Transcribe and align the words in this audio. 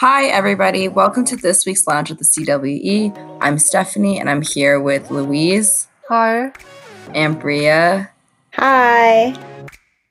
Hi, 0.00 0.26
everybody. 0.26 0.88
Welcome 0.88 1.24
to 1.24 1.36
this 1.36 1.64
week's 1.64 1.86
Lounge 1.86 2.10
at 2.10 2.18
the 2.18 2.24
CWE. 2.24 3.38
I'm 3.40 3.58
Stephanie, 3.58 4.20
and 4.20 4.28
I'm 4.28 4.42
here 4.42 4.78
with 4.78 5.10
Louise. 5.10 5.88
Hi. 6.10 6.52
And 7.14 7.40
Bria. 7.40 8.10
Hi. 8.52 9.34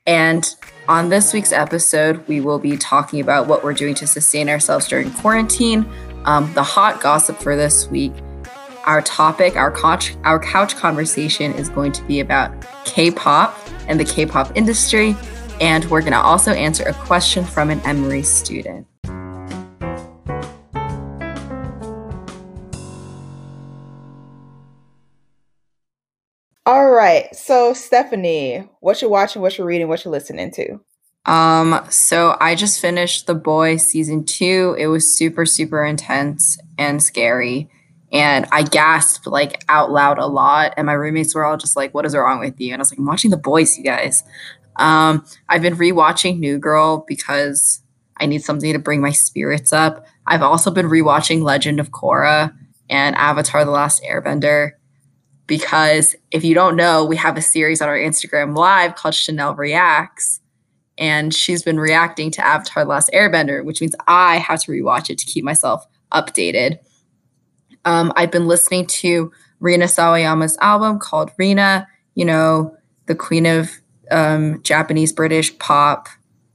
And 0.04 0.44
on 0.88 1.10
this 1.10 1.32
week's 1.32 1.52
episode, 1.52 2.26
we 2.26 2.40
will 2.40 2.58
be 2.58 2.76
talking 2.76 3.20
about 3.20 3.46
what 3.46 3.62
we're 3.62 3.74
doing 3.74 3.94
to 3.94 4.08
sustain 4.08 4.48
ourselves 4.48 4.88
during 4.88 5.12
quarantine, 5.12 5.88
um, 6.24 6.52
the 6.54 6.64
hot 6.64 7.00
gossip 7.00 7.38
for 7.38 7.54
this 7.54 7.86
week. 7.88 8.12
Our 8.86 9.02
topic, 9.02 9.54
our 9.54 9.70
couch, 9.70 10.16
our 10.24 10.40
couch 10.40 10.74
conversation 10.74 11.52
is 11.52 11.68
going 11.68 11.92
to 11.92 12.02
be 12.06 12.18
about 12.18 12.66
K-pop 12.86 13.56
and 13.86 14.00
the 14.00 14.04
K-pop 14.04 14.50
industry, 14.56 15.14
and 15.60 15.84
we're 15.84 16.00
going 16.00 16.12
to 16.12 16.18
also 16.18 16.50
answer 16.54 16.82
a 16.82 16.92
question 16.92 17.44
from 17.44 17.70
an 17.70 17.78
Emory 17.84 18.24
student. 18.24 18.84
Right. 26.96 27.34
So, 27.34 27.72
Stephanie, 27.72 28.68
what 28.80 29.00
you 29.02 29.08
watching, 29.08 29.42
what 29.42 29.56
you're 29.56 29.66
reading, 29.66 29.88
what 29.88 30.04
you're 30.04 30.12
listening 30.12 30.50
to? 30.52 30.80
Um, 31.26 31.84
so 31.90 32.36
I 32.40 32.54
just 32.54 32.80
finished 32.80 33.26
The 33.26 33.34
Boy 33.34 33.76
season 33.76 34.24
two. 34.24 34.74
It 34.78 34.86
was 34.86 35.16
super, 35.16 35.44
super 35.44 35.84
intense 35.84 36.58
and 36.78 37.02
scary. 37.02 37.68
And 38.12 38.46
I 38.52 38.62
gasped 38.62 39.26
like 39.26 39.64
out 39.68 39.90
loud 39.90 40.18
a 40.18 40.26
lot. 40.26 40.74
And 40.76 40.86
my 40.86 40.92
roommates 40.92 41.34
were 41.34 41.44
all 41.44 41.56
just 41.56 41.76
like, 41.76 41.92
What 41.92 42.06
is 42.06 42.14
wrong 42.14 42.40
with 42.40 42.60
you? 42.60 42.72
And 42.72 42.80
I 42.80 42.82
was 42.82 42.92
like, 42.92 42.98
I'm 42.98 43.06
watching 43.06 43.30
The 43.30 43.36
Boys, 43.36 43.76
you 43.76 43.84
guys. 43.84 44.22
Um, 44.76 45.24
I've 45.48 45.62
been 45.62 45.76
rewatching 45.76 46.38
New 46.38 46.58
Girl 46.58 47.04
because 47.08 47.80
I 48.18 48.26
need 48.26 48.42
something 48.42 48.72
to 48.72 48.78
bring 48.78 49.00
my 49.00 49.10
spirits 49.10 49.72
up. 49.72 50.06
I've 50.26 50.42
also 50.42 50.70
been 50.70 50.86
rewatching 50.86 51.42
Legend 51.42 51.80
of 51.80 51.90
Korra 51.90 52.54
and 52.88 53.16
Avatar 53.16 53.64
The 53.64 53.70
Last 53.70 54.02
Airbender 54.04 54.72
because 55.46 56.16
if 56.30 56.44
you 56.44 56.54
don't 56.54 56.76
know, 56.76 57.04
we 57.04 57.16
have 57.16 57.36
a 57.36 57.42
series 57.42 57.80
on 57.80 57.88
our 57.88 57.96
Instagram 57.96 58.56
live 58.56 58.96
called 58.96 59.14
Chanel 59.14 59.54
Reacts. 59.54 60.40
And 60.98 61.34
she's 61.34 61.62
been 61.62 61.78
reacting 61.78 62.30
to 62.32 62.46
Avatar 62.46 62.84
The 62.84 62.90
Last 62.90 63.10
Airbender, 63.12 63.64
which 63.64 63.80
means 63.80 63.94
I 64.08 64.38
have 64.38 64.60
to 64.62 64.72
rewatch 64.72 65.10
it 65.10 65.18
to 65.18 65.26
keep 65.26 65.44
myself 65.44 65.86
updated. 66.12 66.78
Um, 67.84 68.12
I've 68.16 68.30
been 68.30 68.48
listening 68.48 68.86
to 68.86 69.30
Rina 69.60 69.84
Sawayama's 69.84 70.56
album 70.58 70.98
called 70.98 71.30
Rina, 71.38 71.86
you 72.14 72.24
know, 72.24 72.76
the 73.06 73.14
queen 73.14 73.46
of 73.46 73.70
um, 74.10 74.62
Japanese 74.62 75.12
British 75.12 75.56
pop, 75.58 76.08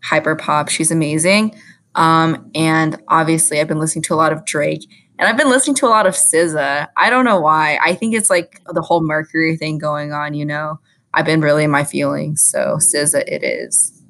hyper 0.04 0.36
pop. 0.36 0.70
She's 0.70 0.92
amazing. 0.92 1.56
Um, 1.96 2.50
and 2.56 3.02
obviously, 3.08 3.60
I've 3.60 3.68
been 3.68 3.80
listening 3.80 4.04
to 4.04 4.14
a 4.14 4.16
lot 4.16 4.34
of 4.34 4.46
Drake 4.46 4.88
and 5.22 5.30
I've 5.30 5.38
been 5.38 5.50
listening 5.52 5.76
to 5.76 5.86
a 5.86 5.90
lot 5.90 6.08
of 6.08 6.16
SZA. 6.16 6.88
I 6.98 7.10
don't 7.12 7.26
know 7.26 7.40
why. 7.40 7.78
I 7.80 7.94
think 7.94 8.16
it's 8.16 8.32
like 8.32 8.60
the 8.66 8.82
whole 8.82 9.04
Mercury 9.04 9.56
thing 9.56 9.78
going 9.78 10.14
on, 10.14 10.34
you 10.34 10.44
know. 10.44 10.80
I've 11.14 11.26
been 11.26 11.42
really 11.42 11.64
in 11.64 11.70
my 11.70 11.84
feelings. 11.84 12.42
So 12.42 12.78
SZA 12.78 13.24
it 13.28 13.44
is. 13.44 14.02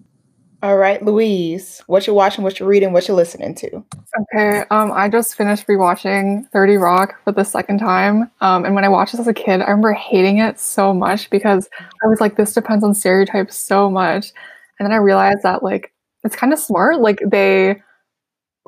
All 0.63 0.77
right, 0.77 1.03
Louise, 1.03 1.81
what 1.87 2.07
you 2.07 2.13
watching, 2.13 2.45
what 2.45 2.61
you 2.61 2.65
reading, 2.65 2.93
what 2.93 3.09
you 3.09 3.13
listening 3.13 3.55
to? 3.55 3.83
Okay, 4.21 4.63
um, 4.71 4.93
I 4.93 5.09
just 5.09 5.35
finished 5.35 5.67
rewatching 5.67 6.49
30 6.51 6.77
Rock 6.77 7.21
for 7.25 7.33
the 7.33 7.43
second 7.43 7.79
time. 7.79 8.31
Um, 8.39 8.63
and 8.63 8.73
when 8.73 8.85
I 8.85 8.89
watched 8.89 9.11
this 9.11 9.19
as 9.19 9.27
a 9.27 9.33
kid, 9.33 9.59
I 9.59 9.65
remember 9.65 9.91
hating 9.91 10.37
it 10.37 10.59
so 10.59 10.93
much 10.93 11.29
because 11.29 11.67
I 12.03 12.07
was 12.07 12.21
like, 12.21 12.37
this 12.37 12.53
depends 12.53 12.85
on 12.85 12.93
stereotypes 12.93 13.57
so 13.57 13.89
much. 13.89 14.31
And 14.79 14.85
then 14.85 14.93
I 14.93 14.97
realized 14.97 15.43
that 15.43 15.61
like 15.61 15.91
it's 16.23 16.37
kind 16.37 16.53
of 16.53 16.59
smart. 16.59 17.01
Like 17.01 17.19
they 17.25 17.81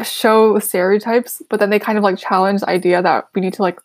show 0.01 0.57
stereotypes, 0.59 1.41
but 1.49 1.59
then 1.59 1.69
they 1.69 1.79
kind 1.79 1.97
of 1.97 2.03
like 2.03 2.17
challenge 2.17 2.61
the 2.61 2.69
idea 2.69 3.01
that 3.01 3.25
we 3.35 3.41
need 3.41 3.53
to 3.53 3.61
like 3.61 3.79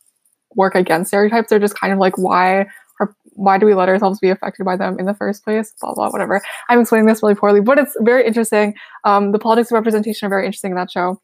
work 0.54 0.74
against 0.74 1.08
stereotypes. 1.08 1.50
They're 1.50 1.58
just 1.58 1.78
kind 1.78 1.92
of 1.92 1.98
like 1.98 2.16
why 2.16 2.66
are 3.00 3.14
why 3.34 3.58
do 3.58 3.66
we 3.66 3.74
let 3.74 3.88
ourselves 3.88 4.18
be 4.18 4.30
affected 4.30 4.64
by 4.64 4.76
them 4.76 4.98
in 4.98 5.06
the 5.06 5.14
first 5.14 5.44
place? 5.44 5.72
Blah 5.80 5.94
blah 5.94 6.10
whatever. 6.10 6.40
I'm 6.68 6.80
explaining 6.80 7.06
this 7.06 7.22
really 7.22 7.34
poorly, 7.34 7.60
but 7.60 7.78
it's 7.78 7.96
very 8.00 8.26
interesting. 8.26 8.74
Um, 9.04 9.32
the 9.32 9.38
politics 9.38 9.70
of 9.70 9.74
representation 9.74 10.26
are 10.26 10.30
very 10.30 10.46
interesting 10.46 10.72
in 10.72 10.76
that 10.76 10.90
show. 10.90 11.20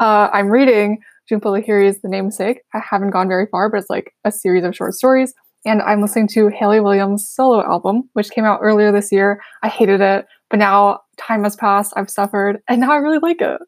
Uh, 0.00 0.28
I'm 0.32 0.48
reading 0.48 0.98
Jhumpa 1.30 1.42
Lahiri's 1.42 2.00
The 2.00 2.08
Namesake. 2.08 2.60
I 2.74 2.78
haven't 2.78 3.10
gone 3.10 3.28
very 3.28 3.46
far, 3.46 3.68
but 3.68 3.80
it's 3.80 3.90
like 3.90 4.14
a 4.24 4.32
series 4.32 4.64
of 4.64 4.74
short 4.74 4.94
stories. 4.94 5.34
And 5.64 5.82
I'm 5.82 6.00
listening 6.00 6.28
to 6.28 6.48
Hayley 6.48 6.80
Williams' 6.80 7.28
solo 7.28 7.62
album, 7.64 8.08
which 8.12 8.30
came 8.30 8.44
out 8.44 8.60
earlier 8.62 8.92
this 8.92 9.10
year. 9.10 9.40
I 9.62 9.68
hated 9.68 10.00
it, 10.00 10.24
but 10.50 10.58
now 10.58 11.00
time 11.18 11.42
has 11.42 11.56
passed. 11.56 11.92
I've 11.96 12.08
suffered, 12.08 12.60
and 12.68 12.80
now 12.80 12.92
I 12.92 12.96
really 12.96 13.18
like 13.18 13.40
it. 13.40 13.60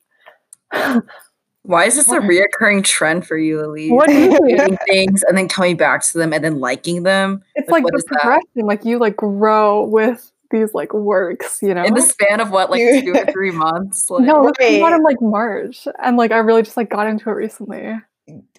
Why 1.63 1.85
is 1.85 1.95
this 1.97 2.09
a 2.09 2.19
reoccurring 2.21 2.85
trend 2.85 3.27
for 3.27 3.37
you, 3.37 3.61
Louise? 3.61 3.93
What 3.93 4.09
is 4.09 4.39
Reading 4.43 4.79
things 4.87 5.23
and 5.25 5.37
then 5.37 5.47
coming 5.47 5.77
back 5.77 6.03
to 6.05 6.19
them 6.19 6.33
and 6.33 6.43
then 6.43 6.59
liking 6.59 7.03
them? 7.03 7.43
It's 7.55 7.69
like, 7.69 7.85
what 7.85 7.93
the 7.93 7.99
is 7.99 8.05
that? 8.05 8.21
progression. 8.21 8.67
Like 8.67 8.85
you 8.85 8.99
like 8.99 9.17
grow 9.17 9.85
with 9.85 10.33
these 10.51 10.73
like 10.75 10.95
works, 10.95 11.59
you 11.63 11.75
know? 11.75 11.85
In 11.85 11.95
the 11.95 12.01
span 12.03 12.41
of 12.41 12.51
what, 12.51 12.71
like 12.71 12.81
two 13.05 13.13
or 13.15 13.27
three 13.33 13.51
months? 13.51 14.09
Like, 14.11 14.25
no, 14.25 14.49
it 14.49 14.57
came 14.57 14.83
out 14.83 14.89
Right. 14.93 14.97
in 14.97 15.03
like 15.03 15.21
March, 15.21 15.87
and 16.03 16.17
like 16.17 16.33
I 16.33 16.39
really 16.39 16.63
just 16.63 16.77
like 16.79 16.89
got 16.89 17.07
into 17.07 17.29
it 17.29 17.35
recently. 17.35 17.95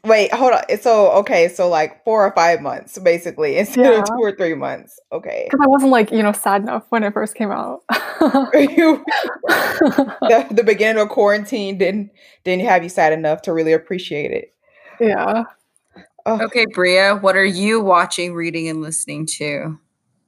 Wait, 0.03 0.33
hold 0.33 0.53
on. 0.53 0.63
So, 0.79 1.11
okay, 1.11 1.47
so 1.47 1.69
like 1.69 2.03
four 2.03 2.25
or 2.25 2.31
five 2.33 2.59
months, 2.61 2.97
basically, 2.99 3.57
instead 3.59 3.85
Yeah. 3.85 3.99
of 3.99 4.05
two 4.07 4.13
or 4.19 4.31
three 4.35 4.55
months. 4.55 4.99
Okay. 5.11 5.47
Because 5.49 5.63
I 5.63 5.67
wasn't 5.67 5.91
like 5.91 6.11
you 6.11 6.23
know 6.23 6.31
sad 6.31 6.61
enough 6.63 6.85
when 6.89 7.03
it 7.03 7.13
first 7.13 7.35
came 7.35 7.51
out. 7.51 7.81
You- 8.53 9.03
the, 9.47 10.47
the 10.51 10.63
beginning 10.65 11.01
of 11.01 11.09
quarantine 11.09 11.77
didn't 11.77 12.11
didn't 12.43 12.65
have 12.65 12.83
you 12.83 12.89
sad 12.89 13.13
enough 13.13 13.41
to 13.43 13.53
really 13.53 13.73
appreciate 13.73 14.31
it. 14.31 14.53
yeah. 14.99 15.43
Oh, 16.25 16.39
okay, 16.45 16.65
Bria, 16.71 17.15
what 17.15 17.35
are 17.35 17.43
you 17.45 17.81
watching, 17.81 18.35
reading, 18.35 18.67
and 18.67 18.81
listening 18.81 19.25
to? 19.37 19.79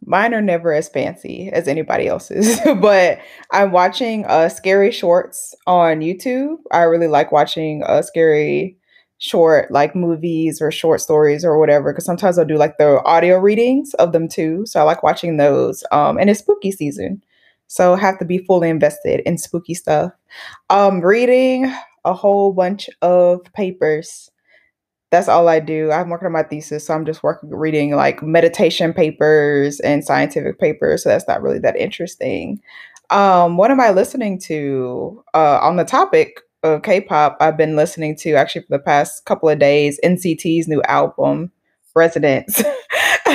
Mine 0.06 0.34
are 0.34 0.42
never 0.42 0.74
as 0.74 0.90
fancy 0.90 1.50
as 1.54 1.68
anybody 1.68 2.08
else's, 2.08 2.60
but 2.82 3.20
I'm 3.52 3.72
watching 3.72 4.26
uh 4.26 4.50
scary 4.50 4.92
shorts 4.92 5.56
on 5.66 6.00
YouTube. 6.02 6.58
I 6.72 6.82
really 6.84 7.08
like 7.08 7.32
watching 7.32 7.84
uh 7.84 8.02
scary 8.02 8.78
short 9.24 9.72
like 9.72 9.96
movies 9.96 10.62
or 10.62 10.70
short 10.70 11.00
stories 11.00 11.46
or 11.46 11.58
whatever 11.58 11.94
because 11.94 12.04
sometimes 12.04 12.38
I'll 12.38 12.44
do 12.44 12.58
like 12.58 12.78
the 12.78 13.02
audio 13.06 13.40
readings 13.40 13.94
of 13.94 14.12
them 14.12 14.28
too. 14.28 14.66
So 14.66 14.82
I 14.82 14.84
like 14.84 15.02
watching 15.02 15.38
those. 15.38 15.82
Um 15.94 16.18
and 16.18 16.30
it's 16.30 16.42
spooky 16.42 16.74
season. 16.74 17.24
So 17.68 17.94
I 17.94 18.00
have 18.02 18.20
to 18.20 18.26
be 18.26 18.40
fully 18.40 18.70
invested 18.70 19.22
in 19.22 19.38
spooky 19.38 19.76
stuff. 19.76 20.12
Um 20.70 21.00
reading 21.00 21.74
a 22.04 22.14
whole 22.14 22.52
bunch 22.52 22.90
of 23.02 23.42
papers 23.54 24.30
that's 25.10 25.30
all 25.30 25.48
I 25.48 25.60
do. 25.60 25.92
I'm 25.92 26.10
working 26.10 26.26
on 26.26 26.32
my 26.32 26.42
thesis, 26.42 26.88
so 26.88 26.94
I'm 26.96 27.06
just 27.06 27.22
working 27.22 27.52
reading 27.52 27.92
like 27.96 28.24
meditation 28.24 28.94
papers 28.94 29.80
and 29.82 30.04
scientific 30.04 30.60
papers. 30.60 31.04
So 31.04 31.10
that's 31.10 31.28
not 31.28 31.44
really 31.44 31.60
that 31.60 31.78
interesting. 31.78 32.60
Um, 33.12 33.56
what 33.56 33.70
am 33.70 33.80
I 33.80 33.92
listening 33.92 34.40
to? 34.42 35.24
Uh, 35.36 35.60
on 35.62 35.76
the 35.76 35.86
topic 35.86 36.40
of 36.64 36.82
K-pop, 36.82 37.38
I've 37.40 37.58
been 37.58 37.76
listening 37.76 38.16
to 38.18 38.34
actually 38.34 38.62
for 38.62 38.78
the 38.78 38.80
past 38.80 39.26
couple 39.26 39.50
of 39.50 39.60
days 39.60 40.00
NCT's 40.04 40.68
new 40.68 40.82
album, 40.84 41.52
Residents. 41.96 42.64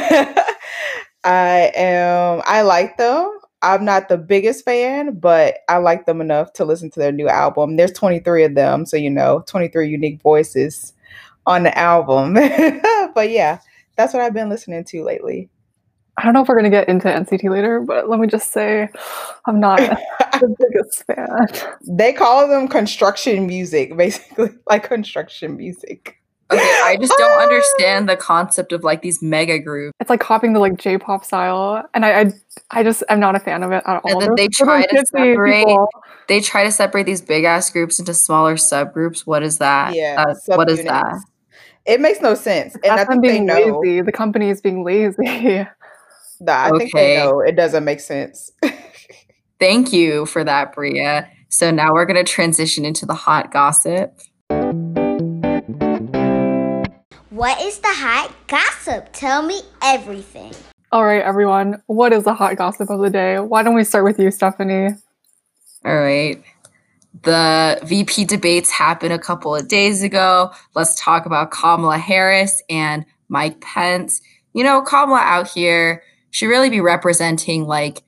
I 1.24 1.70
am. 1.74 2.42
I 2.46 2.62
like 2.62 2.96
them. 2.96 3.38
I'm 3.62 3.84
not 3.84 4.08
the 4.08 4.18
biggest 4.18 4.64
fan, 4.64 5.18
but 5.18 5.58
I 5.68 5.78
like 5.78 6.06
them 6.06 6.20
enough 6.20 6.52
to 6.54 6.64
listen 6.64 6.90
to 6.90 7.00
their 7.00 7.12
new 7.12 7.28
album. 7.28 7.76
There's 7.76 7.92
23 7.92 8.44
of 8.44 8.54
them, 8.54 8.86
so 8.86 8.96
you 8.96 9.10
know, 9.10 9.44
23 9.46 9.88
unique 9.88 10.22
voices 10.22 10.92
on 11.46 11.64
the 11.64 11.76
album. 11.76 12.34
but 13.14 13.30
yeah, 13.30 13.58
that's 13.96 14.12
what 14.12 14.22
I've 14.22 14.34
been 14.34 14.48
listening 14.48 14.84
to 14.84 15.04
lately. 15.04 15.48
I 16.18 16.22
don't 16.24 16.32
know 16.32 16.42
if 16.42 16.48
we're 16.48 16.56
gonna 16.56 16.68
get 16.70 16.88
into 16.88 17.06
NCT 17.08 17.48
later, 17.48 17.80
but 17.80 18.08
let 18.08 18.18
me 18.18 18.26
just 18.26 18.52
say 18.52 18.88
I'm 19.46 19.60
not 19.60 19.78
the 20.32 20.54
biggest 20.58 21.04
fan. 21.06 21.46
they 21.86 22.12
call 22.12 22.48
them 22.48 22.66
construction 22.68 23.46
music, 23.46 23.96
basically, 23.96 24.50
like 24.68 24.82
construction 24.82 25.56
music. 25.56 26.16
Okay, 26.50 26.60
I 26.84 26.96
just 27.00 27.12
don't 27.18 27.40
understand 27.42 28.08
the 28.08 28.16
concept 28.16 28.72
of 28.72 28.82
like 28.82 29.00
these 29.02 29.22
mega 29.22 29.58
groups. 29.58 29.94
It's 30.00 30.10
like 30.10 30.18
copying 30.20 30.54
the 30.54 30.60
like 30.60 30.76
J-pop 30.78 31.24
style, 31.24 31.84
and 31.94 32.04
I 32.04 32.20
I, 32.20 32.32
I 32.70 32.82
just 32.82 33.04
am 33.08 33.20
not 33.20 33.36
a 33.36 33.38
fan 33.40 33.62
of 33.62 33.70
it 33.70 33.82
at 33.86 34.00
all. 34.02 34.10
And 34.12 34.20
then 34.20 34.28
There's 34.34 34.48
they 34.58 34.64
try 34.64 34.82
to 34.86 35.06
separate- 35.06 35.66
people. 35.66 35.88
They 36.26 36.40
try 36.40 36.64
to 36.64 36.72
separate 36.72 37.06
these 37.06 37.22
big 37.22 37.44
ass 37.44 37.70
groups 37.70 37.98
into 38.00 38.12
smaller 38.12 38.56
subgroups. 38.56 39.20
What 39.20 39.42
is 39.42 39.58
that? 39.58 39.94
Yeah, 39.94 40.24
Uh, 40.28 40.34
what 40.56 40.68
is 40.68 40.82
that? 40.84 41.16
It 41.86 42.00
makes 42.02 42.20
no 42.20 42.34
sense, 42.34 42.74
and 42.74 42.84
I 42.92 42.96
That's 42.96 43.08
think 43.08 43.22
them 43.22 43.22
they 43.22 43.28
being 43.36 43.46
know. 43.46 43.78
lazy. 43.80 44.00
The 44.02 44.12
company 44.12 44.50
is 44.50 44.60
being 44.60 44.84
lazy. 44.84 45.66
Nah, 46.40 46.64
I 46.66 46.70
think 46.78 46.92
they 46.92 47.16
Okay. 47.18 47.24
know 47.24 47.40
it 47.40 47.56
doesn't 47.56 47.84
make 47.84 48.00
sense. 48.00 48.52
Thank 49.60 49.92
you 49.92 50.24
for 50.26 50.44
that, 50.44 50.72
Bria. 50.74 51.28
So 51.48 51.70
now 51.70 51.92
we're 51.92 52.06
going 52.06 52.22
to 52.24 52.30
transition 52.30 52.84
into 52.84 53.06
the 53.06 53.14
hot 53.14 53.50
gossip. 53.50 54.18
What 57.30 57.60
is 57.62 57.78
the 57.78 57.88
hot 57.88 58.32
gossip? 58.46 59.10
Tell 59.12 59.42
me 59.42 59.60
everything. 59.82 60.52
All 60.92 61.04
right, 61.04 61.22
everyone. 61.22 61.82
What 61.86 62.12
is 62.12 62.24
the 62.24 62.34
hot 62.34 62.56
gossip 62.56 62.88
of 62.90 63.00
the 63.00 63.10
day? 63.10 63.38
Why 63.38 63.62
don't 63.62 63.74
we 63.74 63.84
start 63.84 64.04
with 64.04 64.18
you, 64.18 64.30
Stephanie? 64.30 64.94
All 65.84 65.96
right. 65.98 66.42
the 67.22 67.80
VP 67.84 68.24
debates 68.26 68.70
happened 68.70 69.12
a 69.12 69.18
couple 69.18 69.54
of 69.54 69.66
days 69.68 70.02
ago. 70.02 70.52
Let's 70.74 70.94
talk 71.00 71.26
about 71.26 71.50
Kamala 71.50 71.98
Harris 71.98 72.62
and 72.70 73.04
Mike 73.28 73.60
Pence. 73.60 74.20
You 74.54 74.62
know, 74.64 74.82
Kamala 74.82 75.20
out 75.20 75.48
here, 75.48 76.02
she 76.30 76.46
really 76.46 76.70
be 76.70 76.80
representing 76.80 77.64
like 77.64 78.02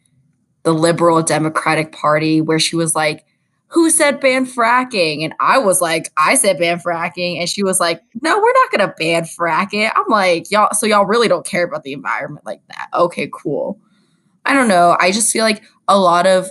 the 0.62 0.72
liberal 0.72 1.22
Democratic 1.22 1.93
Party, 1.93 2.40
where 2.40 2.58
she 2.58 2.76
was 2.76 2.94
like, 2.94 3.25
who 3.69 3.88
said 3.88 4.20
ban 4.20 4.46
fracking? 4.46 5.25
And 5.25 5.32
I 5.38 5.58
was 5.58 5.81
like, 5.81 6.11
I 6.17 6.34
said 6.34 6.58
ban 6.58 6.81
fracking. 6.81 7.38
And 7.38 7.49
she 7.49 7.62
was 7.62 7.78
like, 7.78 8.02
no, 8.20 8.38
we're 8.38 8.52
not 8.52 8.70
going 8.72 8.88
to 8.88 8.94
ban 8.99 9.22
fracking. 9.22 9.90
I'm 9.94 10.08
like, 10.08 10.50
y'all, 10.50 10.72
so 10.72 10.87
y'all 10.87 11.06
really 11.06 11.28
don't 11.28 11.46
care 11.46 11.64
about 11.64 11.84
the 11.84 11.93
environment 11.93 12.44
like 12.44 12.61
that. 12.69 12.88
Okay, 12.93 13.31
cool. 13.32 13.78
I 14.44 14.55
don't 14.55 14.69
know. 14.69 14.96
I 14.99 15.12
just 15.12 15.32
feel 15.32 15.44
like 15.44 15.62
a 15.87 15.96
lot 15.99 16.26
of 16.26 16.50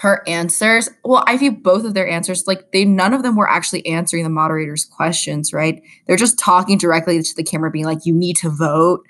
her 0.00 0.22
answers, 0.26 0.90
well, 1.04 1.24
I 1.26 1.36
view 1.38 1.52
both 1.52 1.84
of 1.84 1.94
their 1.94 2.08
answers 2.08 2.46
like 2.46 2.72
they 2.72 2.84
none 2.84 3.14
of 3.14 3.22
them 3.22 3.36
were 3.36 3.48
actually 3.48 3.86
answering 3.86 4.24
the 4.24 4.30
moderator's 4.30 4.84
questions, 4.84 5.52
right? 5.52 5.82
They're 6.06 6.16
just 6.16 6.38
talking 6.38 6.78
directly 6.78 7.22
to 7.22 7.34
the 7.34 7.42
camera, 7.42 7.70
being 7.70 7.84
like, 7.84 8.04
you 8.04 8.14
need 8.14 8.36
to 8.36 8.50
vote. 8.50 9.02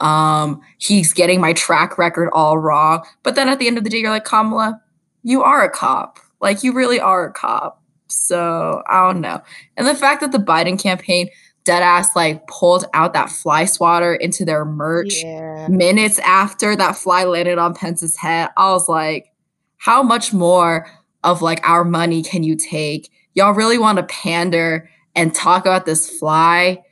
Um, 0.00 0.60
he's 0.78 1.12
getting 1.12 1.40
my 1.40 1.52
track 1.52 1.96
record 1.98 2.30
all 2.32 2.58
wrong. 2.58 3.04
But 3.22 3.34
then 3.34 3.48
at 3.48 3.58
the 3.58 3.66
end 3.66 3.78
of 3.78 3.84
the 3.84 3.90
day, 3.90 3.98
you're 3.98 4.10
like, 4.10 4.24
Kamala, 4.24 4.80
you 5.22 5.42
are 5.42 5.64
a 5.64 5.70
cop 5.70 6.18
like 6.40 6.62
you 6.62 6.72
really 6.72 7.00
are 7.00 7.26
a 7.26 7.32
cop. 7.32 7.82
So 8.08 8.82
I 8.88 9.06
don't 9.06 9.20
know. 9.20 9.42
And 9.76 9.86
the 9.86 9.94
fact 9.94 10.20
that 10.20 10.32
the 10.32 10.38
Biden 10.38 10.80
campaign 10.80 11.28
dead 11.64 11.82
ass 11.82 12.14
like 12.14 12.46
pulled 12.46 12.84
out 12.94 13.12
that 13.12 13.28
fly 13.28 13.64
swatter 13.64 14.14
into 14.14 14.44
their 14.44 14.64
merch 14.64 15.24
yeah. 15.24 15.66
minutes 15.68 16.20
after 16.20 16.76
that 16.76 16.96
fly 16.96 17.24
landed 17.24 17.58
on 17.58 17.74
Pence's 17.74 18.16
head, 18.16 18.50
I 18.56 18.70
was 18.70 18.88
like, 18.88 19.32
how 19.78 20.02
much 20.02 20.32
more 20.32 20.88
of 21.24 21.42
like 21.42 21.66
our 21.68 21.84
money 21.84 22.22
can 22.22 22.44
you 22.44 22.54
take? 22.54 23.10
Y'all 23.34 23.52
really 23.52 23.78
want 23.78 23.98
to 23.98 24.04
pander 24.04 24.88
and 25.16 25.34
talk 25.34 25.62
about 25.62 25.86
this 25.86 26.08
fly, 26.18 26.82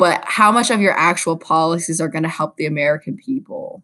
but 0.00 0.24
how 0.24 0.50
much 0.50 0.70
of 0.70 0.80
your 0.80 0.94
actual 0.94 1.36
policies 1.36 2.00
are 2.00 2.08
going 2.08 2.22
to 2.22 2.28
help 2.30 2.56
the 2.56 2.64
American 2.64 3.18
people? 3.18 3.82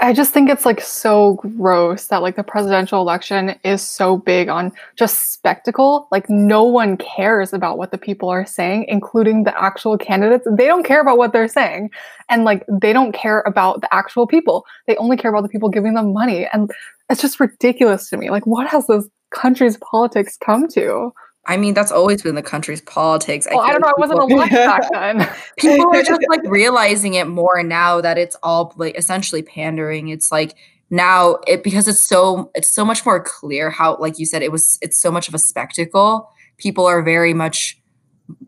I 0.00 0.12
just 0.12 0.32
think 0.32 0.48
it's 0.48 0.64
like 0.64 0.80
so 0.80 1.34
gross 1.34 2.06
that 2.06 2.22
like 2.22 2.36
the 2.36 2.44
presidential 2.44 3.00
election 3.00 3.58
is 3.64 3.82
so 3.82 4.16
big 4.16 4.48
on 4.48 4.70
just 4.94 5.32
spectacle. 5.32 6.06
Like 6.12 6.30
no 6.30 6.62
one 6.62 6.96
cares 6.96 7.52
about 7.52 7.76
what 7.76 7.90
the 7.90 7.98
people 7.98 8.28
are 8.28 8.46
saying, 8.46 8.84
including 8.86 9.42
the 9.42 9.60
actual 9.60 9.98
candidates. 9.98 10.46
They 10.48 10.68
don't 10.68 10.84
care 10.84 11.00
about 11.00 11.18
what 11.18 11.32
they're 11.32 11.48
saying. 11.48 11.90
And 12.28 12.44
like 12.44 12.64
they 12.70 12.92
don't 12.92 13.10
care 13.10 13.42
about 13.44 13.80
the 13.80 13.92
actual 13.92 14.28
people. 14.28 14.64
They 14.86 14.94
only 14.98 15.16
care 15.16 15.32
about 15.32 15.42
the 15.42 15.48
people 15.48 15.70
giving 15.70 15.94
them 15.94 16.12
money. 16.12 16.46
And 16.52 16.70
it's 17.10 17.20
just 17.20 17.40
ridiculous 17.40 18.08
to 18.10 18.16
me. 18.16 18.30
Like 18.30 18.46
what 18.46 18.68
has 18.68 18.86
this 18.86 19.08
country's 19.30 19.76
politics 19.78 20.36
come 20.36 20.68
to? 20.68 21.12
I 21.48 21.56
mean, 21.56 21.72
that's 21.72 21.90
always 21.90 22.22
been 22.22 22.34
the 22.34 22.42
country's 22.42 22.82
politics. 22.82 23.46
Well, 23.50 23.60
I, 23.60 23.68
I 23.68 23.72
don't 23.72 23.80
know. 23.80 23.88
I 23.88 23.94
wasn't 23.98 24.20
alive 24.20 24.50
back 24.50 24.82
then. 24.92 25.28
people 25.56 25.94
are 25.94 26.02
just 26.02 26.20
like 26.28 26.42
realizing 26.44 27.14
it 27.14 27.26
more 27.26 27.62
now 27.62 28.02
that 28.02 28.18
it's 28.18 28.36
all 28.42 28.74
like 28.76 28.96
essentially 28.96 29.42
pandering. 29.42 30.08
It's 30.08 30.30
like 30.30 30.54
now 30.90 31.38
it 31.46 31.64
because 31.64 31.88
it's 31.88 32.00
so 32.00 32.50
it's 32.54 32.68
so 32.68 32.84
much 32.84 33.06
more 33.06 33.22
clear 33.22 33.70
how, 33.70 33.96
like 33.96 34.18
you 34.18 34.26
said, 34.26 34.42
it 34.42 34.52
was 34.52 34.78
it's 34.82 34.98
so 34.98 35.10
much 35.10 35.26
of 35.26 35.34
a 35.34 35.38
spectacle. 35.38 36.30
People 36.58 36.84
are 36.84 37.02
very 37.02 37.32
much 37.32 37.77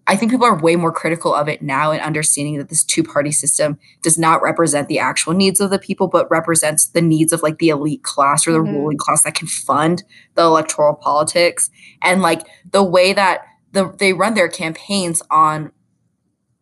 I 0.06 0.16
think 0.16 0.30
people 0.32 0.46
are 0.46 0.58
way 0.58 0.76
more 0.76 0.92
critical 0.92 1.34
of 1.34 1.48
it 1.48 1.62
now 1.62 1.92
and 1.92 2.02
understanding 2.02 2.58
that 2.58 2.68
this 2.68 2.82
two 2.82 3.04
party 3.04 3.30
system 3.32 3.78
does 4.02 4.18
not 4.18 4.42
represent 4.42 4.88
the 4.88 4.98
actual 4.98 5.32
needs 5.32 5.60
of 5.60 5.70
the 5.70 5.78
people, 5.78 6.08
but 6.08 6.30
represents 6.30 6.86
the 6.86 7.00
needs 7.00 7.32
of 7.32 7.42
like 7.42 7.58
the 7.58 7.68
elite 7.68 8.02
class 8.02 8.46
or 8.46 8.52
the 8.52 8.58
mm-hmm. 8.58 8.74
ruling 8.74 8.98
class 8.98 9.22
that 9.22 9.34
can 9.34 9.46
fund 9.46 10.02
the 10.34 10.42
electoral 10.42 10.94
politics. 10.94 11.70
And 12.02 12.22
like 12.22 12.42
the 12.72 12.82
way 12.82 13.12
that 13.12 13.42
the 13.72 13.94
they 13.98 14.12
run 14.12 14.34
their 14.34 14.48
campaigns 14.48 15.22
on 15.30 15.70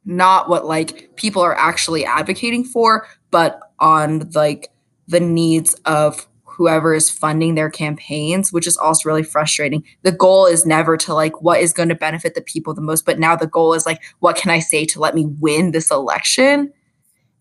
not 0.04 0.48
what 0.48 0.66
like 0.66 1.16
people 1.16 1.42
are 1.42 1.56
actually 1.56 2.04
advocating 2.04 2.64
for, 2.64 3.06
but 3.30 3.60
on 3.78 4.30
like 4.34 4.68
the 5.06 5.20
needs 5.20 5.74
of 5.86 6.28
whoever 6.58 6.92
is 6.92 7.08
funding 7.08 7.54
their 7.54 7.70
campaigns, 7.70 8.52
which 8.52 8.66
is 8.66 8.76
also 8.76 9.08
really 9.08 9.22
frustrating. 9.22 9.84
The 10.02 10.10
goal 10.10 10.44
is 10.44 10.66
never 10.66 10.96
to 10.98 11.14
like 11.14 11.40
what 11.40 11.60
is 11.60 11.72
going 11.72 11.88
to 11.88 11.94
benefit 11.94 12.34
the 12.34 12.42
people 12.42 12.74
the 12.74 12.80
most, 12.80 13.06
but 13.06 13.20
now 13.20 13.36
the 13.36 13.46
goal 13.46 13.74
is 13.74 13.86
like 13.86 14.02
what 14.18 14.36
can 14.36 14.50
I 14.50 14.58
say 14.58 14.84
to 14.86 15.00
let 15.00 15.14
me 15.14 15.24
win 15.38 15.70
this 15.70 15.92
election? 15.92 16.72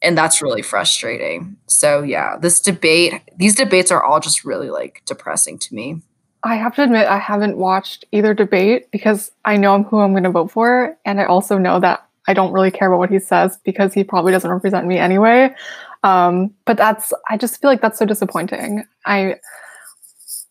And 0.04 0.16
that's 0.16 0.40
really 0.40 0.62
frustrating. 0.62 1.58
So 1.66 2.04
yeah, 2.04 2.38
this 2.38 2.62
debate, 2.62 3.24
these 3.36 3.56
debates 3.56 3.92
are 3.92 4.04
all 4.04 4.20
just 4.20 4.46
really 4.46 4.70
like 4.70 5.02
depressing 5.06 5.58
to 5.58 5.74
me. 5.74 6.04
I 6.44 6.56
have 6.56 6.76
to 6.76 6.84
admit 6.84 7.08
I 7.08 7.18
haven't 7.18 7.58
watched 7.58 8.06
either 8.12 8.36
debate 8.36 8.92
because 8.92 9.32
I 9.44 9.58
know 9.58 9.82
who 9.82 9.98
I'm 9.98 10.12
going 10.14 10.24
to 10.24 10.30
vote 10.30 10.52
for 10.52 10.96
and 11.06 11.20
I 11.20 11.26
also 11.26 11.58
know 11.58 11.80
that 11.80 12.08
I 12.28 12.34
don't 12.34 12.54
really 12.54 12.70
care 12.70 12.90
about 12.90 13.00
what 13.00 13.10
he 13.10 13.18
says 13.18 13.58
because 13.64 13.96
he 13.96 14.04
probably 14.04 14.32
doesn't 14.32 14.52
represent 14.52 14.86
me 14.86 15.00
anyway. 15.00 15.56
Um, 16.08 16.54
but 16.66 16.78
that's 16.78 17.14
I 17.30 17.38
just 17.38 17.60
feel 17.60 17.70
like 17.70 17.82
that's 17.82 18.00
so 18.00 18.06
disappointing. 18.06 18.86
I 19.06 19.36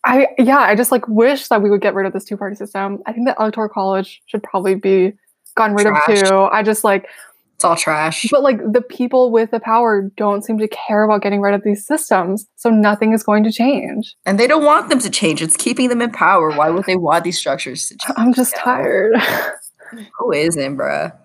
I 0.04 0.28
yeah, 0.38 0.58
I 0.58 0.74
just 0.74 0.92
like 0.92 1.06
wish 1.08 1.48
that 1.48 1.62
we 1.62 1.70
would 1.70 1.80
get 1.80 1.94
rid 1.94 2.06
of 2.06 2.12
this 2.12 2.24
two 2.24 2.36
party 2.36 2.56
system. 2.56 3.02
I 3.06 3.12
think 3.12 3.26
that 3.26 3.36
electoral 3.40 3.68
college 3.68 4.22
should 4.26 4.42
probably 4.42 4.74
be 4.74 5.14
gotten 5.56 5.74
rid 5.74 5.86
trash. 5.86 6.22
of 6.22 6.28
too. 6.28 6.36
I 6.52 6.62
just 6.62 6.84
like 6.84 7.08
it's 7.54 7.64
all 7.64 7.74
trash. 7.74 8.26
But 8.30 8.42
like 8.42 8.58
the 8.70 8.82
people 8.82 9.30
with 9.30 9.50
the 9.50 9.60
power 9.60 10.10
don't 10.16 10.44
seem 10.44 10.58
to 10.58 10.68
care 10.68 11.04
about 11.04 11.22
getting 11.22 11.40
rid 11.40 11.54
of 11.54 11.62
these 11.64 11.86
systems, 11.86 12.46
so 12.56 12.68
nothing 12.68 13.14
is 13.14 13.22
going 13.22 13.42
to 13.44 13.50
change. 13.50 14.14
And 14.26 14.38
they 14.38 14.46
don't 14.46 14.64
want 14.64 14.90
them 14.90 14.98
to 14.98 15.08
change. 15.08 15.40
It's 15.40 15.56
keeping 15.56 15.88
them 15.88 16.02
in 16.02 16.12
power. 16.12 16.50
Why 16.50 16.68
would 16.68 16.84
they 16.84 16.96
want 16.96 17.24
these 17.24 17.38
structures 17.38 17.88
to 17.88 17.96
change? 17.96 18.14
I'm 18.18 18.34
just 18.34 18.54
tired. 18.56 19.16
Who 20.18 20.32
isn't, 20.32 20.76
bruh? 20.76 21.16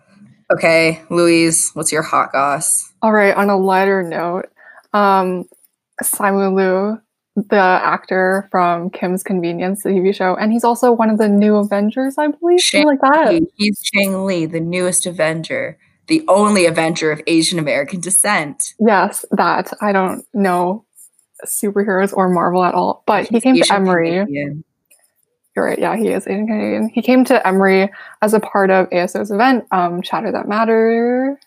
Okay, 0.54 1.02
Louise, 1.10 1.72
what's 1.74 1.92
your 1.92 2.02
hot 2.02 2.32
goss? 2.32 2.91
All 3.02 3.12
right, 3.12 3.36
on 3.36 3.50
a 3.50 3.58
lighter 3.58 4.04
note, 4.04 4.46
um, 4.94 5.46
Simu 6.04 6.56
Liu, 6.56 7.02
the 7.36 7.56
actor 7.56 8.48
from 8.52 8.90
Kim's 8.90 9.24
Convenience, 9.24 9.84
the 9.84 9.90
TV 9.90 10.14
show, 10.14 10.36
and 10.36 10.52
he's 10.52 10.64
also 10.64 10.92
one 10.92 11.10
of 11.10 11.18
the 11.18 11.30
new 11.30 11.56
Avengers, 11.56 12.18
I 12.18 12.28
believe, 12.28 12.60
Shang 12.60 12.86
like 12.86 13.02
that. 13.02 13.42
He's 13.56 13.82
Shang-Chi, 13.94 14.46
the 14.46 14.60
newest 14.60 15.06
Avenger, 15.06 15.78
the 16.08 16.24
only 16.28 16.66
Avenger 16.66 17.12
of 17.12 17.22
Asian 17.26 17.58
American 17.58 18.02
descent. 18.02 18.74
Yes, 18.80 19.26
that. 19.32 19.72
I 19.82 19.92
don't 19.92 20.26
know 20.34 20.86
superheroes 21.46 22.14
or 22.14 22.30
Marvel 22.30 22.64
at 22.64 22.74
all, 22.74 23.04
but 23.08 23.28
he 23.28 23.40
came 23.42 23.56
Asian 23.56 23.68
to 23.68 23.74
Emory. 23.74 24.10
Canadian. 24.10 24.64
You're 25.56 25.66
right. 25.66 25.80
Yeah, 25.80 25.98
he 25.98 26.10
is 26.10 26.28
Asian 26.28 26.48
Canadian. 26.48 26.90
He 26.90 27.02
came 27.02 27.26
to 27.26 27.46
Emory 27.46 27.90
as 28.22 28.34
a 28.34 28.40
part 28.40 28.70
of 28.70 28.88
ASO's 28.92 29.32
event, 29.32 29.66
um, 29.72 30.02
Chatter 30.02 30.32
That 30.32 30.48
Matter. 30.48 31.40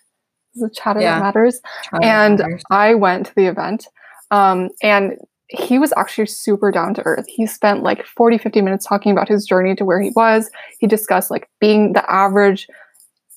Is 0.55 0.69
Chatter 0.73 1.01
yeah. 1.01 1.19
That 1.19 1.25
Matters? 1.25 1.61
Chatter 1.83 2.03
and 2.03 2.39
matters. 2.39 2.63
I 2.69 2.93
went 2.95 3.27
to 3.27 3.35
the 3.35 3.45
event. 3.45 3.87
Um, 4.31 4.69
and 4.81 5.17
he 5.49 5.77
was 5.77 5.93
actually 5.95 6.25
super 6.25 6.71
down 6.71 6.93
to 6.95 7.03
earth. 7.05 7.25
He 7.27 7.45
spent 7.45 7.83
like 7.83 8.05
40, 8.05 8.39
50 8.39 8.61
minutes 8.61 8.85
talking 8.85 9.11
about 9.11 9.29
his 9.29 9.45
journey 9.45 9.75
to 9.75 9.85
where 9.85 10.01
he 10.01 10.11
was. 10.15 10.49
He 10.79 10.87
discussed 10.87 11.29
like 11.29 11.49
being 11.59 11.93
the 11.93 12.09
average 12.11 12.67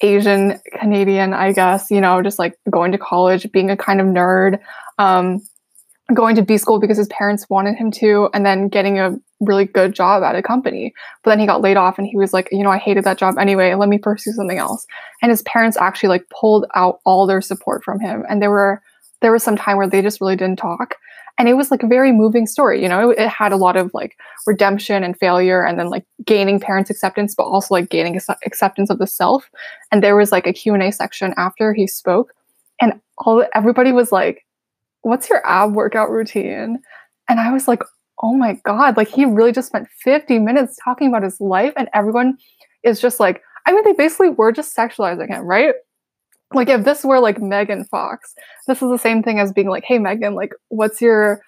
Asian 0.00 0.60
Canadian, 0.78 1.34
I 1.34 1.52
guess, 1.52 1.90
you 1.90 2.00
know, 2.00 2.22
just 2.22 2.38
like 2.38 2.56
going 2.70 2.92
to 2.92 2.98
college, 2.98 3.50
being 3.52 3.70
a 3.70 3.76
kind 3.76 4.00
of 4.00 4.06
nerd, 4.06 4.58
um, 4.98 5.40
going 6.14 6.34
to 6.36 6.42
B 6.42 6.56
school 6.56 6.80
because 6.80 6.96
his 6.96 7.08
parents 7.08 7.48
wanted 7.50 7.76
him 7.76 7.90
to, 7.92 8.30
and 8.32 8.44
then 8.44 8.68
getting 8.68 8.98
a 8.98 9.16
really 9.40 9.66
good 9.66 9.94
job 9.94 10.22
at 10.22 10.34
a 10.34 10.42
company. 10.42 10.92
But 11.22 11.30
then 11.30 11.38
he 11.38 11.46
got 11.46 11.60
laid 11.60 11.76
off 11.76 11.98
and 11.98 12.06
he 12.06 12.16
was 12.16 12.32
like, 12.32 12.48
you 12.50 12.62
know, 12.62 12.70
I 12.70 12.78
hated 12.78 13.04
that 13.04 13.18
job 13.18 13.36
anyway. 13.38 13.74
Let 13.74 13.88
me 13.88 13.98
pursue 13.98 14.32
something 14.32 14.58
else. 14.58 14.86
And 15.22 15.30
his 15.30 15.42
parents 15.42 15.76
actually 15.76 16.08
like 16.08 16.28
pulled 16.30 16.66
out 16.74 17.00
all 17.04 17.26
their 17.26 17.40
support 17.40 17.84
from 17.84 18.00
him. 18.00 18.24
And 18.28 18.42
there 18.42 18.50
were 18.50 18.82
there 19.20 19.32
was 19.32 19.42
some 19.42 19.56
time 19.56 19.76
where 19.76 19.88
they 19.88 20.00
just 20.00 20.20
really 20.20 20.36
didn't 20.36 20.58
talk. 20.58 20.94
And 21.38 21.48
it 21.48 21.54
was 21.54 21.70
like 21.70 21.82
a 21.82 21.88
very 21.88 22.10
moving 22.10 22.46
story. 22.46 22.82
You 22.82 22.88
know, 22.88 23.10
it, 23.10 23.18
it 23.18 23.28
had 23.28 23.52
a 23.52 23.56
lot 23.56 23.76
of 23.76 23.92
like 23.94 24.16
redemption 24.46 25.04
and 25.04 25.16
failure 25.18 25.64
and 25.64 25.78
then 25.78 25.88
like 25.88 26.04
gaining 26.24 26.58
parents 26.58 26.90
acceptance, 26.90 27.34
but 27.34 27.44
also 27.44 27.74
like 27.74 27.90
gaining 27.90 28.18
acceptance 28.44 28.90
of 28.90 28.98
the 28.98 29.06
self. 29.06 29.48
And 29.92 30.02
there 30.02 30.16
was 30.16 30.32
like 30.32 30.46
a 30.46 30.52
Q&A 30.52 30.90
section 30.90 31.34
after 31.36 31.72
he 31.72 31.86
spoke 31.86 32.32
and 32.80 33.00
all 33.18 33.44
everybody 33.54 33.92
was 33.92 34.12
like, 34.12 34.44
what's 35.02 35.28
your 35.30 35.46
ab 35.46 35.74
workout 35.74 36.10
routine? 36.10 36.80
And 37.28 37.40
I 37.40 37.52
was 37.52 37.68
like, 37.68 37.82
oh 38.22 38.34
my 38.34 38.54
God, 38.64 38.96
like 38.96 39.08
he 39.08 39.24
really 39.24 39.52
just 39.52 39.68
spent 39.68 39.88
50 40.02 40.38
minutes 40.38 40.76
talking 40.82 41.08
about 41.08 41.22
his 41.22 41.40
life, 41.40 41.72
and 41.76 41.88
everyone 41.94 42.38
is 42.82 43.00
just 43.00 43.20
like, 43.20 43.42
I 43.66 43.72
mean, 43.72 43.84
they 43.84 43.92
basically 43.92 44.30
were 44.30 44.52
just 44.52 44.76
sexualizing 44.76 45.28
him, 45.28 45.44
right? 45.44 45.74
Like, 46.54 46.68
if 46.68 46.84
this 46.84 47.04
were 47.04 47.20
like 47.20 47.40
Megan 47.40 47.84
Fox, 47.84 48.34
this 48.66 48.80
is 48.80 48.88
the 48.88 48.98
same 48.98 49.22
thing 49.22 49.38
as 49.38 49.52
being 49.52 49.68
like, 49.68 49.84
hey, 49.84 49.98
Megan, 49.98 50.34
like, 50.34 50.52
what's 50.68 51.02
your 51.02 51.42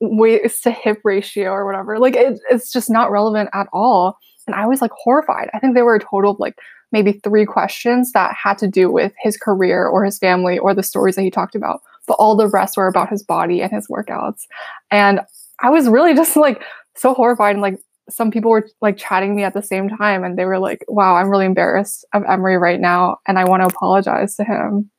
waist 0.00 0.62
to 0.62 0.70
hip 0.70 1.00
ratio 1.04 1.50
or 1.50 1.66
whatever? 1.66 1.98
Like, 1.98 2.16
it, 2.16 2.40
it's 2.50 2.72
just 2.72 2.88
not 2.88 3.10
relevant 3.10 3.50
at 3.52 3.66
all. 3.72 4.16
And 4.46 4.54
I 4.54 4.66
was 4.66 4.80
like 4.80 4.92
horrified. 4.92 5.50
I 5.52 5.58
think 5.58 5.74
there 5.74 5.84
were 5.84 5.96
a 5.96 6.00
total 6.00 6.32
of 6.32 6.40
like 6.40 6.56
maybe 6.92 7.12
three 7.12 7.44
questions 7.44 8.12
that 8.12 8.34
had 8.34 8.56
to 8.58 8.68
do 8.68 8.90
with 8.90 9.12
his 9.20 9.36
career 9.36 9.86
or 9.86 10.04
his 10.04 10.18
family 10.18 10.58
or 10.58 10.72
the 10.72 10.82
stories 10.82 11.16
that 11.16 11.22
he 11.22 11.30
talked 11.30 11.54
about, 11.54 11.82
but 12.06 12.14
all 12.14 12.36
the 12.36 12.48
rest 12.48 12.76
were 12.76 12.86
about 12.86 13.10
his 13.10 13.22
body 13.22 13.62
and 13.62 13.72
his 13.72 13.88
workouts. 13.88 14.42
And 14.90 15.20
I 15.60 15.70
was 15.70 15.88
really 15.88 16.14
just 16.14 16.36
like 16.36 16.62
so 16.96 17.14
horrified 17.14 17.56
and 17.56 17.62
like 17.62 17.78
some 18.08 18.30
people 18.30 18.50
were 18.50 18.68
like 18.80 18.96
chatting 18.96 19.34
me 19.34 19.42
at 19.42 19.54
the 19.54 19.62
same 19.62 19.88
time 19.88 20.22
and 20.24 20.38
they 20.38 20.44
were 20.44 20.58
like, 20.58 20.84
wow, 20.88 21.16
I'm 21.16 21.28
really 21.28 21.46
embarrassed 21.46 22.04
of 22.12 22.22
Emory 22.24 22.56
right 22.56 22.80
now 22.80 23.18
and 23.26 23.38
I 23.38 23.44
want 23.44 23.62
to 23.62 23.68
apologize 23.68 24.36
to 24.36 24.44
him. 24.44 24.90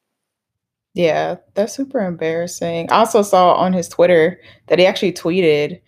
Yeah, 0.93 1.35
that's 1.53 1.73
super 1.73 1.99
embarrassing. 1.99 2.91
I 2.91 2.97
also 2.97 3.21
saw 3.21 3.53
on 3.53 3.71
his 3.71 3.87
Twitter 3.87 4.41
that 4.67 4.79
he 4.79 4.85
actually 4.85 5.13
tweeted 5.13 5.79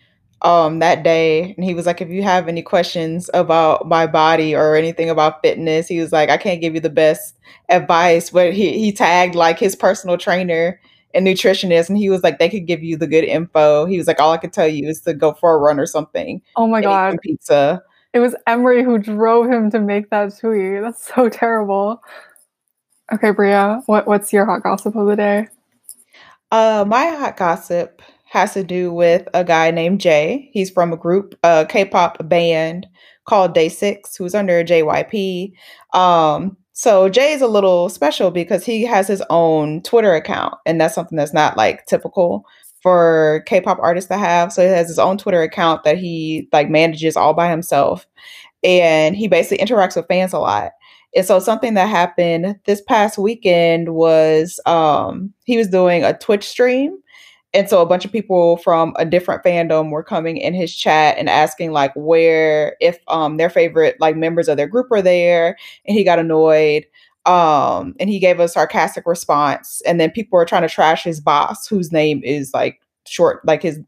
um 0.42 0.80
that 0.80 1.04
day 1.04 1.54
and 1.58 1.66
he 1.66 1.74
was 1.74 1.86
like 1.86 2.00
if 2.00 2.10
you 2.10 2.24
have 2.24 2.48
any 2.48 2.62
questions 2.62 3.30
about 3.34 3.88
my 3.90 4.08
body 4.08 4.56
or 4.56 4.76
anything 4.76 5.10
about 5.10 5.42
fitness 5.42 5.88
he 5.88 6.00
was 6.00 6.14
like 6.14 6.30
i 6.30 6.38
can't 6.38 6.62
give 6.62 6.74
you 6.74 6.80
the 6.80 6.90
best 6.90 7.38
advice 7.68 8.30
but 8.30 8.54
he, 8.54 8.80
he 8.80 8.92
tagged 8.92 9.36
like 9.36 9.60
his 9.60 9.76
personal 9.76 10.18
trainer 10.18 10.80
and 11.14 11.26
nutritionist 11.26 11.90
and 11.90 11.98
he 11.98 12.10
was 12.10 12.24
like 12.24 12.40
they 12.40 12.50
could 12.50 12.68
give 12.68 12.84
you 12.84 12.98
the 12.98 13.08
good 13.08 13.24
info. 13.24 13.86
He 13.86 13.98
was 13.98 14.08
like 14.08 14.20
all 14.20 14.32
i 14.32 14.38
could 14.38 14.54
tell 14.54 14.68
you 14.68 14.88
is 14.88 15.02
to 15.02 15.14
go 15.14 15.34
for 15.34 15.54
a 15.54 15.58
run 15.58 15.80
or 15.80 15.86
something. 15.86 16.42
Oh 16.56 16.68
my 16.68 16.82
god. 16.82 17.18
pizza. 17.22 17.82
It 18.14 18.20
was 18.20 18.36
Emory 18.48 18.84
who 18.84 18.98
drove 18.98 19.48
him 19.52 19.70
to 19.72 19.80
make 19.80 20.10
that 20.10 20.38
tweet. 20.38 20.82
That's 20.82 21.12
so 21.16 21.30
terrible. 21.30 22.02
Okay 23.14 23.32
bria 23.32 23.82
what, 23.86 24.08
what's 24.08 24.32
your 24.32 24.46
hot 24.46 24.64
gossip 24.64 24.96
of 24.96 25.08
the 25.08 25.16
day? 25.16 25.48
Uh 26.52 26.86
my 26.88 27.08
hot 27.08 27.38
gossip 27.38 28.02
has 28.30 28.54
to 28.54 28.64
do 28.64 28.94
with 28.94 29.28
a 29.34 29.44
guy 29.44 29.72
named 29.72 30.00
Jay. 30.00 30.50
He's 30.54 30.70
from 30.70 30.94
a 30.94 30.98
group, 30.98 31.34
a 31.44 31.66
K-pop 31.68 32.30
band 32.30 32.86
called 33.26 33.56
DAY6, 33.56 34.18
who's 34.18 34.36
under 34.36 34.64
JYP. 34.64 35.54
Um, 35.94 36.56
so 36.80 37.10
Jay 37.10 37.34
is 37.34 37.42
a 37.42 37.48
little 37.48 37.90
special 37.90 38.32
because 38.32 38.64
he 38.64 38.84
has 38.84 39.06
his 39.06 39.22
own 39.30 39.82
Twitter 39.82 40.16
account, 40.16 40.54
and 40.66 40.80
that's 40.80 40.96
something 40.96 41.18
that's 41.18 41.34
not 41.34 41.58
like 41.58 41.86
typical 41.88 42.46
for 42.82 43.44
K-pop 43.48 43.80
artists 43.82 44.08
to 44.08 44.18
have. 44.18 44.54
So 44.54 44.62
he 44.62 44.70
has 44.70 44.88
his 44.88 44.98
own 44.98 45.18
Twitter 45.18 45.42
account 45.42 45.84
that 45.84 45.98
he 45.98 46.48
like 46.54 46.70
manages 46.70 47.18
all 47.18 47.34
by 47.34 47.50
himself, 47.50 48.08
and 48.64 49.14
he 49.14 49.28
basically 49.28 49.58
interacts 49.58 49.98
with 49.98 50.08
fans 50.08 50.32
a 50.32 50.40
lot. 50.40 50.72
And 51.14 51.26
so 51.26 51.40
something 51.40 51.74
that 51.74 51.90
happened 51.90 52.58
this 52.64 52.80
past 52.80 53.18
weekend 53.18 53.94
was 53.94 54.58
um, 54.66 55.34
he 55.44 55.58
was 55.58 55.68
doing 55.68 56.06
a 56.06 56.18
Twitch 56.18 56.48
stream 56.48 56.98
and 57.54 57.68
so 57.68 57.82
a 57.82 57.86
bunch 57.86 58.06
of 58.06 58.12
people 58.12 58.58
from 58.58 58.94
a 58.98 59.06
different 59.06 59.44
fandom 59.44 59.90
were 59.90 60.04
coming 60.04 60.38
in 60.38 60.54
his 60.54 60.76
chat 60.76 61.18
and 61.18 61.30
asking 61.30 61.72
like 61.72 61.92
where 61.96 62.76
if 62.80 63.00
um 63.08 63.38
their 63.38 63.50
favorite 63.50 63.96
like 64.00 64.16
members 64.16 64.48
of 64.48 64.58
their 64.58 64.68
group 64.68 64.88
were 64.92 65.02
there. 65.02 65.58
And 65.86 65.98
he 65.98 66.04
got 66.04 66.20
annoyed 66.20 66.86
um 67.26 67.96
and 68.00 68.10
he 68.10 68.20
gave 68.20 68.40
a 68.40 68.48
sarcastic 68.48 69.06
response. 69.08 69.82
And 69.86 70.00
then 70.00 70.12
people 70.12 70.38
were 70.38 70.46
trying 70.46 70.62
to 70.62 70.70
trash 70.70 71.04
his 71.04 71.20
boss 71.20 71.68
whose 71.68 71.92
name 71.92 72.22
is 72.24 72.54
like 72.54 72.82
short 73.08 73.44
like 73.46 73.64
his 73.64 73.80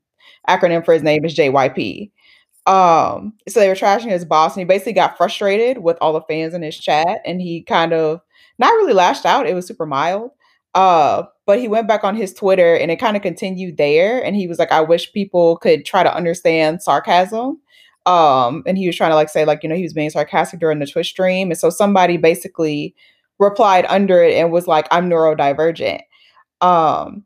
acronym 0.49 0.83
for 0.83 0.93
his 0.93 1.03
name 1.03 1.23
is 1.23 1.35
JYP 1.35 2.09
um 2.67 3.33
so 3.47 3.59
they 3.59 3.67
were 3.67 3.75
trashing 3.75 4.09
his 4.09 4.25
boss 4.25 4.55
and 4.55 4.61
he 4.61 4.65
basically 4.65 4.93
got 4.93 5.17
frustrated 5.17 5.79
with 5.79 5.97
all 6.01 6.13
the 6.13 6.21
fans 6.21 6.53
in 6.53 6.61
his 6.63 6.77
chat. 6.77 7.19
And 7.25 7.41
he 7.41 7.63
kind 7.63 7.93
of 7.93 8.21
not 8.59 8.73
really 8.73 8.93
lashed 8.93 9.25
out. 9.25 9.47
It 9.47 9.55
was 9.55 9.67
super 9.67 9.85
mild 9.85 10.31
uh, 10.73 11.23
but 11.45 11.59
he 11.59 11.67
went 11.67 11.87
back 11.87 12.03
on 12.03 12.15
his 12.15 12.33
Twitter 12.33 12.75
and 12.75 12.91
it 12.91 12.99
kind 12.99 13.17
of 13.17 13.23
continued 13.23 13.77
there. 13.77 14.23
And 14.23 14.35
he 14.35 14.47
was 14.47 14.59
like, 14.59 14.71
I 14.71 14.81
wish 14.81 15.11
people 15.11 15.57
could 15.57 15.85
try 15.85 16.03
to 16.03 16.15
understand 16.15 16.81
sarcasm. 16.81 17.59
Um, 18.05 18.63
and 18.65 18.77
he 18.77 18.87
was 18.87 18.95
trying 18.95 19.11
to 19.11 19.15
like 19.15 19.29
say, 19.29 19.45
like, 19.45 19.63
you 19.63 19.69
know, 19.69 19.75
he 19.75 19.83
was 19.83 19.93
being 19.93 20.09
sarcastic 20.09 20.59
during 20.59 20.79
the 20.79 20.87
Twitch 20.87 21.09
stream. 21.09 21.51
And 21.51 21.59
so 21.59 21.69
somebody 21.69 22.17
basically 22.17 22.95
replied 23.37 23.85
under 23.89 24.23
it 24.23 24.35
and 24.35 24.51
was 24.51 24.67
like, 24.67 24.87
I'm 24.91 25.09
neurodivergent. 25.09 26.01
Um, 26.61 27.25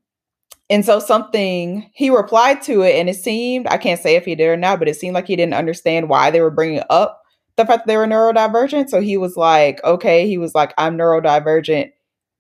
and 0.70 0.84
so 0.84 1.00
something 1.00 1.90
he 1.94 2.10
replied 2.10 2.64
to 2.64 2.82
it, 2.82 2.96
and 2.96 3.08
it 3.08 3.18
seemed, 3.18 3.68
I 3.68 3.78
can't 3.78 4.00
say 4.00 4.16
if 4.16 4.26
he 4.26 4.34
did 4.34 4.48
or 4.48 4.58
not, 4.58 4.80
but 4.80 4.88
it 4.88 4.96
seemed 4.96 5.14
like 5.14 5.28
he 5.28 5.36
didn't 5.36 5.54
understand 5.54 6.10
why 6.10 6.32
they 6.32 6.42
were 6.42 6.50
bringing 6.50 6.82
up 6.90 7.22
the 7.56 7.66
fact 7.66 7.86
that 7.86 7.88
they 7.88 7.98
were 7.98 8.08
neurodivergent. 8.08 8.90
So 8.90 9.00
he 9.02 9.18
was 9.18 9.38
like, 9.38 9.84
okay, 9.84 10.28
he 10.28 10.40
was 10.40 10.56
like, 10.56 10.74
I'm 10.78 10.98
neurodivergent 10.98 11.92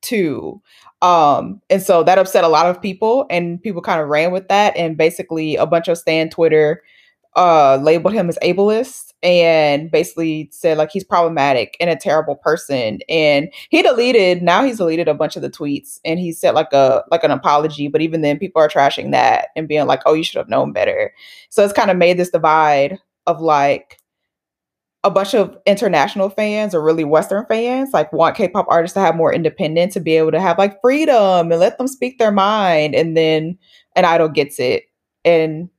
too. 0.06 0.62
Um, 1.02 1.62
and 1.70 1.82
so 1.82 2.04
that 2.04 2.18
upset 2.18 2.44
a 2.44 2.50
lot 2.50 2.68
of 2.68 2.82
people, 2.82 3.26
and 3.30 3.62
people 3.62 3.82
kind 3.82 4.02
of 4.02 4.08
ran 4.08 4.32
with 4.32 4.48
that. 4.48 4.76
And 4.78 4.98
basically, 4.98 5.56
a 5.56 5.66
bunch 5.66 5.88
of 5.88 5.98
Stan 5.98 6.30
Twitter 6.30 6.82
uh, 7.36 7.78
labeled 7.82 8.14
him 8.14 8.30
as 8.30 8.38
ableist 8.42 9.12
and 9.22 9.92
basically 9.92 10.50
said 10.54 10.78
like 10.78 10.90
he's 10.90 11.04
problematic 11.04 11.76
and 11.80 11.90
a 11.90 11.96
terrible 11.96 12.36
person. 12.36 13.00
And 13.10 13.52
he 13.70 13.82
deleted 13.82 14.42
now 14.42 14.64
he's 14.64 14.78
deleted 14.78 15.08
a 15.08 15.14
bunch 15.14 15.36
of 15.36 15.42
the 15.42 15.50
tweets 15.50 16.00
and 16.06 16.20
he 16.20 16.32
said 16.32 16.56
like 16.56 16.72
a 16.72 17.04
like 17.12 17.24
an 17.24 17.32
apology. 17.32 17.88
But 17.88 18.02
even 18.02 18.22
then, 18.22 18.40
people 18.40 18.62
are 18.62 18.70
trashing 18.70 19.12
that 19.12 19.50
and 19.56 19.68
being 19.68 19.86
like, 19.88 20.02
"Oh, 20.06 20.14
you 20.14 20.24
should 20.24 20.38
have 20.38 20.50
known 20.50 20.72
better." 20.72 21.14
So 21.50 21.64
it's 21.64 21.74
kind 21.74 21.92
of 21.92 21.98
made 21.98 22.18
this 22.18 22.30
divide 22.30 23.00
of 23.28 23.42
like 23.42 24.00
a 25.06 25.12
bunch 25.12 25.36
of 25.36 25.56
international 25.68 26.30
fans 26.30 26.74
or 26.74 26.82
really 26.84 27.04
Western 27.04 27.46
fans 27.46 27.94
like 27.94 28.12
want 28.12 28.36
K-pop 28.36 28.66
artists 28.68 28.96
to 28.96 29.00
have 29.00 29.16
more 29.16 29.32
independence 29.32 29.94
to 29.94 30.00
be 30.00 30.18
able 30.18 30.32
to 30.32 30.42
have 30.42 30.58
like 30.58 30.82
freedom 30.82 31.52
and 31.52 31.60
let 31.60 31.78
them 31.78 31.88
speak 31.88 32.18
their 32.18 32.32
mind. 32.32 32.96
And 32.96 33.16
then 33.16 33.58
an 33.96 34.04
idol 34.04 34.28
gets 34.28 34.60
it 34.60 34.86
and 35.24 35.70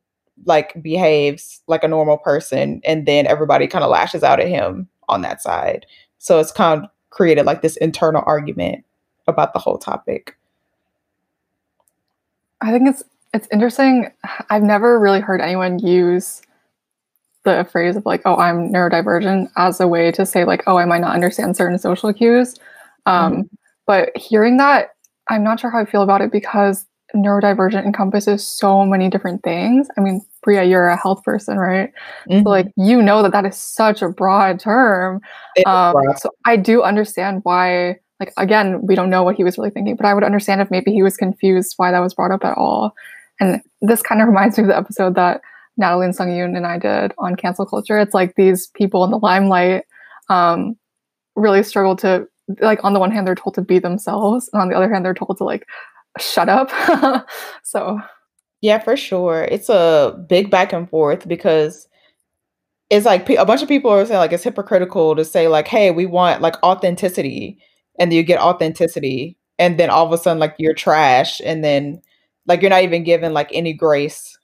like 0.45 0.81
behaves 0.81 1.61
like 1.67 1.83
a 1.83 1.89
normal 1.89 2.19
person, 2.19 2.81
and 2.85 3.05
then 3.05 3.27
everybody 3.27 3.67
kind 3.67 3.83
of 3.83 3.91
lashes 3.91 4.23
out 4.23 4.39
at 4.39 4.49
him 4.49 4.89
on 5.09 5.23
that 5.23 5.43
side. 5.43 5.87
So 6.19 6.39
it's 6.39 6.53
kind 6.53 6.85
of 6.85 6.91
created 7.11 7.47
like 7.47 7.63
this 7.63 7.77
internal 7.79 8.23
argument 8.27 8.85
about 9.27 9.55
the 9.55 9.59
whole 9.59 9.79
topic. 9.79 10.37
I 12.61 12.71
think 12.71 12.89
it's 12.89 13.03
it's 13.35 13.49
interesting. 13.53 14.11
I've 14.51 14.63
never 14.63 15.01
really 15.01 15.21
heard 15.21 15.41
anyone 15.41 15.79
use 15.79 16.43
the 17.47 17.67
phrase 17.71 17.97
of 17.97 18.05
like, 18.05 18.21
oh, 18.27 18.37
I'm 18.37 18.71
neurodivergent 18.71 19.51
as 19.57 19.81
a 19.81 19.89
way 19.89 20.13
to 20.13 20.27
say 20.27 20.45
like, 20.45 20.63
oh, 20.67 20.77
I 20.77 20.85
might 20.85 21.01
not 21.01 21.15
understand 21.15 21.57
certain 21.57 21.79
social 21.79 22.13
cues. 22.13 22.57
Um, 23.07 23.33
mm-hmm. 23.33 23.43
But 23.87 24.15
hearing 24.17 24.59
that, 24.59 24.91
I'm 25.31 25.43
not 25.43 25.61
sure 25.61 25.71
how 25.71 25.81
I 25.81 25.87
feel 25.87 26.03
about 26.03 26.21
it 26.21 26.31
because 26.31 26.85
neurodivergent 27.15 27.87
encompasses 27.87 28.47
so 28.47 28.85
many 28.85 29.09
different 29.09 29.43
things. 29.43 29.89
I 29.97 30.01
mean, 30.01 30.21
Bria, 30.43 30.65
you're 30.65 30.89
a 30.89 31.01
health 31.01 31.23
person, 31.23 31.57
right? 31.57 31.93
Mm-hmm. 32.29 32.43
So 32.43 32.51
like, 32.51 32.67
you 32.77 33.01
know 33.01 33.23
that 33.23 33.33
that 33.33 33.47
is 33.47 33.57
such 33.57 34.03
a 34.03 34.09
broad 34.09 34.61
term. 34.61 35.21
Um, 35.65 35.95
so 36.17 36.31
I 36.45 36.57
do 36.57 36.83
understand 36.83 37.41
why. 37.45 37.97
Like 38.19 38.33
again, 38.39 38.81
we 38.87 38.95
don't 38.95 39.11
know 39.11 39.23
what 39.23 39.37
he 39.37 39.45
was 39.45 39.59
really 39.59 39.69
thinking, 39.69 39.95
but 39.95 40.07
I 40.07 40.15
would 40.15 40.25
understand 40.25 40.63
if 40.63 40.71
maybe 40.71 40.91
he 40.91 41.03
was 41.03 41.19
confused 41.19 41.75
why 41.77 41.91
that 41.91 42.01
was 42.01 42.15
brought 42.15 42.31
up 42.31 42.47
at 42.47 42.57
all. 42.57 42.95
And 43.41 43.61
this 43.83 44.01
kind 44.01 44.23
of 44.23 44.29
reminds 44.29 44.57
me 44.57 44.63
of 44.63 44.69
the 44.69 44.77
episode 44.77 45.15
that 45.17 45.43
Natalie 45.77 46.07
and 46.07 46.15
Sung 46.15 46.29
Yoon 46.29 46.57
and 46.57 46.67
I 46.67 46.79
did 46.79 47.13
on 47.19 47.37
cancel 47.37 47.67
culture. 47.67 47.99
It's 47.99 48.15
like 48.15 48.35
these 48.35 48.69
people 48.69 49.05
in 49.05 49.11
the 49.11 49.19
limelight 49.19 49.85
um, 50.29 50.77
really 51.35 51.63
struggle 51.63 51.97
to 51.97 52.27
like 52.61 52.83
on 52.85 52.93
the 52.93 53.01
one 53.01 53.11
hand 53.11 53.27
they're 53.27 53.35
told 53.35 53.55
to 53.55 53.63
be 53.63 53.79
themselves, 53.79 54.49
and 54.53 54.63
on 54.63 54.69
the 54.69 54.77
other 54.77 54.93
hand 54.93 55.05
they're 55.05 55.15
told 55.15 55.37
to 55.39 55.45
like 55.45 55.67
shut 56.19 56.49
up. 56.49 56.71
so 57.63 58.01
yeah, 58.61 58.79
for 58.79 58.97
sure, 58.97 59.47
it's 59.51 59.69
a 59.69 60.25
big 60.29 60.51
back 60.51 60.73
and 60.73 60.89
forth 60.89 61.29
because 61.29 61.89
it's 62.91 63.07
like 63.07 63.29
a 63.31 63.45
bunch 63.45 63.63
of 63.63 63.69
people 63.69 63.91
are 63.91 64.05
saying 64.07 64.19
like 64.19 64.33
it's 64.33 64.45
hypocritical 64.45 65.17
to 65.17 65.25
say 65.25 65.49
like, 65.49 65.69
hey, 65.69 65.91
we 65.91 66.07
want 66.07 66.41
like 66.41 66.63
authenticity, 66.63 67.59
and 67.99 68.13
you 68.13 68.23
get 68.23 68.41
authenticity, 68.41 69.37
and 69.59 69.79
then 69.79 69.91
all 69.91 70.07
of 70.07 70.13
a 70.13 70.19
sudden 70.19 70.39
like 70.39 70.55
you're 70.59 70.75
trash, 70.75 71.41
and 71.45 71.63
then 71.65 72.01
like 72.47 72.63
you're 72.63 72.71
not 72.71 72.83
even 72.83 73.05
given 73.05 73.35
like 73.35 73.51
any 73.53 73.73
grace 73.73 74.36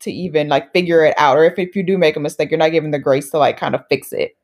to 0.00 0.10
even 0.10 0.48
like 0.48 0.72
figure 0.72 1.04
it 1.04 1.14
out 1.18 1.36
or 1.36 1.44
if, 1.44 1.58
if 1.58 1.76
you 1.76 1.82
do 1.82 1.96
make 1.96 2.16
a 2.16 2.20
mistake 2.20 2.50
you're 2.50 2.58
not 2.58 2.72
given 2.72 2.90
the 2.90 2.98
grace 2.98 3.30
to 3.30 3.38
like 3.38 3.56
kind 3.56 3.74
of 3.74 3.82
fix 3.88 4.12
it. 4.12 4.36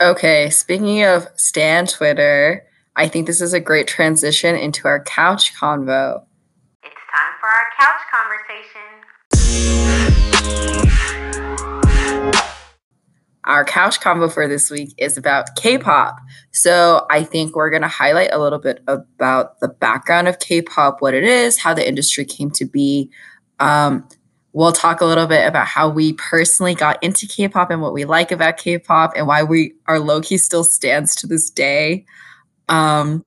Okay 0.00 0.50
speaking 0.50 1.04
of 1.04 1.28
stan 1.36 1.86
twitter 1.86 2.64
i 2.96 3.06
think 3.06 3.26
this 3.26 3.40
is 3.40 3.52
a 3.52 3.60
great 3.60 3.86
transition 3.86 4.56
into 4.56 4.88
our 4.88 5.02
couch 5.04 5.54
convo. 5.54 6.22
It's 6.82 6.94
time 7.12 7.34
for 7.40 7.48
our 7.48 7.66
couch 7.78 8.00
conversation. 8.10 9.00
Our 13.44 13.64
couch 13.64 14.00
convo 14.00 14.32
for 14.32 14.46
this 14.46 14.70
week 14.70 14.94
is 14.98 15.16
about 15.16 15.56
K-pop. 15.56 16.16
So 16.52 17.06
I 17.10 17.24
think 17.24 17.56
we're 17.56 17.70
going 17.70 17.82
to 17.82 17.88
highlight 17.88 18.32
a 18.32 18.38
little 18.38 18.58
bit 18.58 18.82
about 18.86 19.58
the 19.60 19.68
background 19.68 20.28
of 20.28 20.38
K-pop, 20.38 21.00
what 21.00 21.14
it 21.14 21.24
is, 21.24 21.58
how 21.58 21.72
the 21.72 21.86
industry 21.86 22.24
came 22.24 22.50
to 22.52 22.66
be, 22.66 23.10
um, 23.58 24.06
We'll 24.52 24.72
talk 24.72 25.00
a 25.00 25.04
little 25.04 25.26
bit 25.26 25.46
about 25.46 25.66
how 25.66 25.88
we 25.88 26.14
personally 26.14 26.74
got 26.74 27.02
into 27.02 27.26
K 27.26 27.48
pop 27.48 27.70
and 27.70 27.80
what 27.80 27.92
we 27.92 28.04
like 28.04 28.32
about 28.32 28.56
K 28.56 28.78
pop 28.78 29.12
and 29.16 29.26
why 29.26 29.42
we 29.42 29.74
our 29.86 30.00
Loki 30.00 30.38
still 30.38 30.64
stands 30.64 31.14
to 31.16 31.26
this 31.26 31.50
day. 31.50 32.04
Um, 32.68 33.24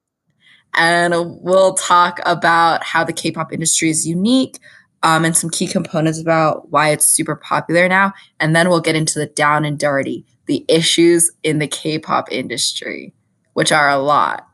and 0.76 1.14
we'll 1.42 1.76
talk 1.76 2.20
about 2.26 2.84
how 2.84 3.04
the 3.04 3.14
K 3.14 3.32
pop 3.32 3.54
industry 3.54 3.90
is 3.90 4.08
unique 4.08 4.60
um, 5.04 5.26
and 5.26 5.36
some 5.36 5.50
key 5.50 5.68
components 5.68 6.20
about 6.20 6.72
why 6.72 6.90
it's 6.90 7.06
super 7.06 7.36
popular 7.36 7.88
now. 7.88 8.14
And 8.40 8.56
then 8.56 8.70
we'll 8.70 8.82
get 8.82 8.96
into 8.96 9.20
the 9.20 9.28
down 9.28 9.66
and 9.66 9.78
dirty, 9.78 10.26
the 10.48 10.66
issues 10.68 11.32
in 11.44 11.60
the 11.60 11.68
K 11.68 12.00
pop 12.00 12.32
industry, 12.32 13.14
which 13.54 13.72
are 13.72 13.90
a 13.90 13.98
lot. 13.98 14.48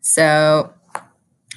So, 0.00 0.72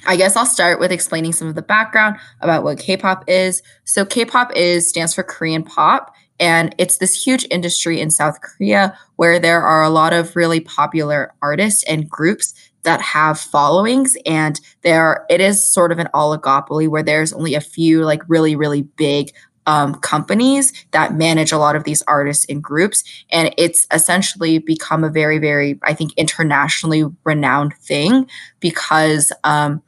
I 0.08 0.16
guess 0.16 0.36
I'll 0.36 0.46
start 0.46 0.80
with 0.80 0.90
explaining 0.90 1.34
some 1.34 1.48
of 1.48 1.54
the 1.54 1.62
background 1.62 2.16
about 2.40 2.64
what 2.64 2.78
K-pop 2.78 3.24
is. 3.28 3.62
So 3.84 4.06
K-pop 4.06 4.56
is 4.56 4.88
stands 4.88 5.14
for 5.14 5.22
Korean 5.22 5.62
pop 5.62 6.14
And 6.40 6.74
it's 6.78 6.96
this 6.96 7.26
huge 7.26 7.46
industry 7.50 8.00
in 8.00 8.10
South 8.10 8.40
Korea 8.40 8.96
where 9.16 9.38
there 9.38 9.60
are 9.60 9.82
a 9.82 9.90
lot 9.90 10.14
of 10.14 10.34
really 10.34 10.60
popular 10.60 11.34
artists 11.42 11.82
and 11.84 12.08
groups 12.08 12.54
that 12.84 13.00
have 13.02 13.38
followings 13.38 14.16
and 14.24 14.60
there 14.82 15.26
it 15.28 15.42
is 15.42 15.70
sort 15.70 15.92
of 15.92 15.98
an 15.98 16.08
oligopoly 16.14 16.88
where 16.88 17.02
there's 17.02 17.32
only 17.32 17.54
a 17.54 17.60
few 17.60 18.04
like 18.04 18.22
really 18.28 18.54
really 18.54 18.82
big 18.82 19.32
um, 19.66 19.96
companies 19.96 20.72
that 20.92 21.12
manage 21.12 21.52
a 21.52 21.58
lot 21.58 21.76
of 21.76 21.84
these 21.84 22.02
artists 22.02 22.46
and 22.48 22.62
groups 22.62 23.04
and 23.30 23.52
it's 23.58 23.86
essentially 23.92 24.58
become 24.58 25.02
a 25.02 25.10
very 25.10 25.38
very 25.38 25.78
i 25.82 25.92
think 25.92 26.12
internationally 26.16 27.04
renowned 27.24 27.74
thing 27.74 28.26
because 28.60 29.32
um, 29.42 29.82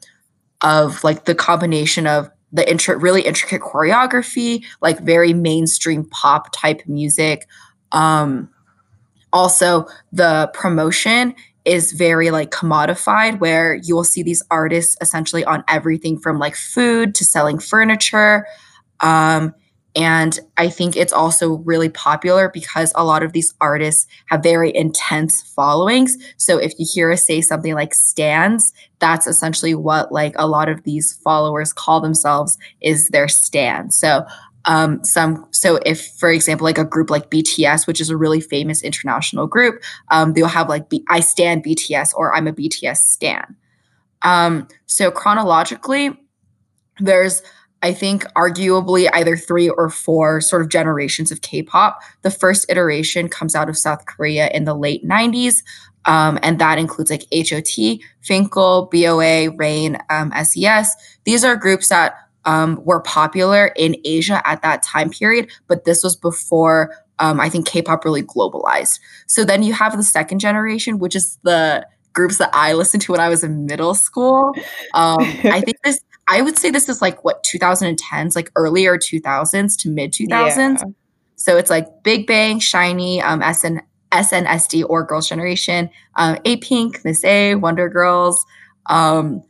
of 0.62 1.02
like 1.04 1.24
the 1.24 1.34
combination 1.34 2.06
of 2.06 2.30
the 2.52 2.62
intri- 2.64 3.00
really 3.00 3.22
intricate 3.22 3.60
choreography 3.60 4.64
like 4.80 4.98
very 5.00 5.32
mainstream 5.32 6.04
pop 6.04 6.52
type 6.52 6.82
music 6.86 7.46
um, 7.92 8.48
also 9.32 9.86
the 10.12 10.50
promotion 10.52 11.34
is 11.64 11.92
very 11.92 12.30
like 12.30 12.50
commodified 12.50 13.38
where 13.38 13.74
you 13.74 13.94
will 13.94 14.04
see 14.04 14.22
these 14.22 14.42
artists 14.50 14.96
essentially 15.00 15.44
on 15.44 15.62
everything 15.68 16.18
from 16.18 16.38
like 16.38 16.56
food 16.56 17.14
to 17.14 17.24
selling 17.24 17.58
furniture 17.58 18.46
um, 19.00 19.54
and 19.96 20.38
I 20.56 20.68
think 20.68 20.96
it's 20.96 21.12
also 21.12 21.54
really 21.58 21.88
popular 21.88 22.48
because 22.48 22.92
a 22.94 23.04
lot 23.04 23.22
of 23.22 23.32
these 23.32 23.52
artists 23.60 24.06
have 24.26 24.42
very 24.42 24.74
intense 24.74 25.42
followings. 25.42 26.16
So 26.36 26.58
if 26.58 26.78
you 26.78 26.86
hear 26.90 27.10
us 27.10 27.26
say 27.26 27.40
something 27.40 27.74
like 27.74 27.94
stands, 27.94 28.72
that's 29.00 29.26
essentially 29.26 29.74
what 29.74 30.12
like 30.12 30.34
a 30.36 30.46
lot 30.46 30.68
of 30.68 30.84
these 30.84 31.14
followers 31.24 31.72
call 31.72 32.00
themselves 32.00 32.56
is 32.80 33.08
their 33.08 33.26
stand. 33.26 33.92
So 33.92 34.24
um, 34.66 35.02
some 35.04 35.46
so 35.50 35.80
if 35.86 36.06
for 36.18 36.30
example 36.30 36.66
like 36.66 36.76
a 36.76 36.84
group 36.84 37.08
like 37.08 37.30
bts 37.30 37.86
which 37.86 37.98
is 37.98 38.10
a 38.10 38.16
really 38.16 38.42
famous 38.42 38.82
international 38.82 39.46
group 39.46 39.82
um, 40.10 40.34
they'll 40.34 40.48
have 40.48 40.68
like 40.68 40.90
B- 40.90 41.02
i 41.08 41.20
stand 41.20 41.64
bts 41.64 42.10
or 42.14 42.34
i'm 42.34 42.46
a 42.46 42.52
bts 42.52 42.98
stan 42.98 43.56
um, 44.20 44.68
so 44.84 45.10
chronologically 45.10 46.10
there's 46.98 47.42
i 47.82 47.92
think 47.92 48.24
arguably 48.34 49.08
either 49.14 49.36
three 49.36 49.68
or 49.68 49.88
four 49.88 50.40
sort 50.40 50.62
of 50.62 50.68
generations 50.68 51.30
of 51.30 51.40
k-pop 51.40 52.00
the 52.22 52.30
first 52.30 52.66
iteration 52.68 53.28
comes 53.28 53.54
out 53.54 53.68
of 53.68 53.76
south 53.76 54.06
korea 54.06 54.48
in 54.48 54.64
the 54.64 54.74
late 54.74 55.06
90s 55.06 55.62
um, 56.06 56.38
and 56.42 56.58
that 56.58 56.78
includes 56.78 57.10
like 57.10 57.26
hot 57.30 58.00
Fin.K.L 58.22 58.86
BoA 58.86 59.50
rain 59.56 59.98
um, 60.08 60.32
S.E.S. 60.34 60.96
these 61.24 61.44
are 61.44 61.56
groups 61.56 61.88
that 61.88 62.14
um, 62.46 62.80
were 62.84 63.00
popular 63.00 63.66
in 63.76 63.96
Asia 64.04 64.42
at 64.48 64.62
that 64.62 64.82
time 64.82 65.10
period, 65.10 65.50
but 65.66 65.84
this 65.84 66.02
was 66.02 66.16
before 66.16 66.94
um, 67.18 67.38
I 67.38 67.50
think 67.50 67.66
K-pop 67.66 68.04
really 68.04 68.22
globalized. 68.22 68.98
So 69.26 69.44
then 69.44 69.62
you 69.62 69.74
have 69.74 69.94
the 69.94 70.02
second 70.02 70.38
generation, 70.38 70.98
which 70.98 71.14
is 71.14 71.38
the 71.42 71.86
groups 72.14 72.38
that 72.38 72.48
I 72.54 72.72
listened 72.72 73.02
to 73.02 73.12
when 73.12 73.20
I 73.20 73.28
was 73.28 73.44
in 73.44 73.66
middle 73.66 73.94
school. 73.94 74.54
Um, 74.94 75.18
I 75.44 75.60
think 75.64 75.76
this, 75.84 76.00
I 76.30 76.42
would 76.42 76.58
say 76.58 76.70
this 76.70 76.88
is 76.88 77.02
like 77.02 77.24
what 77.24 77.44
2010s, 77.44 78.36
like 78.36 78.50
earlier 78.56 78.96
2000s 78.96 79.76
to 79.80 79.90
mid 79.90 80.12
2000s. 80.12 80.78
Yeah. 80.78 80.84
So 81.36 81.56
it's 81.56 81.70
like 81.70 82.02
Big 82.02 82.26
Bang, 82.26 82.60
SHINee, 82.60 83.22
um, 83.22 83.42
SN, 83.42 83.80
SNSD 84.12 84.84
or 84.88 85.04
Girls' 85.04 85.28
Generation, 85.28 85.90
um, 86.16 86.38
A 86.44 86.56
Pink, 86.58 87.04
Miss 87.04 87.24
A, 87.24 87.54
Wonder 87.54 87.88
Girls. 87.88 88.44
Um, 88.86 89.42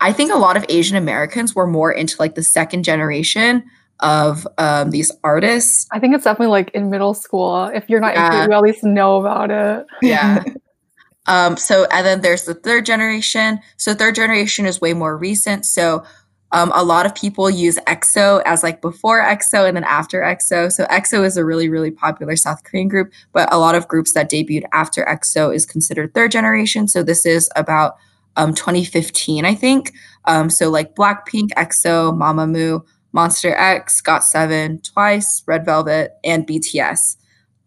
I 0.00 0.12
think 0.12 0.32
a 0.32 0.36
lot 0.36 0.56
of 0.56 0.64
Asian 0.68 0.96
Americans 0.96 1.54
were 1.54 1.66
more 1.66 1.92
into 1.92 2.16
like 2.18 2.34
the 2.34 2.42
second 2.42 2.84
generation 2.84 3.64
of 4.00 4.46
um, 4.58 4.90
these 4.90 5.10
artists. 5.24 5.86
I 5.90 5.98
think 5.98 6.14
it's 6.14 6.24
definitely 6.24 6.52
like 6.52 6.70
in 6.70 6.90
middle 6.90 7.14
school. 7.14 7.64
If 7.66 7.88
you're 7.88 8.00
not 8.00 8.14
yeah. 8.14 8.42
into 8.42 8.50
you 8.50 8.56
at 8.56 8.62
least 8.62 8.84
know 8.84 9.16
about 9.20 9.50
it. 9.50 9.86
Yeah. 10.02 10.44
um, 11.26 11.56
so 11.56 11.86
and 11.90 12.06
then 12.06 12.20
there's 12.20 12.44
the 12.44 12.54
third 12.54 12.84
generation. 12.84 13.60
So 13.76 13.94
third 13.94 14.14
generation 14.14 14.66
is 14.66 14.80
way 14.80 14.92
more 14.92 15.16
recent. 15.16 15.64
So 15.64 16.04
um, 16.52 16.70
a 16.74 16.84
lot 16.84 17.06
of 17.06 17.14
people 17.14 17.50
use 17.50 17.78
EXO 17.86 18.42
as 18.46 18.62
like 18.62 18.80
before 18.80 19.20
EXO 19.20 19.66
and 19.66 19.76
then 19.76 19.84
after 19.84 20.20
EXO. 20.20 20.70
So 20.70 20.84
EXO 20.86 21.24
is 21.24 21.36
a 21.36 21.44
really, 21.44 21.68
really 21.68 21.90
popular 21.90 22.36
South 22.36 22.62
Korean 22.62 22.88
group, 22.88 23.12
but 23.32 23.52
a 23.52 23.58
lot 23.58 23.74
of 23.74 23.88
groups 23.88 24.12
that 24.12 24.30
debuted 24.30 24.64
after 24.72 25.04
EXO 25.04 25.54
is 25.54 25.66
considered 25.66 26.14
third 26.14 26.30
generation. 26.30 26.86
So 26.86 27.02
this 27.02 27.26
is 27.26 27.50
about 27.56 27.96
um, 28.36 28.54
2015, 28.54 29.44
I 29.44 29.54
think. 29.54 29.92
Um, 30.26 30.48
so 30.50 30.70
like 30.70 30.94
Blackpink, 30.94 31.50
EXO, 31.56 32.16
Mamamoo, 32.16 32.84
Monsta 33.14 33.52
X, 33.56 34.00
GOT7, 34.02 34.82
Twice, 34.92 35.42
Red 35.46 35.64
Velvet, 35.64 36.12
and 36.22 36.46
BTS. 36.46 37.16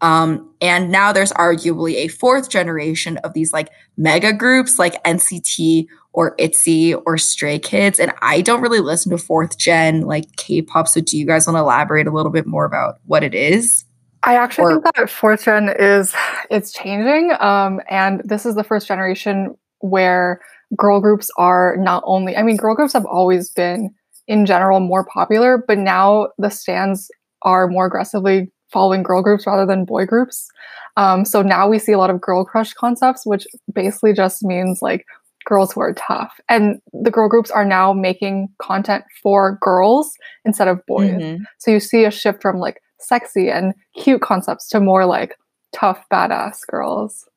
Um, 0.00 0.54
and 0.60 0.90
now 0.90 1.12
there's 1.12 1.32
arguably 1.32 1.96
a 1.96 2.08
fourth 2.08 2.48
generation 2.48 3.18
of 3.18 3.34
these 3.34 3.52
like 3.52 3.68
mega 3.96 4.32
groups 4.32 4.78
like 4.78 5.02
NCT 5.04 5.86
or 6.12 6.34
ITZY 6.36 6.94
or 7.06 7.18
Stray 7.18 7.58
Kids. 7.58 8.00
And 8.00 8.12
I 8.22 8.40
don't 8.40 8.60
really 8.60 8.80
listen 8.80 9.10
to 9.10 9.18
fourth 9.18 9.58
gen 9.58 10.02
like 10.02 10.36
K-pop. 10.36 10.88
So 10.88 11.00
do 11.00 11.16
you 11.16 11.26
guys 11.26 11.46
want 11.46 11.56
to 11.56 11.60
elaborate 11.60 12.06
a 12.06 12.10
little 12.10 12.32
bit 12.32 12.46
more 12.46 12.64
about 12.64 12.96
what 13.06 13.22
it 13.22 13.34
is? 13.34 13.84
I 14.22 14.36
actually 14.36 14.64
or- 14.64 14.82
think 14.82 14.96
that 14.96 15.10
fourth 15.10 15.44
gen 15.44 15.74
is 15.78 16.14
it's 16.50 16.72
changing. 16.72 17.32
Um, 17.40 17.80
and 17.88 18.22
this 18.24 18.44
is 18.44 18.54
the 18.54 18.64
first 18.64 18.86
generation 18.86 19.54
where 19.80 20.40
girl 20.76 21.00
groups 21.00 21.30
are 21.36 21.76
not 21.78 22.02
only, 22.06 22.36
I 22.36 22.42
mean, 22.42 22.56
girl 22.56 22.74
groups 22.74 22.92
have 22.92 23.06
always 23.06 23.50
been 23.50 23.90
in 24.28 24.46
general 24.46 24.80
more 24.80 25.04
popular, 25.04 25.62
but 25.66 25.78
now 25.78 26.28
the 26.38 26.50
stands 26.50 27.10
are 27.42 27.66
more 27.66 27.86
aggressively 27.86 28.52
following 28.68 29.02
girl 29.02 29.22
groups 29.22 29.46
rather 29.46 29.66
than 29.66 29.84
boy 29.84 30.06
groups. 30.06 30.48
Um, 30.96 31.24
so 31.24 31.42
now 31.42 31.68
we 31.68 31.78
see 31.78 31.92
a 31.92 31.98
lot 31.98 32.10
of 32.10 32.20
girl 32.20 32.44
crush 32.44 32.72
concepts, 32.74 33.24
which 33.24 33.46
basically 33.72 34.12
just 34.12 34.44
means 34.44 34.80
like 34.82 35.06
girls 35.50 35.72
who 35.72 35.80
are 35.80 35.92
tough. 35.94 36.40
And 36.48 36.80
the 36.92 37.10
girl 37.10 37.28
groups 37.28 37.50
are 37.50 37.64
now 37.64 37.92
making 37.92 38.48
content 38.62 39.04
for 39.20 39.58
girls 39.60 40.16
instead 40.44 40.68
of 40.68 40.80
boys. 40.86 41.10
Mm-hmm. 41.10 41.42
So 41.58 41.72
you 41.72 41.80
see 41.80 42.04
a 42.04 42.10
shift 42.10 42.40
from 42.40 42.58
like 42.58 42.80
sexy 43.00 43.50
and 43.50 43.74
cute 43.96 44.22
concepts 44.22 44.68
to 44.68 44.80
more 44.80 45.04
like 45.04 45.36
tough, 45.72 46.04
badass 46.12 46.66
girls. 46.68 47.28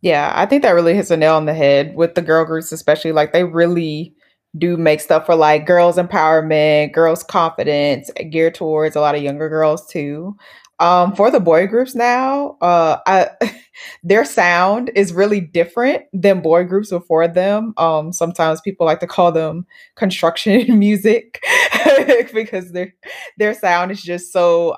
Yeah, 0.00 0.32
I 0.34 0.46
think 0.46 0.62
that 0.62 0.72
really 0.72 0.94
hits 0.94 1.10
a 1.10 1.16
nail 1.16 1.36
on 1.36 1.46
the 1.46 1.54
head 1.54 1.94
with 1.94 2.14
the 2.14 2.22
girl 2.22 2.44
groups, 2.44 2.72
especially 2.72 3.12
like 3.12 3.32
they 3.32 3.44
really 3.44 4.12
do 4.56 4.76
make 4.76 5.00
stuff 5.00 5.26
for 5.26 5.36
like 5.36 5.66
girls 5.66 5.98
empowerment, 5.98 6.92
girls 6.92 7.22
confidence, 7.22 8.10
geared 8.30 8.54
towards 8.54 8.96
a 8.96 9.00
lot 9.00 9.14
of 9.14 9.22
younger 9.22 9.48
girls 9.48 9.86
too. 9.86 10.36
Um, 10.80 11.14
for 11.16 11.30
the 11.30 11.40
boy 11.40 11.66
groups 11.66 11.94
now, 11.94 12.56
uh, 12.60 12.98
I, 13.06 13.30
their 14.02 14.24
sound 14.24 14.90
is 14.94 15.12
really 15.12 15.40
different 15.40 16.04
than 16.12 16.40
boy 16.40 16.64
groups 16.64 16.90
before 16.90 17.26
them. 17.26 17.74
Um, 17.76 18.12
sometimes 18.12 18.60
people 18.60 18.86
like 18.86 19.00
to 19.00 19.06
call 19.06 19.32
them 19.32 19.66
construction 19.96 20.78
music 20.78 21.42
because 22.32 22.72
their 22.72 22.94
their 23.38 23.54
sound 23.54 23.90
is 23.90 24.02
just 24.02 24.32
so 24.32 24.76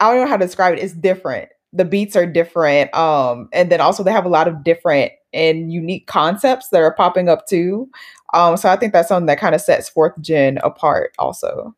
I 0.00 0.12
don't 0.12 0.24
know 0.24 0.28
how 0.30 0.36
to 0.36 0.44
describe 0.46 0.74
it. 0.74 0.82
It's 0.82 0.94
different 0.94 1.48
the 1.72 1.84
beats 1.84 2.16
are 2.16 2.26
different 2.26 2.94
um 2.94 3.48
and 3.52 3.70
then 3.70 3.80
also 3.80 4.02
they 4.02 4.12
have 4.12 4.26
a 4.26 4.28
lot 4.30 4.46
of 4.48 4.62
different 4.62 5.12
and 5.32 5.72
unique 5.72 6.06
concepts 6.06 6.68
that 6.68 6.82
are 6.82 6.94
popping 6.94 7.28
up 7.28 7.46
too 7.46 7.88
um 8.34 8.56
so 8.56 8.68
i 8.68 8.76
think 8.76 8.92
that's 8.92 9.08
something 9.08 9.26
that 9.26 9.38
kind 9.40 9.54
of 9.54 9.60
sets 9.60 9.88
fourth 9.88 10.12
gen 10.20 10.58
apart 10.62 11.12
also 11.18 11.74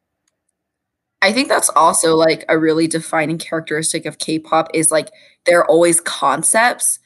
i 1.25 1.33
think 1.33 1.49
that's 1.49 1.71
also 1.71 2.15
like 2.15 2.45
a 2.49 2.59
really 2.59 2.87
defining 2.87 3.39
characteristic 3.39 4.07
of 4.07 4.19
k-pop 4.19 4.69
is 4.75 4.91
like 4.91 5.11
there 5.47 5.61
are 5.61 5.71
always 5.71 6.01
concepts 6.01 6.99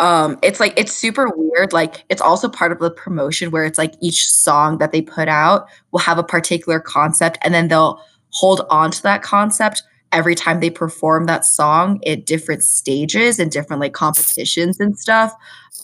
um 0.00 0.38
it's 0.42 0.60
like 0.60 0.74
it's 0.76 0.92
super 0.92 1.30
weird 1.34 1.72
like 1.72 2.04
it's 2.08 2.22
also 2.22 2.48
part 2.48 2.72
of 2.72 2.78
the 2.78 2.90
promotion 2.90 3.50
where 3.50 3.64
it's 3.64 3.78
like 3.78 3.94
each 4.00 4.28
song 4.28 4.78
that 4.78 4.92
they 4.92 5.02
put 5.02 5.28
out 5.28 5.66
will 5.92 6.00
have 6.00 6.18
a 6.18 6.24
particular 6.24 6.80
concept 6.80 7.38
and 7.42 7.54
then 7.54 7.68
they'll 7.68 8.00
hold 8.30 8.62
on 8.70 8.90
to 8.90 9.02
that 9.02 9.22
concept 9.22 9.82
every 10.14 10.34
time 10.34 10.60
they 10.60 10.70
perform 10.70 11.26
that 11.26 11.44
song 11.44 12.00
at 12.06 12.26
different 12.26 12.62
stages 12.62 13.38
and 13.38 13.50
different 13.50 13.80
like 13.80 13.92
competitions 13.92 14.78
and 14.78 14.96
stuff. 14.98 15.34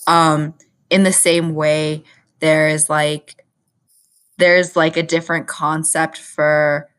Um, 0.07 0.55
in 0.89 1.03
the 1.03 1.13
same 1.13 1.55
way, 1.55 2.05
there's 2.39 2.89
like 2.89 3.45
there's 4.39 4.77
like 4.77 4.97
a 4.97 5.03
different 5.03 5.47
concept 5.47 6.17
for 6.19 6.90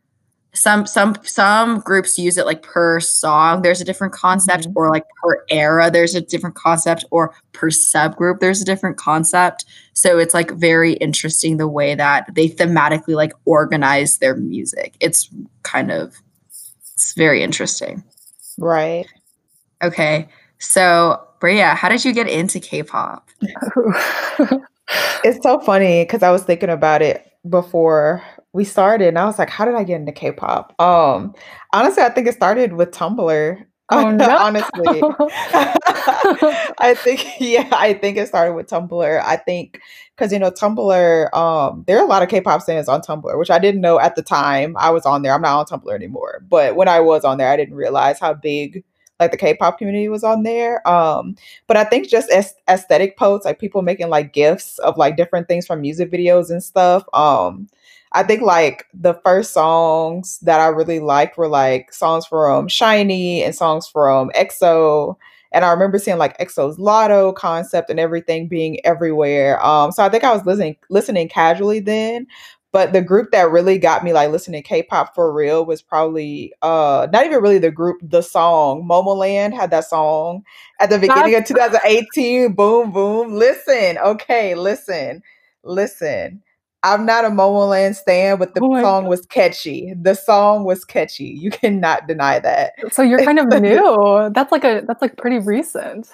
some 0.53 0.85
some 0.85 1.15
some 1.23 1.79
groups 1.79 2.17
use 2.17 2.37
it 2.37 2.45
like 2.45 2.61
per 2.61 2.99
song 2.99 3.61
there's 3.61 3.79
a 3.79 3.85
different 3.85 4.13
concept 4.13 4.65
mm-hmm. 4.65 4.77
or 4.77 4.89
like 4.89 5.05
per 5.21 5.45
era 5.49 5.89
there's 5.89 6.13
a 6.13 6.21
different 6.21 6.55
concept 6.55 7.05
or 7.09 7.33
per 7.53 7.69
subgroup 7.69 8.39
there's 8.39 8.61
a 8.61 8.65
different 8.65 8.97
concept 8.97 9.63
so 9.93 10.17
it's 10.17 10.33
like 10.33 10.51
very 10.51 10.93
interesting 10.93 11.55
the 11.55 11.69
way 11.69 11.95
that 11.95 12.27
they 12.35 12.49
thematically 12.49 13.15
like 13.15 13.31
organize 13.45 14.17
their 14.17 14.35
music 14.35 14.93
it's 14.99 15.29
kind 15.63 15.89
of 15.89 16.21
it's 17.01 17.13
very 17.13 17.41
interesting. 17.41 18.03
Right. 18.59 19.07
Okay. 19.81 20.29
So, 20.59 21.27
Bria, 21.39 21.73
how 21.73 21.89
did 21.89 22.05
you 22.05 22.13
get 22.13 22.27
into 22.27 22.59
K-pop? 22.59 23.27
it's 25.23 25.41
so 25.41 25.59
funny 25.61 26.03
because 26.03 26.21
I 26.21 26.29
was 26.29 26.43
thinking 26.43 26.69
about 26.69 27.01
it 27.01 27.25
before 27.49 28.23
we 28.53 28.63
started 28.63 29.07
and 29.09 29.19
I 29.19 29.25
was 29.25 29.39
like, 29.39 29.49
how 29.49 29.65
did 29.65 29.75
I 29.75 29.83
get 29.83 29.99
into 29.99 30.11
K-pop? 30.11 30.79
Um 30.79 31.33
honestly, 31.73 32.03
I 32.03 32.09
think 32.09 32.27
it 32.27 32.33
started 32.33 32.73
with 32.73 32.91
Tumblr. 32.91 33.65
Oh 33.93 34.09
no. 34.09 34.37
honestly. 34.37 35.01
I 36.79 36.95
think 36.97 37.25
yeah, 37.41 37.67
I 37.73 37.93
think 37.93 38.15
it 38.15 38.29
started 38.29 38.53
with 38.53 38.67
Tumblr. 38.69 39.21
I 39.21 39.35
think 39.35 39.81
because 40.15 40.31
you 40.31 40.39
know 40.39 40.49
Tumblr, 40.49 41.33
um, 41.33 41.83
there 41.87 41.99
are 41.99 42.05
a 42.05 42.07
lot 42.07 42.23
of 42.23 42.29
K-pop 42.29 42.61
stands 42.61 42.87
on 42.87 43.01
Tumblr, 43.01 43.37
which 43.37 43.51
I 43.51 43.59
didn't 43.59 43.81
know 43.81 43.99
at 43.99 44.15
the 44.15 44.21
time 44.21 44.77
I 44.77 44.91
was 44.91 45.05
on 45.05 45.23
there. 45.23 45.33
I'm 45.33 45.41
not 45.41 45.71
on 45.71 45.79
Tumblr 45.81 45.93
anymore, 45.93 46.41
but 46.47 46.77
when 46.77 46.87
I 46.87 47.01
was 47.01 47.25
on 47.25 47.37
there, 47.37 47.49
I 47.49 47.57
didn't 47.57 47.75
realize 47.75 48.17
how 48.17 48.33
big 48.33 48.81
like 49.19 49.31
the 49.31 49.37
K-pop 49.37 49.77
community 49.77 50.09
was 50.09 50.23
on 50.23 50.43
there. 50.43 50.85
Um, 50.87 51.35
but 51.67 51.77
I 51.77 51.83
think 51.83 52.09
just 52.09 52.29
as 52.31 52.55
aesthetic 52.69 53.17
posts, 53.17 53.45
like 53.45 53.59
people 53.59 53.83
making 53.83 54.09
like 54.09 54.33
gifs 54.33 54.79
of 54.79 54.97
like 54.97 55.15
different 55.15 55.47
things 55.47 55.67
from 55.67 55.81
music 55.81 56.11
videos 56.11 56.49
and 56.49 56.63
stuff. 56.63 57.03
Um, 57.13 57.67
I 58.13 58.23
think 58.23 58.41
like 58.41 58.87
the 58.93 59.13
first 59.23 59.53
songs 59.53 60.39
that 60.39 60.59
I 60.59 60.67
really 60.67 60.99
liked 60.99 61.37
were 61.37 61.47
like 61.47 61.93
songs 61.93 62.25
from 62.25 62.67
SHINee 62.67 63.45
and 63.45 63.55
songs 63.55 63.87
from 63.87 64.29
EXO. 64.31 65.15
And 65.53 65.63
I 65.65 65.71
remember 65.71 65.97
seeing 65.97 66.17
like 66.17 66.37
EXO's 66.37 66.77
Lotto 66.79 67.31
concept 67.33 67.89
and 67.89 67.99
everything 67.99 68.47
being 68.47 68.85
everywhere. 68.85 69.63
Um, 69.65 69.91
so 69.91 70.03
I 70.03 70.09
think 70.09 70.23
I 70.23 70.33
was 70.33 70.45
listening 70.45 70.75
listening 70.89 71.29
casually 71.29 71.79
then. 71.79 72.27
But 72.73 72.93
the 72.93 73.01
group 73.01 73.31
that 73.31 73.51
really 73.51 73.77
got 73.77 74.01
me 74.03 74.13
like 74.13 74.31
listening 74.31 74.63
to 74.63 74.67
K-pop 74.67 75.13
for 75.13 75.33
real 75.33 75.65
was 75.65 75.81
probably 75.81 76.53
uh 76.61 77.07
not 77.11 77.25
even 77.25 77.41
really 77.41 77.59
the 77.59 77.71
group, 77.71 77.99
the 78.01 78.21
song. 78.21 78.87
Momoland 78.89 79.53
had 79.53 79.71
that 79.71 79.85
song 79.85 80.43
at 80.79 80.89
the 80.89 80.99
beginning 80.99 81.35
of 81.35 81.45
2018. 81.45 82.53
Boom, 82.53 82.91
boom. 82.91 83.33
Listen, 83.33 83.97
okay, 83.97 84.55
listen, 84.55 85.21
listen. 85.63 86.41
I'm 86.83 87.05
not 87.05 87.25
a 87.25 87.29
Momoland 87.29 87.95
stan, 87.95 88.37
but 88.39 88.55
the 88.55 88.61
Oh 88.63 88.81
song 88.81 89.05
was 89.05 89.25
catchy. 89.25 89.93
The 89.99 90.15
song 90.15 90.63
was 90.63 90.83
catchy. 90.83 91.25
You 91.25 91.51
cannot 91.51 92.07
deny 92.07 92.39
that. 92.39 92.73
So 92.91 93.01
you're 93.03 93.23
kind 93.23 93.39
of 93.39 93.47
new. 93.61 94.31
That's 94.33 94.51
like 94.51 94.63
a 94.63 94.83
that's 94.87 95.01
like 95.01 95.17
pretty 95.17 95.39
recent. 95.39 96.07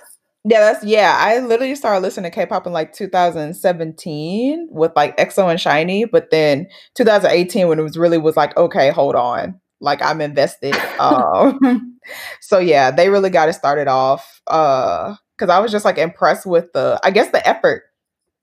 Yeah, 0.44 0.60
that's 0.60 0.84
yeah. 0.84 1.16
I 1.18 1.40
literally 1.40 1.76
started 1.76 2.02
listening 2.02 2.32
to 2.32 2.36
K-pop 2.36 2.66
in 2.68 2.74
like 2.74 2.94
2017 2.94 4.68
with 4.72 4.92
like 4.96 5.18
EXO 5.18 5.50
and 5.50 5.60
SHINee, 5.60 6.10
but 6.12 6.32
then 6.32 6.68
2018 6.96 7.68
when 7.68 7.80
it 7.80 7.84
was 7.84 7.98
really 7.98 8.18
was 8.18 8.38
like, 8.38 8.56
okay, 8.56 8.90
hold 8.90 9.16
on, 9.16 9.60
like 9.82 10.02
I'm 10.02 10.22
invested. 10.22 10.76
um, 11.00 12.00
so 12.42 12.60
yeah, 12.60 12.92
they 12.92 13.10
really 13.10 13.30
got 13.30 13.50
it 13.50 13.54
started 13.54 13.88
off. 13.88 14.42
Uh, 14.48 15.16
because 15.38 15.50
I 15.52 15.60
was 15.60 15.72
just 15.72 15.86
like 15.86 15.98
impressed 15.98 16.46
with 16.46 16.74
the, 16.74 17.00
I 17.04 17.12
guess 17.12 17.30
the 17.32 17.48
effort. 17.48 17.84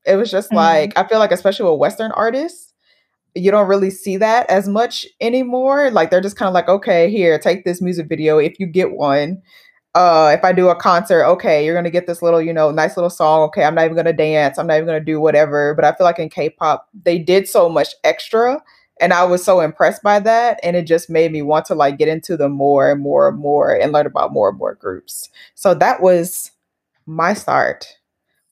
It 0.06 0.16
was 0.16 0.30
just 0.30 0.52
Mhm. 0.52 0.56
like 0.56 0.92
I 0.98 1.04
feel 1.06 1.18
like 1.18 1.32
especially 1.32 1.70
with 1.70 1.80
Western 1.80 2.12
artists, 2.12 2.72
you 3.34 3.50
don't 3.50 3.68
really 3.68 3.90
see 3.90 4.16
that 4.18 4.48
as 4.50 4.68
much 4.68 5.06
anymore. 5.20 5.90
Like 5.90 6.10
they're 6.10 6.20
just 6.20 6.36
kind 6.36 6.48
of 6.48 6.54
like, 6.54 6.68
okay, 6.68 7.10
here, 7.10 7.38
take 7.38 7.64
this 7.64 7.82
music 7.82 8.08
video 8.08 8.38
if 8.38 8.60
you 8.60 8.66
get 8.66 8.92
one 8.92 9.42
uh 9.94 10.34
if 10.38 10.44
I 10.44 10.52
do 10.52 10.68
a 10.70 10.76
concert, 10.76 11.24
okay, 11.26 11.64
you're 11.64 11.74
gonna 11.74 11.90
get 11.90 12.06
this 12.06 12.22
little, 12.22 12.42
you 12.42 12.52
know, 12.52 12.70
nice 12.72 12.96
little 12.96 13.10
song. 13.10 13.42
Okay, 13.44 13.64
I'm 13.64 13.74
not 13.76 13.84
even 13.86 13.96
gonna 13.96 14.12
dance, 14.12 14.58
I'm 14.58 14.66
not 14.68 14.74
even 14.76 14.86
gonna 14.86 15.00
do 15.00 15.20
whatever. 15.20 15.74
But 15.74 15.84
I 15.86 15.92
feel 15.94 16.04
like 16.06 16.18
in 16.20 16.28
K-pop, 16.30 16.88
they 17.04 17.18
did 17.18 17.48
so 17.48 17.68
much 17.68 17.90
extra. 18.04 18.62
And 19.00 19.12
I 19.12 19.24
was 19.24 19.44
so 19.44 19.60
impressed 19.60 20.02
by 20.04 20.20
that. 20.20 20.60
And 20.62 20.76
it 20.76 20.84
just 20.86 21.10
made 21.10 21.32
me 21.32 21.42
want 21.42 21.66
to 21.66 21.74
like 21.74 21.98
get 21.98 22.08
into 22.08 22.36
them 22.36 22.52
more 22.52 22.90
and 22.90 23.00
more 23.02 23.28
and 23.28 23.38
more 23.38 23.74
and 23.74 23.92
learn 23.92 24.06
about 24.06 24.32
more 24.32 24.48
and 24.50 24.58
more 24.58 24.74
groups. 24.76 25.30
So 25.54 25.74
that 25.74 26.00
was 26.02 26.52
my 27.06 27.34
start. 27.34 27.86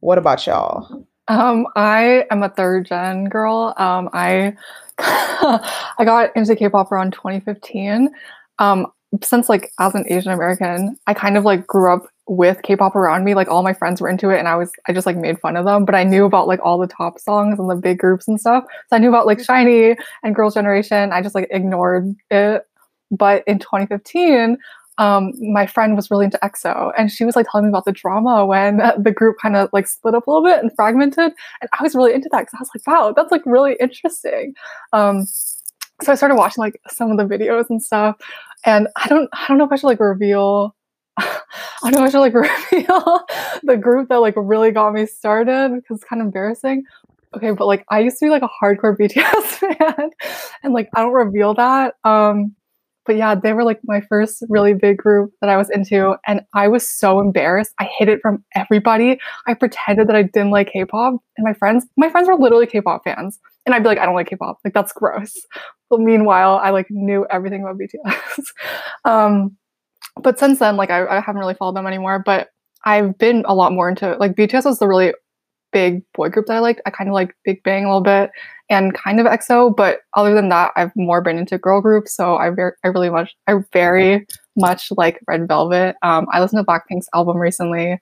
What 0.01 0.19
about 0.19 0.47
y'all? 0.47 1.07
Um, 1.33 1.67
I 1.77 2.27
am 2.31 2.43
a 2.43 2.51
third 2.51 2.85
gen 2.87 3.25
girl. 3.25 3.73
Um, 3.79 4.11
I 4.13 4.55
I 4.99 6.05
got 6.05 6.37
into 6.37 6.55
K-pop 6.55 6.93
around 6.93 7.15
2015. 7.15 8.11
Um, 8.59 8.87
since 9.23 9.49
like 9.49 9.73
as 9.81 9.95
an 9.95 10.05
Asian 10.11 10.31
American, 10.31 10.99
I 11.07 11.15
kind 11.15 11.39
of 11.39 11.45
like 11.45 11.67
grew 11.67 11.91
up 11.91 12.07
with 12.27 12.61
K-pop 12.63 12.95
around 12.95 13.25
me. 13.25 13.35
Like 13.35 13.49
all 13.49 13.63
my 13.63 13.73
friends 13.73 13.99
were 14.03 14.11
into 14.11 14.29
it, 14.29 14.39
and 14.41 14.47
I 14.47 14.57
was 14.57 14.71
I 14.87 14.93
just 14.93 15.07
like 15.07 15.17
made 15.17 15.41
fun 15.41 15.57
of 15.57 15.65
them. 15.65 15.87
But 15.87 15.95
I 15.95 16.05
knew 16.05 16.27
about 16.27 16.49
like 16.49 16.61
all 16.63 16.79
the 16.79 16.87
top 16.87 17.19
songs 17.19 17.59
and 17.59 17.71
the 17.71 17.77
big 17.77 17.99
groups 17.99 18.29
and 18.29 18.39
stuff. 18.39 18.65
So 18.91 18.97
I 18.97 18.99
knew 18.99 19.09
about 19.09 19.27
like 19.27 19.39
SHINee 19.39 19.97
and 20.23 20.35
Girls' 20.35 20.53
Generation. 20.53 21.13
I 21.13 21.23
just 21.23 21.35
like 21.35 21.49
ignored 21.51 22.15
it. 22.31 22.67
But 23.11 23.43
in 23.47 23.59
2015, 23.59 24.59
um, 24.99 25.33
my 25.41 25.67
friend 25.67 25.97
was 25.97 26.11
really 26.11 26.27
into 26.27 26.39
EXO, 26.43 26.93
and 26.97 27.11
she 27.11 27.25
was 27.25 27.35
like 27.35 27.47
telling 27.51 27.67
me 27.67 27.71
about 27.71 27.85
the 27.85 27.93
drama 27.93 28.45
when 28.45 28.77
the 28.99 29.13
group 29.13 29.37
kind 29.41 29.57
of 29.57 29.71
like 29.73 29.89
split 29.89 30.15
up 30.15 30.27
a 30.27 30.31
little 30.31 30.45
bit 30.45 30.63
and 30.63 30.73
fragmented. 30.75 31.33
And 31.61 31.71
I 31.79 31.83
was 31.83 31.95
really 31.95 32.15
into 32.15 32.29
that 32.33 32.43
because 32.43 32.55
I 32.55 32.61
was 32.61 32.71
like, 32.75 32.87
wow, 32.87 33.13
that's 33.15 33.33
like 33.33 33.43
really 33.47 33.77
interesting. 33.81 34.55
Um, 34.93 35.27
so 36.03 36.13
I 36.13 36.15
started 36.15 36.37
watching 36.37 36.63
like 36.63 36.81
some 36.89 37.11
of 37.11 37.17
the 37.17 37.25
videos 37.25 37.67
and 37.71 37.83
stuff, 37.83 38.17
and 38.65 38.89
I 38.97 39.09
don't, 39.09 39.29
I 39.33 39.47
don't 39.49 39.59
know 39.59 39.65
if 39.65 39.73
I 39.73 39.77
should 39.77 39.87
like 39.87 40.01
reveal. 40.01 40.75
I 41.19 41.41
don't 41.85 41.93
know 41.93 42.05
if 42.05 42.09
I 42.09 42.11
should 42.11 42.21
like 42.21 42.35
reveal 42.73 43.27
the 43.63 43.77
group 43.77 44.09
that 44.09 44.17
like 44.17 44.35
really 44.37 44.73
got 44.73 44.93
me 44.93 45.07
started 45.07 45.73
because 45.75 45.97
it's 45.97 46.05
kind 46.05 46.21
of 46.21 46.27
embarrassing. 46.27 46.85
Okay, 47.35 47.53
but 47.53 47.67
like 47.67 47.85
I 47.91 48.01
used 48.01 48.19
to 48.19 48.27
be 48.27 48.31
like 48.31 48.43
a 48.43 48.51
hardcore 48.63 48.97
BTS 48.97 49.45
fan, 49.79 50.11
and 50.63 50.75
like 50.75 50.91
I 50.95 51.03
don't 51.03 51.13
reveal 51.13 51.55
that. 51.55 51.95
Um, 52.05 52.55
but 53.07 53.17
yeah, 53.17 53.35
they 53.35 53.53
were 53.53 53.65
like 53.65 53.81
my 53.85 54.01
first 54.01 54.45
really 54.49 54.75
big 54.75 54.99
group 54.99 55.33
that 55.41 55.51
I 55.51 55.57
was 55.57 55.71
into, 55.71 56.17
and 56.27 56.43
I 56.55 56.69
was 56.69 56.89
so 56.89 57.21
embarrassed. 57.21 57.73
I 57.79 57.89
hid 57.99 58.09
it 58.09 58.21
from 58.21 58.45
everybody. 58.55 59.19
I 59.47 59.55
pretended 59.55 60.09
that 60.09 60.17
I 60.17 60.23
didn't 60.23 60.51
like 60.51 60.73
K-pop, 60.73 61.15
and 61.37 61.45
my 61.45 61.55
friends, 61.55 61.87
my 61.97 62.09
friends 62.11 62.29
were 62.29 62.37
literally 62.37 62.67
K-pop 62.67 63.03
fans, 63.05 63.39
and 63.67 63.75
I'd 63.75 63.83
be 63.83 63.89
like, 63.89 63.99
I 63.99 64.07
don't 64.07 64.15
like 64.15 64.29
K-pop, 64.29 64.59
like 64.65 64.75
that's 64.75 64.93
gross. 64.93 65.35
But 65.91 66.01
meanwhile, 66.01 66.59
I 66.63 66.71
like 66.71 66.87
knew 66.91 67.27
everything 67.31 67.63
about 67.63 67.77
BTS. 67.79 68.45
um, 69.05 69.57
but 70.23 70.39
since 70.39 70.59
then, 70.59 70.77
like 70.77 70.91
I, 70.91 71.07
I 71.07 71.21
haven't 71.21 71.41
really 71.41 71.55
followed 71.55 71.77
them 71.77 71.87
anymore. 71.87 72.23
But 72.25 72.49
I've 72.85 73.17
been 73.19 73.45
a 73.47 73.55
lot 73.55 73.73
more 73.73 73.89
into 73.89 74.17
like 74.19 74.35
BTS 74.35 74.65
was 74.65 74.79
the 74.79 74.89
really 74.89 75.13
big 75.73 76.03
boy 76.13 76.29
group 76.29 76.47
that 76.47 76.57
I 76.57 76.61
liked. 76.61 76.81
I 76.87 76.91
kind 76.91 77.09
of 77.09 77.15
like 77.15 77.35
Big 77.45 77.63
Bang 77.63 77.85
a 77.85 77.89
little 77.89 78.03
bit 78.03 78.31
and 78.71 78.95
kind 78.95 79.21
of 79.21 79.27
EXO, 79.27 79.75
but 79.77 80.01
other 80.15 80.35
than 80.35 80.49
that, 80.49 80.73
I've 80.77 80.95
more 80.97 81.21
been 81.21 81.39
into 81.39 81.59
girl 81.59 81.81
groups. 81.81 82.15
So 82.15 82.37
I 82.37 82.51
very, 82.51 82.73
I 82.85 82.89
really 82.89 83.11
much, 83.11 83.35
I 83.47 83.55
very 83.73 84.27
much 84.57 84.91
like 84.97 85.21
Red 85.27 85.49
Velvet. 85.49 85.97
Um, 86.03 86.27
I 86.33 86.41
listened 86.41 86.65
to 86.65 86.71
Blackpink's 86.71 87.09
album 87.15 87.37
recently. 87.39 88.01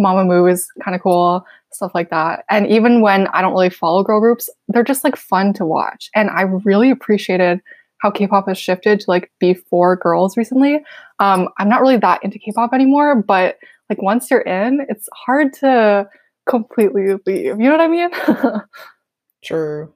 Mamamoo 0.00 0.50
is 0.50 0.68
kind 0.82 0.94
of 0.94 1.02
cool, 1.02 1.46
stuff 1.72 1.92
like 1.94 2.10
that. 2.10 2.44
And 2.50 2.66
even 2.66 3.00
when 3.00 3.26
I 3.28 3.40
don't 3.40 3.52
really 3.52 3.70
follow 3.70 4.02
girl 4.02 4.20
groups, 4.20 4.48
they're 4.68 4.82
just 4.82 5.04
like 5.04 5.16
fun 5.16 5.52
to 5.54 5.64
watch. 5.64 6.10
And 6.14 6.30
I 6.30 6.42
really 6.42 6.90
appreciated 6.90 7.60
how 7.98 8.10
K-pop 8.10 8.48
has 8.48 8.58
shifted 8.58 9.00
to 9.00 9.10
like 9.10 9.30
be 9.38 9.54
for 9.54 9.96
girls 9.96 10.36
recently. 10.36 10.82
Um, 11.20 11.48
I'm 11.58 11.68
not 11.68 11.80
really 11.80 11.98
that 11.98 12.22
into 12.24 12.38
K-pop 12.38 12.72
anymore, 12.72 13.22
but 13.22 13.58
like 13.88 14.02
once 14.02 14.30
you're 14.30 14.40
in, 14.40 14.84
it's 14.88 15.08
hard 15.14 15.52
to 15.54 16.08
completely 16.46 17.14
leave. 17.26 17.44
You 17.44 17.56
know 17.56 17.72
what 17.72 17.80
I 17.80 17.88
mean? 17.88 18.10
True. 19.42 19.92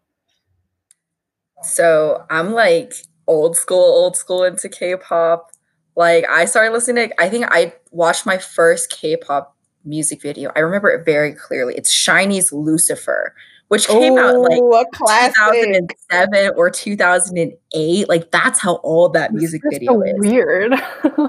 So 1.62 2.24
I'm 2.30 2.52
like 2.52 2.92
old 3.26 3.56
school, 3.56 3.78
old 3.78 4.16
school 4.16 4.44
into 4.44 4.68
K-pop. 4.68 5.50
Like 5.96 6.28
I 6.28 6.44
started 6.44 6.72
listening 6.72 7.08
to 7.08 7.22
I 7.22 7.28
think 7.28 7.46
I 7.50 7.74
watched 7.90 8.26
my 8.26 8.38
first 8.38 8.90
K-pop 8.90 9.56
music 9.84 10.20
video. 10.22 10.50
I 10.54 10.60
remember 10.60 10.90
it 10.90 11.04
very 11.04 11.32
clearly. 11.32 11.74
It's 11.76 11.92
SHINee's 11.92 12.52
Lucifer, 12.52 13.34
which 13.68 13.88
came 13.88 14.18
out 14.18 14.38
like 14.40 14.58
Ooh, 14.58 14.74
a 14.74 14.84
classic. 14.92 15.34
2007 15.36 16.52
or 16.56 16.70
2008. 16.70 18.08
Like 18.08 18.30
that's 18.30 18.60
how 18.60 18.78
old 18.78 19.14
that 19.14 19.32
music 19.32 19.62
video 19.70 19.94
so 19.94 20.02
is. 20.02 20.14
weird. 20.18 20.72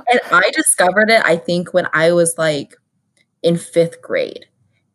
And 0.10 0.20
I 0.32 0.50
discovered 0.54 1.10
it, 1.10 1.22
I 1.26 1.38
think, 1.38 1.74
when 1.74 1.88
I 1.94 2.12
was 2.12 2.38
like 2.38 2.76
in 3.44 3.58
fifth 3.58 4.02
grade. 4.02 4.46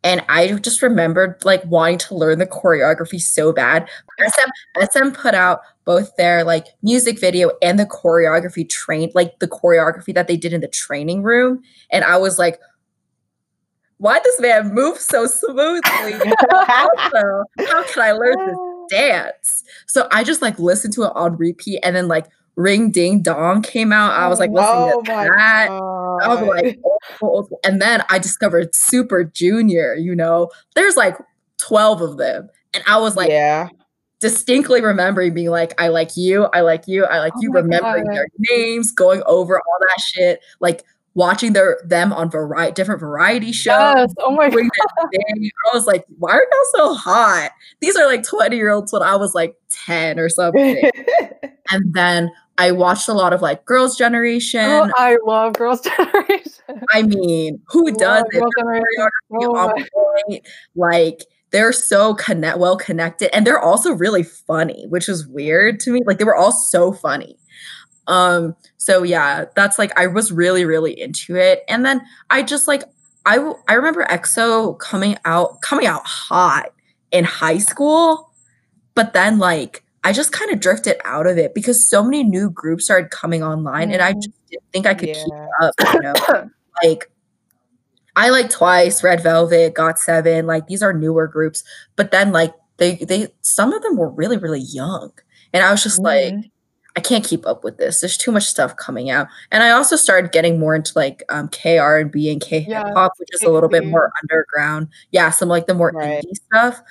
And 0.05 0.25
I 0.29 0.53
just 0.55 0.83
remembered 0.83 1.45
like 1.45 1.65
wanting 1.65 1.99
to 1.99 2.15
learn 2.15 2.39
the 2.39 2.47
choreography 2.47 3.21
so 3.21 3.53
bad. 3.53 3.89
SM 4.19 4.51
SM 4.81 5.11
put 5.11 5.35
out 5.35 5.61
both 5.85 6.15
their 6.17 6.45
like 6.45 6.67
music 6.83 7.21
video 7.21 7.53
and 7.63 7.79
the 7.79 7.87
choreography 7.87 8.69
train, 8.69 9.11
like 9.15 9.39
the 9.39 9.49
choreography 9.49 10.15
that 10.15 10.27
they 10.27 10.37
did 10.37 10.53
in 10.53 10.61
the 10.61 10.69
training 10.69 11.23
room. 11.23 11.63
And 11.91 12.05
I 12.05 12.17
was 12.17 12.39
like, 12.39 12.59
why 13.99 14.19
does 14.19 14.37
this 14.37 14.41
man 14.41 14.75
move 14.75 14.99
so 14.99 15.27
smoothly? 15.27 15.81
also, 16.53 17.45
how 17.61 17.85
can 17.85 18.03
I 18.03 18.11
learn 18.13 18.47
this 18.49 18.59
dance? 18.91 19.63
So 19.87 20.09
I 20.11 20.25
just 20.25 20.43
like 20.43 20.59
listened 20.59 20.95
to 20.95 21.05
it 21.05 21.13
on 21.15 21.37
repeat 21.37 21.79
and 21.85 21.95
then 21.95 22.09
like 22.09 22.27
Ring 22.57 22.91
Ding 22.91 23.23
Dong 23.23 23.63
came 23.63 23.93
out. 23.93 24.13
I 24.13 24.27
was 24.29 24.41
like 24.41 24.51
listening 24.51 24.93
oh 24.95 25.03
to 25.03 25.13
my 25.13 25.25
that. 25.25 25.69
god. 25.69 26.02
I 26.23 26.29
was 26.29 26.41
like, 26.49 26.79
school, 26.79 26.83
old 26.85 27.01
oh, 27.05 27.15
school. 27.17 27.49
Oh, 27.51 27.55
oh. 27.55 27.61
and 27.65 27.81
then 27.81 28.05
I 28.09 28.19
discovered 28.19 28.75
Super 28.75 29.25
Junior. 29.25 29.95
You 29.95 30.15
know, 30.15 30.51
there's 30.75 30.97
like 30.97 31.17
12 31.59 32.01
of 32.03 32.19
them. 32.19 32.49
And 32.75 32.83
I 32.87 32.99
was 32.99 33.17
like, 33.17 33.31
yeah. 33.31 33.69
distinctly 34.21 34.83
remembering 34.83 35.35
being 35.35 35.51
like, 35.51 35.81
I 35.81 35.89
like 35.89 36.17
you, 36.17 36.45
I 36.55 36.61
like 36.61 36.85
you, 36.87 37.05
I 37.05 37.19
like 37.19 37.33
Oh 37.37 37.41
you, 37.41 37.53
remembering 37.53 38.05
God. 38.05 38.15
their 38.15 38.27
names, 38.39 38.93
going 38.93 39.23
over 39.27 39.59
all 39.59 39.79
that 39.81 40.01
shit, 40.01 40.41
like 40.61 40.85
watching 41.15 41.53
their 41.53 41.79
them 41.85 42.13
on 42.13 42.31
variety 42.31 42.73
different 42.73 43.01
variety 43.01 43.53
shows. 43.53 43.95
Yes. 43.97 44.15
Oh 44.19 44.31
my 44.31 44.49
god. 44.49 44.71
I 45.13 45.75
was 45.75 45.87
like, 45.87 46.05
why 46.19 46.33
are 46.33 46.43
y'all 46.43 46.71
so 46.75 46.95
hot? 46.95 47.51
These 47.81 47.97
are 47.97 48.07
like 48.07 48.23
20 48.23 48.57
year 48.57 48.71
olds 48.71 48.93
when 48.93 49.03
I 49.03 49.17
was 49.17 49.35
like 49.35 49.55
10 49.87 50.19
or 50.19 50.29
something. 50.29 50.91
and 51.71 51.95
then 51.95 52.31
I 52.59 52.71
watched 52.73 53.09
a 53.09 53.13
lot 53.15 53.33
of 53.33 53.41
like 53.43 53.65
Girls' 53.65 53.97
Generation. 53.97 54.61
Oh, 54.61 54.91
I 54.97 55.17
love 55.27 55.55
Girls' 55.55 55.81
Generation. 55.97 56.85
I 56.93 57.03
mean, 57.03 57.61
who 57.67 57.91
does 57.93 58.25
it? 58.33 58.39
Girls' 58.41 58.51
Their 58.57 58.65
Generation 58.65 59.09
choreography 59.31 59.43
so 59.43 59.57
on 59.57 59.67
much. 59.81 59.91
point. 59.93 60.49
Like 60.77 61.25
they're 61.51 61.73
so 61.73 62.15
connect 62.15 62.59
well 62.59 62.77
connected 62.77 63.35
and 63.35 63.47
they're 63.47 63.61
also 63.61 63.93
really 63.93 64.23
funny, 64.23 64.87
which 64.89 65.09
is 65.09 65.27
weird 65.27 65.81
to 65.81 65.91
me. 65.91 66.01
Like 66.07 66.19
they 66.19 66.25
were 66.25 66.37
all 66.37 66.53
so 66.53 66.93
funny. 66.93 67.37
Um 68.07 68.57
so 68.79 69.03
yeah, 69.03 69.45
that's 69.55 69.79
like 69.79 69.97
I 69.99 70.07
was 70.07 70.33
really 70.33 70.65
really 70.65 70.99
into 70.99 71.37
it. 71.37 71.63
And 71.69 71.85
then 71.85 72.01
I 72.31 72.43
just 72.43 72.69
like 72.69 72.85
I 73.27 73.37
w- 73.37 73.59
I 73.69 73.75
remember 73.75 74.05
EXO 74.05 74.79
coming 74.79 75.17
out 75.25 75.61
coming 75.63 75.87
out 75.87 76.05
hot 76.07 76.71
in 77.13 77.25
high 77.25 77.59
school, 77.59 78.31
but 78.95 79.13
then 79.13 79.39
like 79.39 79.85
I 80.05 80.13
just 80.13 80.33
kind 80.33 80.51
of 80.51 80.61
drifted 80.61 80.97
out 81.05 81.27
of 81.27 81.39
it 81.39 81.55
because 81.55 81.89
so 81.89 82.03
many 82.03 82.25
new 82.25 82.51
groups 82.51 82.85
started 82.85 83.11
coming 83.11 83.43
online 83.43 83.93
and 83.93 84.03
I 84.03 84.13
Mhm. 84.15 84.23
just 84.23 84.47
didn't 84.51 84.65
think 84.73 84.87
I 84.87 84.95
could 84.95 85.15
keep 85.15 85.33
up, 85.63 85.75
you 85.95 86.01
know. 86.01 86.15
like 86.83 87.11
I 88.17 88.29
like 88.29 88.51
Twice, 88.51 89.03
Red 89.03 89.23
Velvet, 89.23 89.75
GOT7, 89.75 90.45
like 90.45 90.67
these 90.67 90.83
are 90.83 90.93
newer 90.93 91.27
groups, 91.27 91.65
but 91.97 92.11
then 92.11 92.33
like 92.33 92.55
they 92.77 92.97
they 92.97 93.29
some 93.43 93.73
of 93.73 93.83
them 93.83 93.97
were 93.97 94.11
really 94.11 94.37
really 94.37 94.61
young, 94.61 95.13
and 95.53 95.65
I 95.65 95.71
was 95.71 95.83
just 95.83 96.01
like, 96.01 96.35
Mhm. 96.35 96.51
I 96.97 97.01
can't 97.01 97.25
keep 97.25 97.47
up 97.47 97.65
with 97.65 97.79
this. 97.79 98.01
There's 98.03 98.19
too 98.19 98.33
much 98.33 98.45
stuff 98.45 98.77
coming 98.77 99.09
out, 99.09 99.29
and 99.51 99.63
I 99.63 99.71
also 99.71 99.97
started 99.97 100.31
getting 100.33 100.59
more 100.59 100.75
into 100.75 100.93
like 100.95 101.23
um, 101.31 101.49
K 101.49 101.79
R 101.79 101.99
and 101.99 102.11
B 102.11 102.31
and 102.31 102.41
K 102.41 102.61
hip 102.61 102.69
Yeah, 102.71 102.93
hop, 102.95 103.13
which 103.19 103.31
is 103.33 103.43
a 103.45 103.51
little 103.51 103.69
bit 103.71 103.87
more 103.87 104.11
underground. 104.23 104.89
Yeah, 105.11 105.31
some 105.31 105.49
like 105.49 105.67
the 105.67 105.75
more 105.75 105.91
Right. 105.95 106.23
indie 106.23 106.35
stuff. 106.35 106.83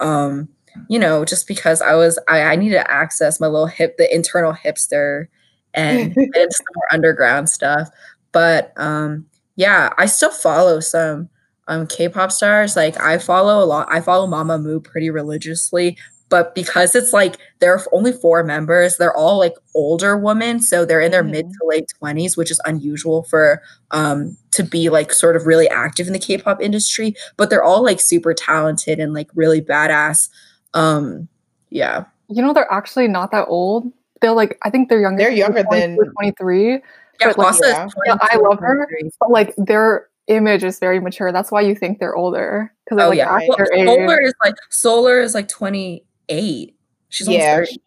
Um, 0.00 0.48
you 0.88 0.98
know, 0.98 1.24
just 1.24 1.46
because 1.48 1.82
I 1.82 1.94
was 1.94 2.18
I, 2.28 2.42
I 2.42 2.56
needed 2.56 2.76
to 2.76 2.90
access 2.90 3.40
my 3.40 3.46
little 3.46 3.66
hip, 3.66 3.96
the 3.96 4.12
internal 4.14 4.52
hipster, 4.52 5.26
and 5.74 6.14
some 6.34 6.66
more 6.74 6.86
underground 6.92 7.48
stuff. 7.50 7.88
But 8.32 8.72
um, 8.76 9.26
yeah, 9.56 9.92
I 9.98 10.06
still 10.06 10.30
follow 10.30 10.80
some 10.80 11.28
um 11.68 11.86
K-pop 11.86 12.32
stars. 12.32 12.76
Like 12.76 12.98
I 13.00 13.18
follow 13.18 13.62
a 13.62 13.66
lot. 13.66 13.88
I 13.90 14.00
follow 14.00 14.26
Mamamoo 14.26 14.82
pretty 14.82 15.10
religiously, 15.10 15.96
but 16.30 16.54
because 16.54 16.94
it's 16.94 17.12
like 17.12 17.36
there 17.60 17.74
are 17.74 17.84
only 17.92 18.12
four 18.12 18.42
members, 18.44 18.96
they're 18.96 19.16
all 19.16 19.38
like 19.38 19.54
older 19.74 20.16
women, 20.16 20.60
so 20.60 20.84
they're 20.84 21.00
in 21.00 21.10
their 21.12 21.24
mid 21.24 21.46
Mhm. 21.46 21.52
to 21.52 21.58
late 21.66 21.86
twenties, 21.98 22.36
which 22.36 22.50
is 22.50 22.60
unusual 22.66 23.24
for 23.24 23.60
um 23.90 24.36
to 24.52 24.62
be 24.62 24.88
like 24.90 25.12
sort 25.12 25.36
of 25.36 25.46
really 25.46 25.68
active 25.68 26.06
in 26.06 26.12
the 26.12 26.18
K-pop 26.18 26.60
industry. 26.62 27.14
But 27.36 27.50
they're 27.50 27.62
all 27.64 27.82
like 27.82 28.00
super 28.00 28.32
talented 28.34 28.98
and 28.98 29.12
like 29.14 29.28
really 29.34 29.60
badass. 29.60 30.28
Um, 30.74 31.28
yeah. 31.70 32.04
You 32.28 32.42
know, 32.42 32.52
they're 32.52 32.70
actually 32.72 33.08
not 33.08 33.30
that 33.32 33.46
old. 33.48 33.90
They're 34.20 34.32
like, 34.32 34.58
I 34.62 34.70
think 34.70 34.88
they're 34.88 35.00
younger. 35.00 35.22
They're 35.22 35.30
younger 35.32 35.64
than- 35.70 35.96
23. 35.96 36.82
Yeah, 37.20 37.32
like, 37.36 37.60
yeah. 37.60 37.88
Yeah, 38.06 38.16
I 38.20 38.36
love 38.36 38.60
her. 38.60 38.88
But 39.18 39.30
like 39.30 39.54
their 39.56 40.06
image 40.28 40.62
is 40.62 40.78
very 40.78 41.00
mature. 41.00 41.32
That's 41.32 41.50
why 41.50 41.62
you 41.62 41.74
think 41.74 41.98
they're 41.98 42.14
older. 42.14 42.72
Because 42.84 43.02
Oh 43.02 43.08
like 43.08 43.18
yeah. 43.18 43.40
Well. 43.48 43.58
Solar 43.86 44.20
is 44.20 44.34
like 44.42 44.54
Solar 44.70 45.20
is 45.20 45.34
like 45.34 45.48
28. 45.48 46.76
She's 47.08 47.28
Yeah, 47.28 47.56
30. 47.56 47.82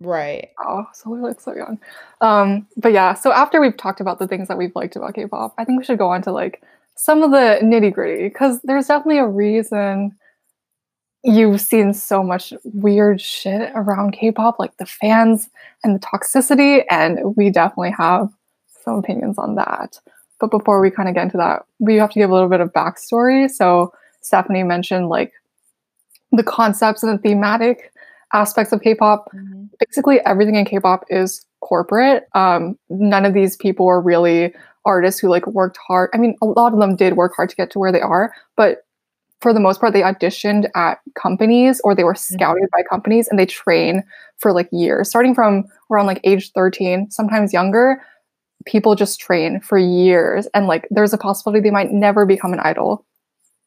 right. 0.00 0.48
Oh, 0.64 0.84
so 0.94 1.10
we 1.10 1.20
look 1.20 1.40
so 1.40 1.54
young. 1.54 1.78
Um, 2.22 2.66
but 2.76 2.92
yeah, 2.92 3.12
so 3.14 3.32
after 3.32 3.60
we've 3.60 3.76
talked 3.76 4.00
about 4.00 4.18
the 4.18 4.28
things 4.28 4.48
that 4.48 4.56
we've 4.56 4.74
liked 4.74 4.96
about 4.96 5.14
K-pop, 5.14 5.54
I 5.58 5.64
think 5.64 5.78
we 5.78 5.84
should 5.84 5.98
go 5.98 6.08
on 6.08 6.22
to 6.22 6.32
like 6.32 6.62
some 6.96 7.22
of 7.22 7.30
the 7.32 7.58
nitty 7.62 7.92
gritty 7.92 8.28
because 8.28 8.60
there's 8.62 8.86
definitely 8.86 9.18
a 9.18 9.26
reason 9.26 10.16
you've 11.26 11.60
seen 11.60 11.92
so 11.92 12.22
much 12.22 12.52
weird 12.62 13.20
shit 13.20 13.72
around 13.74 14.12
K-pop, 14.12 14.60
like 14.60 14.76
the 14.76 14.86
fans 14.86 15.50
and 15.82 15.96
the 15.96 15.98
toxicity, 15.98 16.84
and 16.88 17.36
we 17.36 17.50
definitely 17.50 17.92
have 17.98 18.28
some 18.84 18.94
opinions 18.94 19.36
on 19.36 19.56
that. 19.56 19.98
But 20.38 20.52
before 20.52 20.80
we 20.80 20.90
kind 20.90 21.08
of 21.08 21.16
get 21.16 21.24
into 21.24 21.36
that, 21.38 21.64
we 21.80 21.96
have 21.96 22.10
to 22.10 22.18
give 22.20 22.30
a 22.30 22.32
little 22.32 22.48
bit 22.48 22.60
of 22.60 22.72
backstory. 22.72 23.50
So 23.50 23.92
Stephanie 24.20 24.62
mentioned 24.62 25.08
like 25.08 25.32
the 26.30 26.44
concepts 26.44 27.02
and 27.02 27.18
the 27.18 27.22
thematic 27.22 27.92
aspects 28.32 28.72
of 28.72 28.80
K-pop 28.82 29.30
basically 29.78 30.20
everything 30.26 30.54
in 30.54 30.64
K-pop 30.64 31.04
is 31.10 31.44
corporate. 31.60 32.28
Um, 32.34 32.78
none 32.88 33.24
of 33.24 33.34
these 33.34 33.56
people 33.56 33.86
are 33.88 34.00
really 34.00 34.54
artists 34.84 35.20
who 35.20 35.28
like 35.28 35.46
worked 35.48 35.78
hard. 35.84 36.10
I 36.14 36.18
mean, 36.18 36.36
a 36.40 36.46
lot 36.46 36.72
of 36.72 36.78
them 36.78 36.94
did 36.94 37.16
work 37.16 37.32
hard 37.34 37.48
to 37.50 37.56
get 37.56 37.70
to 37.72 37.78
where 37.80 37.90
they 37.90 38.00
are, 38.00 38.32
but 38.56 38.85
for 39.40 39.52
the 39.52 39.60
most 39.60 39.80
part, 39.80 39.92
they 39.92 40.02
auditioned 40.02 40.68
at 40.74 40.98
companies 41.14 41.80
or 41.84 41.94
they 41.94 42.04
were 42.04 42.14
mm-hmm. 42.14 42.34
scouted 42.34 42.68
by 42.72 42.82
companies 42.82 43.28
and 43.28 43.38
they 43.38 43.46
train 43.46 44.02
for 44.38 44.52
like 44.52 44.68
years, 44.72 45.08
starting 45.08 45.34
from 45.34 45.64
around 45.90 46.06
like 46.06 46.20
age 46.24 46.52
13, 46.52 47.10
sometimes 47.10 47.52
younger. 47.52 48.02
People 48.64 48.94
just 48.94 49.20
train 49.20 49.60
for 49.60 49.78
years, 49.78 50.48
and 50.52 50.66
like 50.66 50.88
there's 50.90 51.12
a 51.12 51.18
possibility 51.18 51.60
they 51.60 51.70
might 51.70 51.92
never 51.92 52.26
become 52.26 52.52
an 52.52 52.58
idol. 52.58 53.06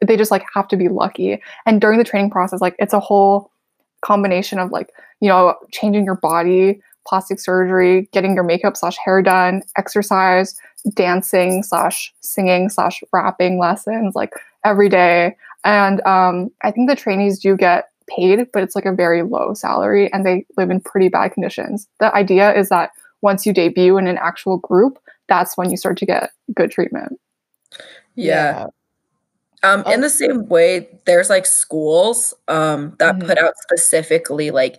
They 0.05 0.17
just 0.17 0.31
like 0.31 0.43
have 0.53 0.67
to 0.69 0.75
be 0.77 0.89
lucky. 0.89 1.41
And 1.65 1.79
during 1.79 1.99
the 1.99 2.03
training 2.03 2.31
process, 2.31 2.59
like 2.59 2.75
it's 2.79 2.91
a 2.91 2.99
whole 2.99 3.49
combination 4.01 4.59
of 4.59 4.71
like 4.71 4.89
you 5.21 5.29
know, 5.29 5.55
changing 5.71 6.05
your 6.05 6.15
body, 6.15 6.81
plastic 7.07 7.39
surgery, 7.39 8.07
getting 8.11 8.33
your 8.33 8.43
makeup 8.43 8.77
slash 8.77 8.97
hair 9.03 9.21
done, 9.21 9.61
exercise, 9.77 10.55
dancing 10.93 11.63
slash 11.63 12.13
singing 12.21 12.69
slash 12.69 13.03
rapping 13.11 13.59
lessons 13.59 14.15
like 14.15 14.33
every 14.63 14.89
day. 14.89 15.35
And 15.63 16.01
um, 16.05 16.49
I 16.63 16.71
think 16.71 16.89
the 16.89 16.95
trainees 16.95 17.39
do 17.39 17.55
get 17.57 17.89
paid, 18.07 18.47
but 18.53 18.63
it's 18.63 18.75
like 18.75 18.85
a 18.85 18.93
very 18.93 19.23
low 19.23 19.53
salary 19.53 20.11
and 20.13 20.25
they 20.25 20.45
live 20.57 20.69
in 20.71 20.79
pretty 20.81 21.09
bad 21.09 21.31
conditions. 21.33 21.87
The 21.99 22.13
idea 22.15 22.53
is 22.55 22.69
that 22.69 22.91
once 23.21 23.45
you 23.45 23.53
debut 23.53 23.97
in 23.97 24.07
an 24.07 24.17
actual 24.17 24.57
group, 24.57 24.97
that's 25.27 25.57
when 25.57 25.69
you 25.69 25.77
start 25.77 25.97
to 25.99 26.05
get 26.05 26.31
good 26.55 26.71
treatment. 26.71 27.19
Yeah. 28.15 28.67
Um, 29.63 29.83
Oh. 29.85 29.91
in 29.91 30.01
the 30.01 30.09
same 30.09 30.47
way, 30.47 30.87
there's 31.05 31.29
like 31.29 31.45
schools 31.45 32.33
um 32.47 32.95
that 32.99 33.19
Mhm. 33.19 33.27
put 33.27 33.37
out 33.37 33.53
specifically 33.57 34.51
like 34.51 34.77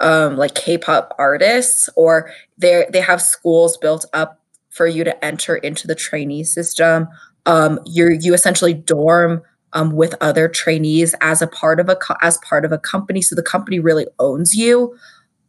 um 0.00 0.36
like 0.36 0.54
K-pop 0.54 1.14
artists, 1.18 1.88
or 1.96 2.30
they 2.58 2.86
they 2.92 3.00
have 3.00 3.22
schools 3.22 3.76
built 3.78 4.06
up 4.14 4.40
for 4.70 4.86
you 4.86 5.04
to 5.04 5.24
enter 5.24 5.56
into 5.56 5.86
the 5.88 5.94
trainee 5.94 6.44
system. 6.44 7.08
Um, 7.46 7.80
you 7.86 8.10
you 8.20 8.34
essentially 8.34 8.74
dorm 8.74 9.42
um 9.72 9.92
with 9.92 10.14
other 10.20 10.48
trainees 10.48 11.14
as 11.20 11.42
a 11.42 11.46
part 11.46 11.80
of 11.80 11.88
a 11.88 11.96
co- 11.96 12.16
as 12.22 12.38
part 12.38 12.64
of 12.64 12.72
a 12.72 12.78
company, 12.78 13.22
so 13.22 13.34
the 13.34 13.42
company 13.42 13.78
really 13.78 14.06
owns 14.18 14.54
you. 14.54 14.96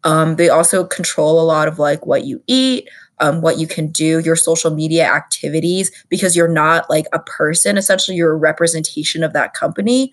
Um, 0.03 0.35
they 0.35 0.49
also 0.49 0.83
control 0.85 1.39
a 1.39 1.43
lot 1.45 1.67
of 1.67 1.79
like 1.79 2.05
what 2.05 2.25
you 2.25 2.41
eat, 2.47 2.89
um, 3.19 3.41
what 3.41 3.57
you 3.57 3.67
can 3.67 3.87
do, 3.87 4.19
your 4.19 4.35
social 4.35 4.71
media 4.73 5.05
activities, 5.05 5.91
because 6.09 6.35
you're 6.35 6.47
not 6.49 6.89
like 6.89 7.05
a 7.13 7.19
person. 7.19 7.77
Essentially, 7.77 8.17
you're 8.17 8.33
a 8.33 8.37
representation 8.37 9.23
of 9.23 9.33
that 9.33 9.53
company. 9.53 10.11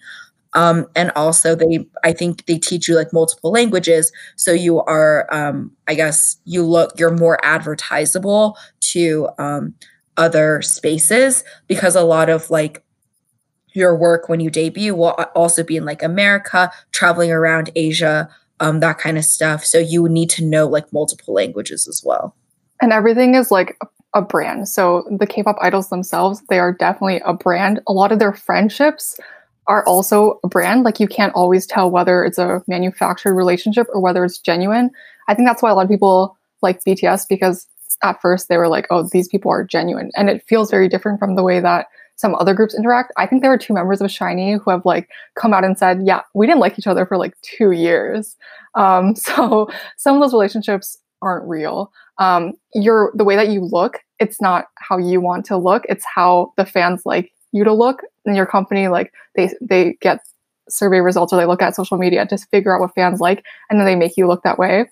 Um, 0.52 0.86
and 0.96 1.12
also, 1.14 1.54
they 1.54 1.86
I 2.04 2.12
think 2.12 2.46
they 2.46 2.58
teach 2.58 2.88
you 2.88 2.96
like 2.96 3.12
multiple 3.12 3.52
languages, 3.52 4.12
so 4.36 4.52
you 4.52 4.80
are, 4.82 5.28
um, 5.32 5.70
I 5.86 5.94
guess, 5.94 6.36
you 6.44 6.64
look 6.64 6.98
you're 6.98 7.16
more 7.16 7.38
advertisable 7.44 8.56
to 8.92 9.28
um, 9.38 9.74
other 10.16 10.60
spaces 10.62 11.44
because 11.68 11.94
a 11.94 12.02
lot 12.02 12.28
of 12.28 12.50
like 12.50 12.82
your 13.72 13.94
work 13.96 14.28
when 14.28 14.40
you 14.40 14.50
debut 14.50 14.94
will 14.94 15.10
also 15.34 15.62
be 15.62 15.76
in 15.76 15.84
like 15.84 16.02
America, 16.02 16.70
traveling 16.92 17.30
around 17.30 17.70
Asia, 17.76 18.28
um, 18.60 18.80
that 18.80 18.98
kind 18.98 19.16
of 19.18 19.24
stuff. 19.24 19.64
So 19.64 19.78
you 19.78 20.02
would 20.02 20.12
need 20.12 20.30
to 20.30 20.44
know 20.44 20.66
like 20.66 20.92
multiple 20.92 21.34
languages 21.34 21.88
as 21.88 22.02
well. 22.04 22.34
and 22.82 22.92
everything 22.92 23.34
is 23.34 23.50
like 23.50 23.76
a- 24.14 24.22
brand. 24.22 24.68
So 24.68 25.04
the 25.18 25.26
K-pop 25.26 25.56
idols 25.60 25.88
themselves, 25.90 26.42
they 26.48 26.58
are 26.58 26.72
definitely 26.72 27.20
a 27.24 27.32
brand. 27.32 27.80
A 27.86 27.92
lot 27.92 28.10
of 28.10 28.18
their 28.18 28.32
friendships 28.32 29.16
are 29.66 29.84
also 29.86 30.40
a 30.42 30.48
brand. 30.48 30.82
Like 30.82 30.98
you 30.98 31.06
can't 31.06 31.32
always 31.34 31.64
tell 31.66 31.90
whether 31.90 32.24
it's 32.24 32.38
a 32.38 32.60
manufactured 32.66 33.34
relationship 33.34 33.86
or 33.94 34.00
whether 34.00 34.24
it's 34.24 34.38
genuine. 34.38 34.90
I 35.28 35.34
think 35.34 35.46
that's 35.46 35.62
why 35.62 35.70
a 35.70 35.74
lot 35.74 35.84
of 35.84 35.90
people 35.90 36.36
like 36.62 36.82
BTS 36.84 37.26
because 37.28 37.66
at 38.02 38.20
first 38.20 38.48
they 38.48 38.56
were 38.56 38.68
like, 38.68 38.86
"Oh, 38.90 39.08
these 39.12 39.28
people 39.28 39.50
are 39.52 39.62
genuine," 39.62 40.10
and 40.16 40.28
it 40.28 40.42
feels 40.48 40.70
very 40.70 40.88
different 40.88 41.18
from 41.20 41.36
the 41.36 41.42
way 41.44 41.60
that 41.60 41.86
some 42.20 42.34
other 42.34 42.54
groups 42.54 42.74
interact. 42.74 43.12
I 43.16 43.26
think 43.26 43.42
there 43.42 43.50
were 43.50 43.58
two 43.58 43.74
members 43.74 44.00
of 44.00 44.10
SHINee 44.10 44.60
who 44.60 44.70
have 44.70 44.84
like 44.84 45.08
come 45.36 45.54
out 45.54 45.64
and 45.64 45.78
said, 45.78 46.02
"Yeah, 46.04 46.22
we 46.34 46.46
didn't 46.46 46.60
like 46.60 46.78
each 46.78 46.86
other 46.86 47.06
for 47.06 47.16
like 47.16 47.34
two 47.42 47.72
years." 47.72 48.36
Um, 48.74 49.14
so 49.26 49.68
some 49.96 50.16
of 50.16 50.22
those 50.22 50.32
relationships 50.32 50.98
aren't 51.22 51.46
real 51.46 51.92
um 52.16 52.54
your 52.72 53.12
the 53.14 53.24
way 53.24 53.36
that 53.36 53.48
you 53.48 53.60
look 53.60 53.98
it's 54.20 54.40
not 54.40 54.64
how 54.76 54.96
you 54.96 55.20
want 55.20 55.44
to 55.44 55.54
look 55.54 55.82
it's 55.86 56.04
how 56.14 56.50
the 56.56 56.64
fans 56.64 57.02
like 57.04 57.30
you 57.52 57.62
to 57.62 57.74
look 57.74 58.00
and 58.24 58.34
your 58.34 58.46
company 58.46 58.88
like 58.88 59.12
they 59.36 59.50
they 59.60 59.98
get 60.00 60.20
survey 60.70 61.00
results 61.00 61.30
or 61.30 61.36
they 61.36 61.44
look 61.44 61.60
at 61.60 61.76
social 61.76 61.98
media 61.98 62.24
to 62.24 62.38
figure 62.50 62.74
out 62.74 62.80
what 62.80 62.94
fans 62.94 63.20
like 63.20 63.44
and 63.68 63.78
then 63.78 63.84
they 63.84 63.94
make 63.94 64.16
you 64.16 64.26
look 64.26 64.42
that 64.44 64.58
way 64.58 64.86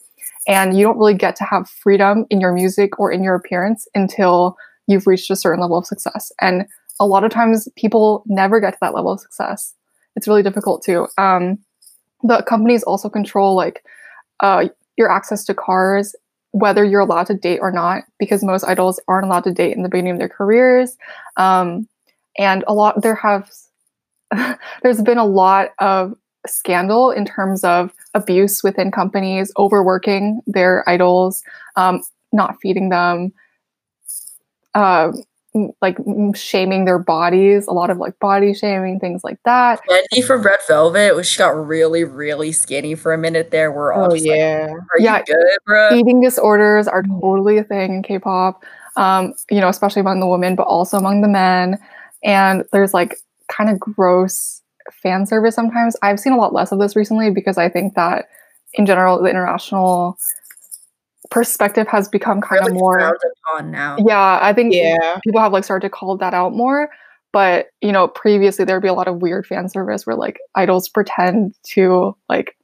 and 0.49 0.77
you 0.77 0.85
don't 0.85 0.99
really 0.99 1.15
get 1.15 1.37
to 1.37 1.45
have 1.45 1.69
freedom 1.69 2.25
in 2.31 2.41
your 2.41 2.53
music 2.53 2.99
or 2.99 3.13
in 3.13 3.23
your 3.23 3.35
appearance 3.35 3.87
until 3.95 4.57
you've 4.87 5.07
reached 5.07 5.31
a 5.31 5.37
certain 5.37 5.61
level 5.61 5.77
of 5.77 5.87
success. 5.87 6.33
And 6.41 6.67
a 7.01 7.07
lot 7.07 7.25
of 7.25 7.31
times 7.31 7.69
people 7.77 8.25
never 8.27 8.61
get 8.61 8.73
to 8.73 8.79
that 8.81 8.95
level 8.95 9.13
of 9.13 9.21
success. 9.21 9.75
It's 10.17 10.27
really 10.27 10.43
difficult 10.43 10.83
to. 10.85 11.07
Um, 11.17 11.59
the 12.23 12.43
companies 12.43 12.83
also 12.83 13.09
control 13.09 13.55
like 13.55 13.85
uh, 14.41 14.69
your 14.97 15.11
access 15.11 15.45
to 15.45 15.55
cars, 15.55 16.15
whether 16.51 16.85
you're 16.85 17.01
allowed 17.01 17.27
to 17.29 17.35
date 17.35 17.61
or 17.61 17.71
not, 17.71 18.05
because 18.19 18.43
most 18.43 18.65
idols 18.65 19.01
aren't 19.07 19.27
allowed 19.27 19.45
to 19.45 19.53
date 19.53 19.77
in 19.77 19.83
the 19.83 19.89
beginning 19.89 20.13
of 20.13 20.19
their 20.19 20.29
careers. 20.29 20.97
Um, 21.37 21.89
and 22.37 22.65
a 22.67 22.75
lot 22.75 23.03
there 23.03 23.15
have 23.15 23.51
there's 24.83 25.03
been 25.03 25.19
a 25.19 25.25
lot 25.25 25.71
of 25.79 26.15
scandal 26.47 27.11
in 27.11 27.25
terms 27.25 27.65
of 27.65 27.93
abuse 28.15 28.63
within 28.63 28.91
companies, 28.91 29.53
overworking 29.59 30.41
their 30.47 30.89
idols, 30.89 31.43
um, 31.77 32.03
not 32.33 32.57
feeding 32.61 32.89
them, 32.89 33.33
uh, 34.75 35.13
like 35.81 35.97
shaming 36.35 36.85
their 36.85 36.99
bodies, 36.99 37.67
a 37.67 37.73
lot 37.73 37.91
of 37.91 37.99
like 37.99 38.19
body 38.19 38.55
shaming, 38.55 39.01
things 39.01 39.25
like 39.25 39.39
that. 39.45 39.81
Wendy 39.89 40.23
from 40.23 40.43
Red 40.43 40.61
Velvet, 40.69 41.15
was 41.17 41.29
she 41.29 41.39
got 41.39 41.51
really, 41.51 42.05
really 42.05 42.53
skinny 42.53 42.95
for 42.95 43.13
a 43.13 43.19
minute 43.19 43.51
there. 43.51 43.73
We're 43.73 43.93
all 43.93 44.13
oh 44.13 44.15
yeah, 44.15 44.69
like, 44.71 44.71
are 44.71 45.01
yeah, 45.01 45.19
you 45.19 45.25
good, 45.25 45.59
bro? 45.67 45.95
Eating 45.95 46.21
disorders 46.21 46.87
are 46.87 47.03
totally 47.03 47.59
a 47.59 47.65
thing 47.65 47.95
in 47.95 48.03
K-pop. 48.03 48.65
Um, 48.97 49.35
you 49.51 49.61
know, 49.61 49.69
especially 49.69 50.01
among 50.01 50.21
the 50.21 50.27
women, 50.27 50.57
but 50.57 50.65
also 50.65 50.97
among 50.97 51.23
the 51.23 51.29
men. 51.29 51.79
And 52.25 52.65
there's 52.73 52.93
like 52.93 53.17
kind 53.49 53.71
of 53.71 53.79
gross 53.79 54.61
fan 55.03 55.27
service 55.27 55.55
sometimes. 55.55 55.97
I've 56.03 56.21
seen 56.21 56.33
a 56.33 56.37
lot 56.37 56.53
less 56.53 56.73
of 56.73 56.79
this 56.79 56.97
recently 56.97 57.31
because 57.31 57.59
I 57.59 57.69
think 57.69 57.95
that 57.95 58.29
in 58.75 58.87
general 58.87 59.23
the 59.23 59.31
international 59.31 60.19
perspective 61.31 61.87
has 61.89 62.09
become 62.09 62.41
kind 62.41 62.61
really 62.61 62.73
of 62.73 62.79
more 62.79 63.19
on 63.55 63.71
now. 63.71 63.97
Yeah, 63.99 64.39
I 64.41 64.53
think 64.53 64.75
yeah. 64.75 65.19
people 65.23 65.41
have 65.41 65.53
like 65.53 65.65
started 65.65 65.87
to 65.87 65.91
call 65.91 66.17
that 66.17 66.35
out 66.35 66.55
more. 66.55 66.91
But 67.33 67.69
you 67.83 67.93
know, 67.93 68.09
previously 68.09 68.65
there'd 68.65 68.83
be 68.83 68.89
a 68.89 68.95
lot 68.95 69.09
of 69.09 69.21
weird 69.21 69.47
fan 69.47 69.69
service 69.69 70.07
where 70.07 70.17
like 70.17 70.39
idols 70.55 70.89
pretend 70.89 71.55
to 71.69 72.17
like 72.29 72.57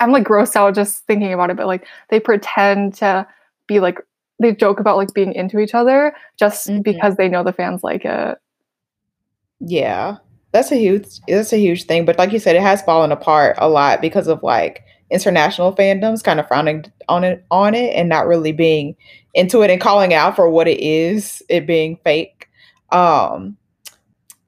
I'm 0.00 0.12
like 0.12 0.24
grossed 0.24 0.56
out 0.56 0.74
just 0.74 1.04
thinking 1.06 1.32
about 1.32 1.50
it, 1.50 1.56
but 1.56 1.66
like 1.66 1.86
they 2.10 2.20
pretend 2.20 2.94
to 2.94 3.26
be 3.66 3.80
like 3.80 3.98
they 4.40 4.54
joke 4.54 4.80
about 4.80 4.96
like 4.96 5.14
being 5.14 5.32
into 5.32 5.60
each 5.60 5.74
other 5.74 6.14
just 6.38 6.68
mm-hmm. 6.68 6.82
because 6.82 7.16
they 7.16 7.28
know 7.28 7.44
the 7.44 7.52
fans 7.52 7.82
like 7.84 8.04
it. 8.04 8.38
Yeah. 9.60 10.16
That's 10.50 10.72
a 10.72 10.76
huge 10.76 11.20
that's 11.26 11.52
a 11.52 11.58
huge 11.58 11.84
thing. 11.84 12.04
But 12.04 12.18
like 12.18 12.32
you 12.32 12.38
said, 12.38 12.56
it 12.56 12.62
has 12.62 12.82
fallen 12.82 13.12
apart 13.12 13.56
a 13.58 13.68
lot 13.68 14.00
because 14.00 14.28
of 14.28 14.42
like 14.42 14.84
international 15.12 15.74
fandoms 15.74 16.24
kind 16.24 16.40
of 16.40 16.48
frowning 16.48 16.84
on 17.08 17.22
it 17.24 17.44
on 17.50 17.74
it 17.74 17.94
and 17.94 18.08
not 18.08 18.26
really 18.26 18.52
being 18.52 18.96
into 19.34 19.62
it 19.62 19.70
and 19.70 19.80
calling 19.80 20.12
out 20.14 20.34
for 20.34 20.48
what 20.48 20.66
it 20.66 20.80
is, 20.80 21.42
it 21.48 21.66
being 21.66 21.98
fake. 22.02 22.48
Um 22.90 23.56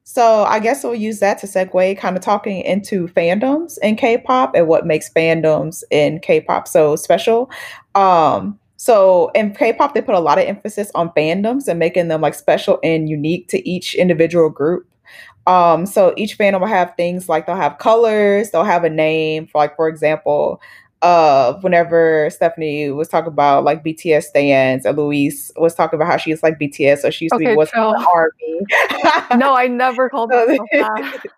so 0.04 0.44
I 0.44 0.60
guess 0.60 0.84
we'll 0.84 0.94
use 0.94 1.18
that 1.20 1.38
to 1.38 1.46
segue 1.46 1.98
kind 1.98 2.16
of 2.16 2.22
talking 2.22 2.60
into 2.62 3.08
fandoms 3.08 3.78
in 3.82 3.96
K-pop 3.96 4.54
and 4.54 4.68
what 4.68 4.86
makes 4.86 5.12
fandoms 5.12 5.82
in 5.90 6.20
K-pop 6.20 6.68
so 6.68 6.96
special. 6.96 7.50
Um 7.94 8.58
so 8.76 9.30
in 9.34 9.54
K-pop, 9.54 9.94
they 9.94 10.02
put 10.02 10.14
a 10.14 10.20
lot 10.20 10.38
of 10.38 10.44
emphasis 10.44 10.90
on 10.94 11.08
fandoms 11.10 11.68
and 11.68 11.78
making 11.78 12.08
them 12.08 12.20
like 12.20 12.34
special 12.34 12.78
and 12.82 13.08
unique 13.08 13.48
to 13.48 13.66
each 13.68 13.94
individual 13.94 14.50
group. 14.50 14.86
Um, 15.46 15.86
so 15.86 16.14
each 16.16 16.38
fandom 16.38 16.60
will 16.60 16.68
have 16.68 16.94
things 16.96 17.28
like 17.28 17.46
they'll 17.46 17.56
have 17.56 17.78
colors, 17.78 18.50
they'll 18.50 18.64
have 18.64 18.84
a 18.84 18.90
name 18.90 19.46
for 19.46 19.58
like, 19.58 19.76
for 19.76 19.88
example, 19.88 20.60
uh, 21.02 21.52
whenever 21.60 22.30
Stephanie 22.30 22.90
was 22.90 23.08
talking 23.08 23.28
about 23.28 23.62
like 23.62 23.84
BTS 23.84 24.22
stands, 24.24 24.86
or 24.86 24.92
Louise 24.94 25.52
was 25.56 25.74
talking 25.74 25.98
about 25.98 26.10
how 26.10 26.16
she's 26.16 26.42
like 26.42 26.58
BTS, 26.58 26.98
so 26.98 27.10
she 27.10 27.26
used 27.26 27.34
okay, 27.34 27.44
to 27.44 27.50
be 27.50 27.56
what's 27.56 27.72
army. 27.74 28.60
no, 29.36 29.54
I 29.54 29.68
never 29.68 30.08
called 30.08 30.30
myself 30.32 30.68
that. 30.72 31.24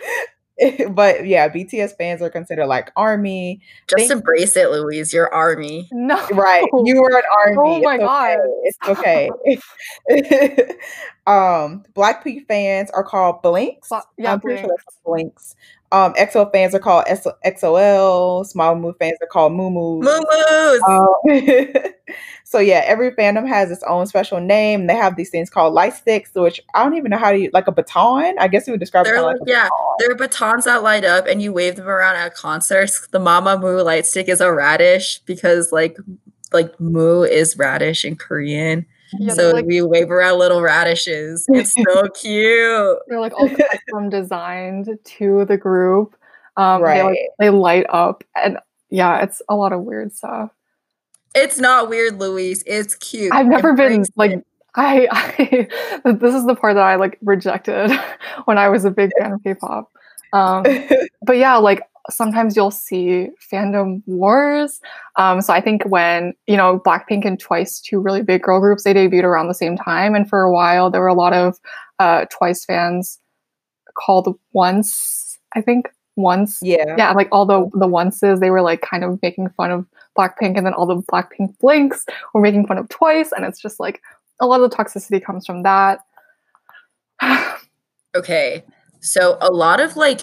but 0.90 1.26
yeah, 1.26 1.48
BTS 1.48 1.96
fans 1.96 2.22
are 2.22 2.30
considered 2.30 2.66
like 2.66 2.90
army. 2.96 3.60
Just 3.88 4.08
Think- 4.08 4.12
embrace 4.12 4.56
it, 4.56 4.70
Louise. 4.70 5.12
You're 5.12 5.32
army. 5.32 5.88
No, 5.98 6.26
right? 6.28 6.64
You 6.84 7.02
were 7.02 7.16
an 7.16 7.22
army. 7.44 7.56
Oh 7.58 7.80
my 7.82 7.98
god, 7.98 8.38
it's 8.64 8.78
okay. 8.88 9.30
It's 9.44 9.62
okay. 10.10 10.70
um, 11.26 11.84
Blackpink 11.94 12.46
fans 12.46 12.90
are 12.92 13.04
called 13.04 13.42
Blinks. 13.42 13.90
yeah, 14.16 14.32
I'm 14.32 14.40
pretty 14.40 14.62
sure 14.62 14.70
that's 14.74 14.98
Blinks. 15.04 15.54
Um, 15.90 16.12
EXO 16.14 16.52
fans 16.52 16.74
are 16.74 16.78
called 16.78 17.06
EXO-L. 17.06 18.44
Small 18.44 18.74
Moo 18.74 18.92
fans 18.98 19.16
are 19.22 19.26
called 19.26 19.54
Moo 19.54 19.70
Moo. 19.70 20.02
Um, 20.06 21.08
so 22.44 22.58
yeah, 22.58 22.82
every 22.84 23.12
fandom 23.12 23.48
has 23.48 23.70
its 23.70 23.82
own 23.84 24.06
special 24.06 24.38
name. 24.38 24.86
They 24.86 24.94
have 24.94 25.16
these 25.16 25.30
things 25.30 25.48
called 25.48 25.72
light 25.72 25.94
sticks, 25.94 26.34
which 26.34 26.60
I 26.74 26.84
don't 26.84 26.94
even 26.94 27.10
know 27.10 27.16
how 27.16 27.32
to 27.32 27.38
use, 27.38 27.52
like 27.54 27.68
a 27.68 27.72
baton. 27.72 28.34
I 28.38 28.48
guess 28.48 28.66
you 28.66 28.74
would 28.74 28.80
describe. 28.80 29.06
They're 29.06 29.22
like, 29.22 29.40
like 29.40 29.48
yeah, 29.48 29.64
baton. 29.64 29.96
they're 29.98 30.14
batons 30.14 30.64
that 30.66 30.82
light 30.82 31.06
up, 31.06 31.26
and 31.26 31.40
you 31.40 31.54
wave 31.54 31.76
them 31.76 31.88
around 31.88 32.16
at 32.16 32.34
concerts. 32.34 33.06
The 33.08 33.18
Mamamoo 33.18 33.82
light 33.82 34.04
stick 34.04 34.28
is 34.28 34.42
a 34.42 34.52
radish 34.52 35.20
because 35.20 35.72
like 35.72 35.96
like 36.52 36.78
moo 36.78 37.22
is 37.22 37.56
radish 37.56 38.04
in 38.04 38.16
Korean. 38.16 38.84
Yeah, 39.18 39.32
so 39.32 39.50
like, 39.52 39.66
we 39.66 39.82
wave 39.82 40.10
around 40.10 40.38
little 40.38 40.60
radishes. 40.60 41.46
It's 41.48 41.74
so 41.94 42.08
cute. 42.10 42.98
They're 43.08 43.20
like 43.20 43.32
all 43.34 43.48
custom 43.48 44.10
designed 44.10 44.88
to 45.02 45.44
the 45.44 45.56
group. 45.56 46.14
Um, 46.56 46.82
right. 46.82 46.96
They, 46.96 47.02
like, 47.02 47.18
they 47.38 47.50
light 47.50 47.86
up, 47.88 48.24
and 48.34 48.58
yeah, 48.90 49.22
it's 49.22 49.40
a 49.48 49.54
lot 49.54 49.72
of 49.72 49.82
weird 49.82 50.14
stuff. 50.14 50.50
It's 51.34 51.58
not 51.58 51.88
weird, 51.88 52.18
Louise. 52.18 52.62
It's 52.66 52.94
cute. 52.96 53.32
I've 53.32 53.46
never 53.46 53.74
been 53.74 54.04
like 54.16 54.42
I, 54.74 55.08
I. 55.10 55.68
This 56.12 56.34
is 56.34 56.46
the 56.46 56.54
part 56.54 56.74
that 56.74 56.84
I 56.84 56.96
like 56.96 57.18
rejected 57.22 57.90
when 58.44 58.58
I 58.58 58.68
was 58.68 58.84
a 58.84 58.90
big 58.90 59.10
fan 59.18 59.32
of 59.32 59.42
K-pop. 59.42 59.90
Um, 60.32 60.64
but 61.22 61.36
yeah, 61.36 61.56
like 61.56 61.82
sometimes 62.10 62.56
you'll 62.56 62.70
see 62.70 63.28
fandom 63.52 64.02
wars. 64.06 64.80
Um, 65.16 65.40
so 65.40 65.52
I 65.52 65.60
think 65.60 65.84
when, 65.84 66.34
you 66.46 66.56
know, 66.56 66.80
Blackpink 66.84 67.24
and 67.24 67.38
Twice, 67.38 67.80
two 67.80 68.00
really 68.00 68.22
big 68.22 68.42
girl 68.42 68.60
groups, 68.60 68.84
they 68.84 68.94
debuted 68.94 69.24
around 69.24 69.48
the 69.48 69.54
same 69.54 69.76
time. 69.76 70.14
And 70.14 70.28
for 70.28 70.42
a 70.42 70.52
while, 70.52 70.90
there 70.90 71.00
were 71.00 71.08
a 71.08 71.14
lot 71.14 71.32
of 71.32 71.58
uh, 71.98 72.24
Twice 72.30 72.64
fans 72.64 73.18
called 73.98 74.38
Once, 74.52 75.38
I 75.54 75.60
think. 75.60 75.88
Once. 76.16 76.58
Yeah. 76.62 76.96
Yeah, 76.96 77.12
like 77.12 77.28
all 77.30 77.46
the, 77.46 77.70
the 77.78 77.86
onces, 77.86 78.40
they 78.40 78.50
were 78.50 78.62
like 78.62 78.80
kind 78.80 79.04
of 79.04 79.20
making 79.22 79.50
fun 79.50 79.70
of 79.70 79.86
Blackpink. 80.18 80.56
And 80.56 80.66
then 80.66 80.74
all 80.74 80.86
the 80.86 81.02
Blackpink 81.02 81.56
blinks 81.60 82.04
were 82.34 82.40
making 82.40 82.66
fun 82.66 82.78
of 82.78 82.88
Twice. 82.88 83.30
And 83.32 83.44
it's 83.44 83.60
just 83.60 83.78
like 83.78 84.00
a 84.40 84.46
lot 84.46 84.60
of 84.60 84.68
the 84.68 84.76
toxicity 84.76 85.24
comes 85.24 85.46
from 85.46 85.62
that. 85.62 86.00
okay. 88.16 88.64
So 89.00 89.38
a 89.40 89.52
lot 89.52 89.78
of 89.78 89.96
like, 89.96 90.22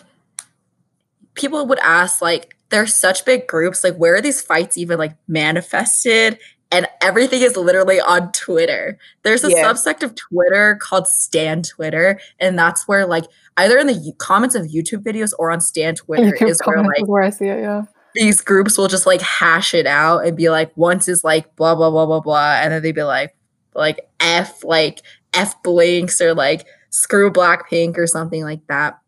people 1.35 1.65
would 1.67 1.79
ask 1.79 2.21
like 2.21 2.55
they're 2.69 2.87
such 2.87 3.25
big 3.25 3.47
groups 3.47 3.83
like 3.83 3.95
where 3.95 4.15
are 4.15 4.21
these 4.21 4.41
fights 4.41 4.77
even 4.77 4.97
like 4.97 5.15
manifested? 5.27 6.39
And 6.71 6.87
everything 7.01 7.41
is 7.41 7.55
literally 7.55 8.01
on 8.01 8.31
twitter. 8.31 8.97
There's 9.23 9.43
a 9.43 9.51
yeah. 9.51 9.63
subsect 9.63 10.01
of 10.01 10.15
twitter 10.15 10.75
called 10.81 11.07
stan 11.07 11.61
twitter 11.61 12.19
and 12.39 12.57
that's 12.57 12.87
where 12.87 13.05
like 13.05 13.25
either 13.57 13.77
in 13.77 13.87
the 13.87 14.13
comments 14.17 14.55
of 14.55 14.63
youtube 14.63 15.03
videos 15.03 15.31
or 15.37 15.51
on 15.51 15.61
stan 15.61 15.95
twitter 15.95 16.35
YouTube 16.35 16.49
is 16.49 16.61
where 16.65 16.83
like 16.83 17.07
where 17.07 17.23
i 17.23 17.29
see 17.29 17.45
it 17.45 17.61
yeah. 17.61 17.83
these 18.15 18.41
groups 18.41 18.77
will 18.77 18.87
just 18.87 19.05
like 19.05 19.21
hash 19.21 19.73
it 19.73 19.85
out 19.85 20.25
and 20.25 20.35
be 20.35 20.49
like 20.49 20.75
once 20.75 21.07
is 21.07 21.23
like 21.23 21.55
blah 21.55 21.75
blah 21.75 21.91
blah 21.91 22.05
blah 22.05 22.19
blah 22.19 22.55
and 22.55 22.73
then 22.73 22.81
they'd 22.81 22.95
be 22.95 23.03
like 23.03 23.35
like 23.75 24.09
f 24.19 24.63
like 24.63 25.01
f 25.33 25.61
blinks 25.61 26.19
or 26.19 26.33
like 26.33 26.65
screw 26.89 27.31
blackpink 27.31 27.97
or 27.97 28.07
something 28.07 28.43
like 28.43 28.65
that 28.67 28.99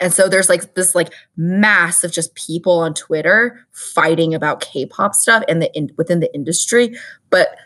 and 0.00 0.12
so 0.12 0.28
there's 0.28 0.48
like 0.48 0.74
this 0.74 0.94
like 0.94 1.12
mass 1.36 2.04
of 2.04 2.12
just 2.12 2.34
people 2.34 2.80
on 2.80 2.94
Twitter 2.94 3.66
fighting 3.72 4.34
about 4.34 4.60
K-pop 4.60 5.14
stuff 5.14 5.42
and 5.48 5.62
the 5.62 5.72
in, 5.76 5.90
within 5.96 6.20
the 6.20 6.32
industry. 6.34 6.96
But 7.30 7.56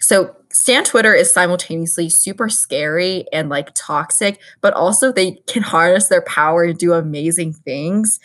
so 0.00 0.34
Stan 0.50 0.84
Twitter 0.84 1.14
is 1.14 1.30
simultaneously 1.30 2.08
super 2.08 2.48
scary 2.48 3.26
and 3.32 3.48
like 3.48 3.70
toxic, 3.74 4.40
but 4.60 4.72
also 4.74 5.12
they 5.12 5.32
can 5.46 5.62
harness 5.62 6.08
their 6.08 6.22
power 6.22 6.64
and 6.64 6.78
do 6.78 6.92
amazing 6.92 7.52
things. 7.52 8.18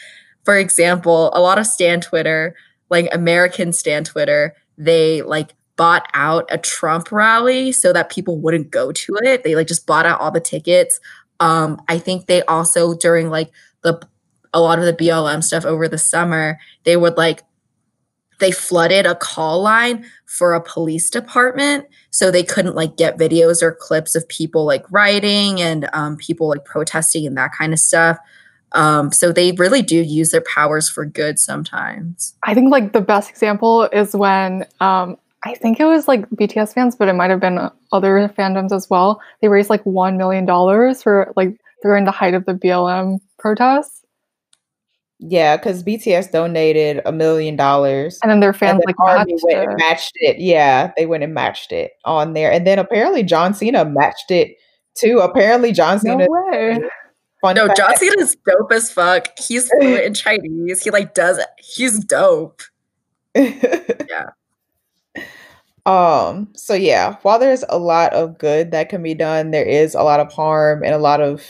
For 0.46 0.58
example, 0.58 1.32
a 1.34 1.42
lot 1.42 1.60
of 1.60 1.66
Stan 1.66 2.02
Twitter, 2.02 2.56
like 2.90 3.08
American 3.12 3.74
Stan 3.74 4.04
Twitter, 4.04 4.56
they 4.78 5.22
like 5.22 5.54
bought 5.76 6.08
out 6.14 6.46
a 6.52 6.58
Trump 6.58 7.10
rally 7.10 7.72
so 7.72 7.94
that 7.94 8.10
people 8.10 8.38
wouldn't 8.38 8.70
go 8.70 8.92
to 8.92 9.18
it. 9.24 9.44
They 9.46 9.56
like 9.56 9.68
just 9.68 9.88
bought 9.88 10.06
out 10.06 10.20
all 10.20 10.30
the 10.30 10.42
tickets. 10.42 11.00
Um, 11.40 11.82
I 11.88 12.00
think 12.00 12.26
they 12.26 12.42
also 12.44 12.96
during 12.96 13.30
like 13.30 13.52
the 13.82 14.02
a 14.54 14.60
lot 14.60 14.80
of 14.80 14.86
the 14.86 14.94
BLM 14.94 15.44
stuff 15.44 15.66
over 15.66 15.88
the 15.88 15.98
summer, 15.98 16.60
they 16.84 16.98
would 16.98 17.18
like 17.18 17.44
they 18.40 18.52
flooded 18.52 19.06
a 19.06 19.16
call 19.16 19.62
line 19.62 20.06
for 20.26 20.54
a 20.54 20.62
police 20.62 21.10
department 21.10 21.86
so 22.10 22.32
they 22.32 22.44
couldn't 22.44 22.76
like 22.76 22.98
get 22.98 23.18
videos 23.18 23.62
or 23.62 23.74
clips 23.74 24.16
of 24.16 24.28
people 24.30 24.66
like 24.66 24.86
rioting 24.92 25.62
and 25.62 25.90
um, 25.94 26.16
people 26.16 26.48
like 26.48 26.66
protesting 26.66 27.28
and 27.28 27.38
that 27.38 27.52
kind 27.52 27.74
of 27.74 27.80
stuff. 27.80 28.18
Um, 28.72 29.12
so 29.12 29.32
they 29.32 29.52
really 29.54 29.82
do 29.82 30.02
use 30.02 30.32
their 30.32 30.42
powers 30.42 30.90
for 30.90 31.06
good 31.06 31.40
sometimes. 31.40 32.36
I 32.44 32.54
think 32.54 32.72
like 32.72 32.94
the 32.94 33.02
best 33.02 33.30
example 33.30 33.84
is 33.92 34.16
when 34.16 34.66
um, 34.80 35.18
I 35.46 35.56
think 35.56 35.80
it 35.80 35.86
was 35.86 36.08
like 36.08 36.30
BTS 36.32 36.74
fans, 36.74 36.96
but 36.96 37.08
it 37.08 37.14
might 37.14 37.30
have 37.30 37.40
been 37.40 37.70
other 37.94 38.28
fandoms 38.38 38.72
as 38.74 38.90
well. 38.90 39.22
They 39.42 39.48
raised 39.48 39.70
like 39.70 39.86
one 39.86 40.18
million 40.18 40.46
dollars 40.46 41.02
for 41.02 41.32
like 41.36 41.58
during 41.82 42.04
the 42.06 42.12
height 42.12 42.34
of 42.34 42.46
the 42.46 42.54
BLM 42.54 43.20
protests, 43.38 44.04
Yeah, 45.20 45.56
because 45.56 45.82
BTS 45.82 46.32
donated 46.32 47.02
a 47.06 47.14
million 47.14 47.56
dollars. 47.56 48.20
and 48.22 48.30
then 48.30 48.42
their 48.42 48.52
fans 48.52 48.80
then 48.80 48.84
like 48.86 49.00
Army 49.00 49.32
matched 49.34 49.44
went 49.46 49.60
and 49.60 49.72
it. 49.72 49.78
matched 49.78 50.12
it. 50.16 50.40
Yeah, 50.40 50.92
they 50.98 51.06
went 51.06 51.24
and 51.24 51.34
matched 51.34 51.72
it 51.72 51.92
on 52.04 52.34
there. 52.34 52.52
And 52.52 52.68
then 52.68 52.78
apparently 52.78 53.24
John 53.24 53.54
Cena 53.54 53.86
matched 53.86 54.32
it 54.32 54.58
too. 54.96 55.20
Apparently 55.20 55.72
John 55.72 56.00
No 56.04 56.18
Cena 56.18 56.26
way. 56.30 56.80
fun 57.42 57.56
No, 57.56 57.68
fact- 57.68 57.78
John 57.78 57.96
Cena's 57.96 58.36
dope 58.46 58.74
as 58.74 58.92
fuck. 58.92 59.30
He's 59.40 59.70
fluent 59.70 60.04
in 60.04 60.14
Chinese. 60.14 60.84
He 60.84 60.92
like 60.92 61.14
does 61.14 61.40
he's 61.60 62.04
dope. 62.04 62.62
yeah. 63.36 64.32
Um, 65.90 66.50
so 66.56 66.76
yeah, 66.76 67.16
while 67.24 67.40
there's 67.40 67.64
a 67.68 67.80
lot 67.80 68.14
of 68.14 68.38
good 68.38 68.70
that 68.72 68.90
can 68.90 69.02
be 69.02 69.16
done, 69.16 69.50
there 69.50 69.66
is 69.66 69.96
a 69.96 70.04
lot 70.04 70.20
of 70.20 70.32
harm 70.32 70.84
and 70.84 70.94
a 70.94 71.00
lot 71.00 71.20
of 71.20 71.44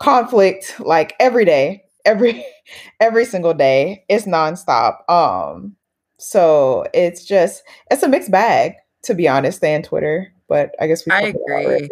conflict 0.00 0.80
like 0.80 1.14
every 1.20 1.44
day, 1.44 1.84
every 2.04 2.44
every 3.00 3.24
single 3.24 3.54
day. 3.54 4.04
It's 4.08 4.24
nonstop. 4.26 5.08
Um, 5.08 5.76
so 6.18 6.86
it's 6.92 7.24
just 7.24 7.62
it's 7.88 8.02
a 8.02 8.08
mixed 8.08 8.32
bag, 8.32 8.72
to 9.04 9.14
be 9.14 9.28
honest, 9.28 9.62
on 9.62 9.82
Twitter. 9.82 10.32
But 10.48 10.74
I 10.80 10.88
guess 10.88 11.06
we 11.06 11.12
I 11.12 11.20
agree. 11.20 11.88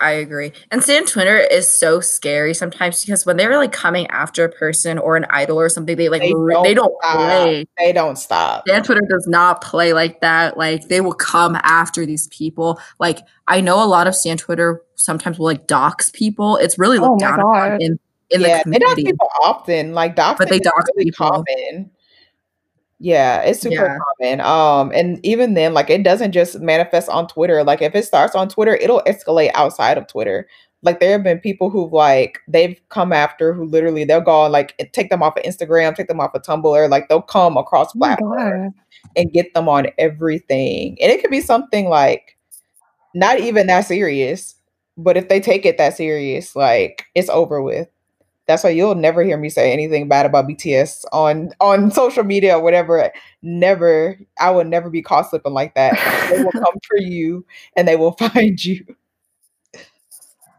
I 0.00 0.12
agree. 0.12 0.52
And 0.70 0.82
on 0.82 1.06
Twitter 1.06 1.36
is 1.38 1.68
so 1.72 1.98
scary 2.00 2.54
sometimes 2.54 3.00
because 3.04 3.26
when 3.26 3.36
they're 3.36 3.56
like 3.56 3.72
coming 3.72 4.06
after 4.08 4.44
a 4.44 4.48
person 4.48 4.96
or 4.96 5.16
an 5.16 5.26
idol 5.30 5.58
or 5.58 5.68
something, 5.68 5.96
they 5.96 6.08
like 6.08 6.22
They 6.22 6.30
don't 6.30 6.62
they 6.62 6.74
don't 6.74 6.94
stop. 7.02 7.16
play. 7.16 7.64
They 7.78 7.92
don't 7.92 8.16
stop. 8.16 8.62
Stan 8.68 8.84
Twitter 8.84 9.02
does 9.10 9.26
not 9.26 9.60
play 9.60 9.92
like 9.92 10.20
that. 10.20 10.56
Like 10.56 10.86
they 10.88 11.00
will 11.00 11.14
come 11.14 11.56
after 11.64 12.06
these 12.06 12.28
people. 12.28 12.80
Like 13.00 13.18
I 13.48 13.60
know 13.60 13.82
a 13.82 13.86
lot 13.86 14.06
of 14.06 14.14
Stan 14.14 14.36
Twitter 14.36 14.82
sometimes 14.94 15.36
will 15.38 15.46
like 15.46 15.66
dox 15.66 16.10
people. 16.10 16.56
It's 16.58 16.78
really 16.78 16.98
Oh 16.98 17.02
looked 17.08 17.20
down 17.20 17.40
upon 17.40 17.80
in 17.82 17.98
in 18.30 18.40
yeah, 18.42 18.62
the 18.62 18.70
they 18.70 18.78
dox 18.78 18.94
community. 18.94 19.04
people 19.04 19.28
often. 19.42 19.94
Like 19.94 20.14
doxing 20.14 20.38
But 20.38 20.48
they 20.50 20.58
dox 20.60 20.88
really 20.94 21.06
people. 21.06 21.26
common. 21.28 21.90
Yeah, 23.00 23.42
it's 23.42 23.60
super 23.60 23.74
Yeah. 23.86 23.98
common. 24.20 24.40
Um, 24.40 24.90
and 24.94 25.24
even 25.24 25.54
then, 25.54 25.72
like 25.74 25.88
it 25.90 26.02
doesn't 26.02 26.32
just 26.32 26.58
manifest 26.60 27.08
on 27.08 27.28
Twitter. 27.28 27.62
Like 27.62 27.80
if 27.80 27.94
it 27.94 28.04
starts 28.04 28.34
on 28.34 28.48
Twitter, 28.48 28.74
it'll 28.74 29.02
escalate 29.06 29.50
outside 29.54 29.98
of 29.98 30.06
Twitter. 30.08 30.48
Like 30.82 30.98
there 31.00 31.12
have 31.12 31.22
been 31.24 31.38
people 31.40 31.70
who've 31.70 31.92
like 31.92 32.40
they've 32.48 32.80
come 32.88 33.12
after 33.12 33.52
who 33.52 33.64
literally 33.66 34.04
they'll 34.04 34.20
go 34.20 34.44
and 34.44 34.52
like 34.52 34.76
take 34.92 35.10
them 35.10 35.22
off 35.22 35.36
of 35.36 35.42
Instagram, 35.44 35.94
take 35.94 36.08
them 36.08 36.20
off 36.20 36.34
of 36.34 36.42
Tumblr, 36.42 36.90
like 36.90 37.08
they'll 37.08 37.22
come 37.22 37.56
across 37.56 37.94
Oh 37.94 37.98
platforms 37.98 38.74
and 39.16 39.32
get 39.32 39.54
them 39.54 39.68
on 39.68 39.88
everything. 39.98 40.96
And 41.00 41.10
it 41.12 41.20
could 41.20 41.30
be 41.30 41.40
something 41.40 41.88
like 41.88 42.36
not 43.14 43.40
even 43.40 43.66
that 43.68 43.86
serious, 43.86 44.54
but 44.96 45.16
if 45.16 45.28
they 45.28 45.40
take 45.40 45.66
it 45.66 45.78
that 45.78 45.96
serious, 45.96 46.56
like 46.56 47.06
it's 47.14 47.30
over 47.30 47.62
with. 47.62 47.88
That's 48.48 48.64
why 48.64 48.70
you'll 48.70 48.94
never 48.94 49.22
hear 49.22 49.36
me 49.36 49.50
say 49.50 49.72
anything 49.72 50.08
bad 50.08 50.24
about 50.24 50.48
BTS 50.48 51.04
on 51.12 51.50
on 51.60 51.90
social 51.92 52.24
media 52.24 52.56
or 52.56 52.62
whatever. 52.62 53.12
Never, 53.42 54.18
I 54.40 54.50
will 54.50 54.64
never 54.64 54.90
be 54.90 55.02
caught 55.02 55.28
slipping 55.30 55.52
like 55.52 55.74
that. 55.74 55.94
They 56.30 56.42
will 56.42 56.50
come 56.64 56.74
for 56.88 56.96
you 56.98 57.46
and 57.76 57.86
they 57.86 57.96
will 57.96 58.12
find 58.18 58.64
you. 58.64 58.84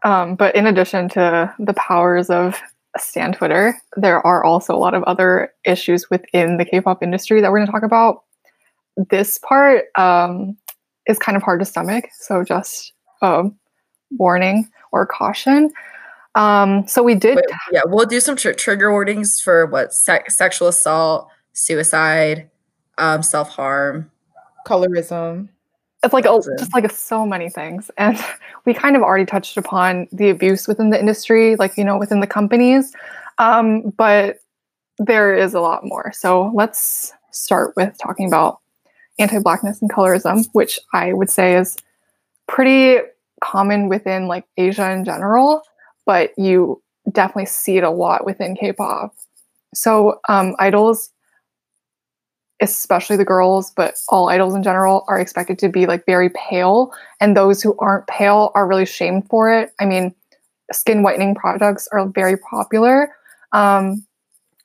Um, 0.02 0.36
but 0.36 0.54
in 0.54 0.66
addition 0.66 1.08
to 1.10 1.54
the 1.58 1.74
powers 1.74 2.30
of 2.30 2.58
Stan 2.96 3.32
Twitter, 3.32 3.76
there 3.96 4.24
are 4.24 4.44
also 4.44 4.74
a 4.74 4.78
lot 4.78 4.94
of 4.94 5.02
other 5.02 5.52
issues 5.64 6.08
within 6.10 6.56
the 6.56 6.64
K-pop 6.64 7.02
industry 7.02 7.40
that 7.40 7.50
we're 7.50 7.58
going 7.58 7.66
to 7.66 7.72
talk 7.72 7.82
about. 7.82 8.22
This 9.10 9.36
part 9.38 9.86
um, 9.96 10.56
is 11.06 11.18
kind 11.18 11.36
of 11.36 11.42
hard 11.42 11.60
to 11.60 11.66
stomach, 11.66 12.06
so 12.18 12.44
just 12.44 12.92
um, 13.20 13.58
warning 14.12 14.68
or 14.92 15.06
caution. 15.06 15.70
Um, 16.34 16.86
so 16.86 17.02
we 17.02 17.14
did 17.14 17.36
Wait, 17.36 17.44
yeah, 17.72 17.80
we'll 17.86 18.06
do 18.06 18.20
some 18.20 18.36
tr- 18.36 18.52
trigger 18.52 18.90
warnings 18.90 19.40
for 19.40 19.66
what 19.66 19.92
se- 19.92 20.24
sexual 20.28 20.68
assault, 20.68 21.28
suicide, 21.52 22.48
um, 22.98 23.22
self 23.22 23.48
harm. 23.48 24.10
Colorism. 24.66 25.48
it's 26.04 26.12
like 26.12 26.26
a, 26.26 26.40
just 26.58 26.72
like 26.72 26.90
so 26.90 27.26
many 27.26 27.48
things. 27.48 27.90
And 27.98 28.18
we 28.64 28.74
kind 28.74 28.96
of 28.96 29.02
already 29.02 29.26
touched 29.26 29.56
upon 29.56 30.06
the 30.12 30.30
abuse 30.30 30.68
within 30.68 30.90
the 30.90 31.00
industry 31.00 31.56
like 31.56 31.76
you 31.76 31.84
know 31.84 31.98
within 31.98 32.20
the 32.20 32.26
companies. 32.26 32.94
Um, 33.38 33.90
but 33.96 34.38
there 34.98 35.34
is 35.34 35.54
a 35.54 35.60
lot 35.60 35.84
more. 35.84 36.12
So 36.12 36.52
let's 36.54 37.12
start 37.32 37.74
with 37.76 37.96
talking 37.98 38.26
about 38.26 38.60
anti-blackness 39.18 39.80
and 39.80 39.92
colorism 39.92 40.46
which 40.52 40.80
i 40.92 41.12
would 41.12 41.30
say 41.30 41.56
is 41.56 41.76
pretty 42.48 42.98
common 43.42 43.88
within 43.88 44.26
like 44.26 44.44
asia 44.56 44.90
in 44.90 45.04
general 45.04 45.62
but 46.10 46.32
you 46.36 46.82
definitely 47.12 47.46
see 47.46 47.76
it 47.76 47.84
a 47.84 47.90
lot 47.90 48.26
within 48.26 48.56
k-pop 48.56 49.14
so 49.74 50.18
um, 50.28 50.56
idols 50.58 51.10
especially 52.60 53.16
the 53.16 53.24
girls, 53.24 53.72
but 53.74 53.94
all 54.08 54.28
idols 54.28 54.54
in 54.54 54.62
general 54.62 55.04
are 55.08 55.18
expected 55.18 55.58
to 55.58 55.68
be 55.68 55.86
like 55.86 56.04
very 56.06 56.30
pale. 56.30 56.92
And 57.20 57.36
those 57.36 57.62
who 57.62 57.74
aren't 57.78 58.06
pale 58.06 58.52
are 58.54 58.68
really 58.68 58.86
shamed 58.86 59.28
for 59.28 59.50
it. 59.50 59.72
I 59.80 59.86
mean, 59.86 60.14
skin 60.72 61.02
whitening 61.02 61.34
products 61.34 61.88
are 61.92 62.06
very 62.08 62.36
popular. 62.36 63.14
Um, 63.52 64.06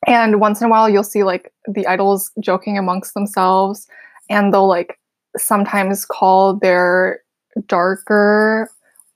and 0.08 0.40
once 0.40 0.62
in 0.62 0.68
a 0.68 0.70
while, 0.70 0.90
you'll 0.90 1.04
see 1.04 1.24
like 1.24 1.52
the 1.68 1.88
idols 1.88 2.32
joking 2.40 2.78
amongst 2.78 3.14
themselves, 3.14 3.88
and 4.30 4.54
they'll 4.54 4.68
like 4.68 5.00
sometimes 5.38 6.06
call 6.06 6.54
their 6.54 7.22
darker, 7.68 8.70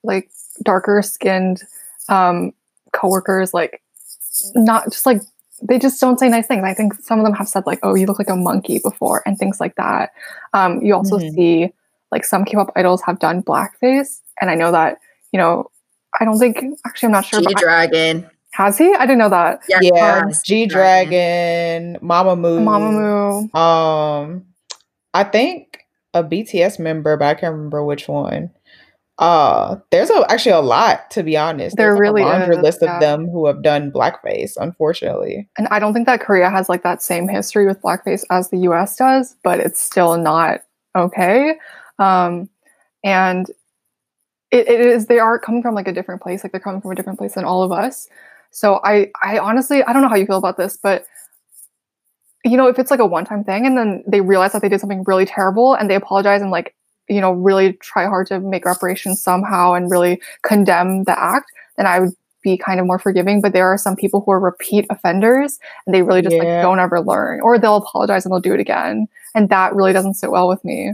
like 0.04 0.32
darker 0.64 1.02
skinned 1.02 1.62
um, 2.10 2.52
coworkers 2.94 3.54
like 3.54 3.82
not 4.56 4.86
just 4.86 5.06
like 5.06 5.22
they 5.62 5.78
just 5.78 6.00
don't 6.00 6.20
say 6.20 6.30
nice 6.30 6.48
things. 6.48 6.64
I 6.64 6.74
think 6.74 6.94
some 7.02 7.20
of 7.20 7.26
them 7.26 7.34
have 7.34 7.48
said 7.50 7.66
like, 7.66 7.80
"Oh, 7.84 7.94
you 7.96 8.06
look 8.06 8.20
like 8.20 8.30
a 8.30 8.36
monkey" 8.36 8.80
before, 8.80 9.22
and 9.26 9.38
things 9.38 9.60
like 9.60 9.76
that. 9.76 10.12
Um, 10.54 10.82
you 10.82 10.94
also 10.96 11.20
Mhm. 11.20 11.34
see 11.36 11.74
like 12.12 12.24
some 12.26 12.46
K-pop 12.46 12.72
idols 12.76 13.02
have 13.06 13.20
done 13.20 13.44
blackface, 13.44 14.22
and 14.42 14.50
I 14.50 14.56
know 14.56 14.72
that 14.72 14.98
you 15.32 15.40
know. 15.40 15.70
I 16.20 16.26
don't 16.26 16.40
think 16.40 16.58
actually 16.88 17.08
I'm 17.08 17.12
not 17.14 17.26
sure. 17.26 17.40
G 17.40 17.46
But 17.46 17.58
Dragon. 17.58 18.28
has 18.54 18.78
he? 18.80 18.92
I 18.96 19.02
didn't 19.06 19.20
know 19.20 19.30
that. 19.30 19.60
Yeah, 19.70 19.78
Yeah, 19.82 20.22
yes, 20.28 20.42
G 20.44 20.66
Dragon, 20.66 21.98
Mamamoo. 22.02 22.60
Mamamoo. 22.66 23.56
Um, 23.56 24.46
I 25.14 25.24
think 25.24 25.86
a 26.16 26.24
BTS 26.24 26.80
member, 26.80 27.16
but 27.16 27.26
I 27.28 27.34
can't 27.36 27.54
remember 27.54 27.84
which 27.84 28.08
one. 28.08 28.50
Uh, 29.20 29.78
there's 29.92 30.10
a, 30.10 30.26
actually 30.30 30.54
a 30.54 30.62
lot 30.62 31.12
to 31.12 31.24
be 31.24 31.36
honest. 31.36 31.76
There 31.76 31.88
There's, 31.88 31.96
like, 31.96 32.02
really 32.02 32.22
a 32.22 32.26
laundry 32.26 32.56
is, 32.56 32.62
list 32.64 32.80
yeah. 32.82 32.96
of 32.96 33.02
them 33.02 33.28
who 33.28 33.46
have 33.48 33.62
done 33.62 33.92
blackface. 33.92 34.54
Unfortunately, 34.58 35.48
And 35.58 35.68
I 35.70 35.80
don't 35.80 35.94
think 35.94 36.06
that 36.06 36.22
Korea 36.22 36.50
has 36.50 36.70
like 36.70 36.84
that 36.84 37.04
same 37.04 37.28
history 37.28 37.68
with 37.68 37.82
blackface 37.82 38.24
as 38.32 38.50
the 38.50 38.60
US 38.60 38.96
does, 38.96 39.36
but 39.44 39.60
it's 39.60 39.82
still 39.82 40.18
not 40.18 40.62
okay. 40.96 41.56
Um, 42.00 42.50
and 43.04 43.50
it, 44.52 44.68
it 44.68 44.80
is, 44.82 45.08
they 45.08 45.20
are 45.20 45.38
coming 45.38 45.62
from 45.62 45.76
like 45.76 45.88
a 45.88 45.94
different 45.94 46.22
place. 46.22 46.44
Like 46.44 46.54
they're 46.54 46.62
coming 46.62 46.82
from 46.82 46.92
a 46.92 46.96
different 46.96 47.20
place 47.20 47.36
than 47.36 47.44
all 47.44 47.62
of 47.62 47.74
us. 47.74 48.08
So 48.52 48.80
I, 48.86 49.12
I 49.22 49.38
honestly, 49.38 49.84
I 49.84 49.94
don't 49.94 50.02
know 50.02 50.08
how 50.08 50.16
you 50.16 50.26
feel 50.26 50.38
about 50.38 50.58
this, 50.58 50.78
but 50.82 51.06
you 52.46 52.56
know, 52.56 52.68
if 52.68 52.80
it's 52.80 52.90
like 52.90 53.02
a 53.02 53.06
one 53.06 53.26
time 53.26 53.44
thing 53.44 53.66
and 53.66 53.78
then 53.78 54.02
they 54.08 54.22
realize 54.22 54.54
that 54.54 54.62
they 54.62 54.70
did 54.70 54.80
something 54.80 55.04
really 55.06 55.26
terrible 55.26 55.74
and 55.74 55.90
they 55.90 55.96
apologize 55.96 56.42
and 56.42 56.52
like, 56.52 56.74
you 57.10 57.20
know, 57.22 57.32
really 57.32 57.74
try 57.74 58.06
hard 58.06 58.28
to 58.28 58.40
make 58.40 58.66
reparations 58.66 59.22
somehow 59.22 59.74
and 59.74 59.90
really 59.90 60.22
condemn 60.44 61.04
the 61.04 61.20
act, 61.20 61.52
then 61.78 61.86
I 61.88 62.00
would 62.00 62.14
be 62.42 62.58
kind 62.58 62.80
of 62.80 62.86
more 62.86 63.00
forgiving. 63.00 63.42
But 63.42 63.54
there 63.54 63.68
are 63.68 63.78
some 63.78 63.96
people 63.96 64.22
who 64.26 64.32
are 64.32 64.40
repeat 64.40 64.86
offenders 64.90 65.60
and 65.86 65.94
they 65.94 66.02
really 66.02 66.22
just 66.22 66.38
like 66.38 66.48
don't 66.62 66.80
ever 66.80 67.02
learn 67.02 67.42
or 67.42 67.58
they'll 67.58 67.78
apologize 67.78 68.26
and 68.26 68.32
they'll 68.32 68.40
do 68.40 68.54
it 68.54 68.60
again. 68.60 69.08
And 69.36 69.50
that 69.50 69.76
really 69.76 69.94
doesn't 69.94 70.14
sit 70.14 70.32
well 70.32 70.48
with 70.48 70.64
me. 70.64 70.94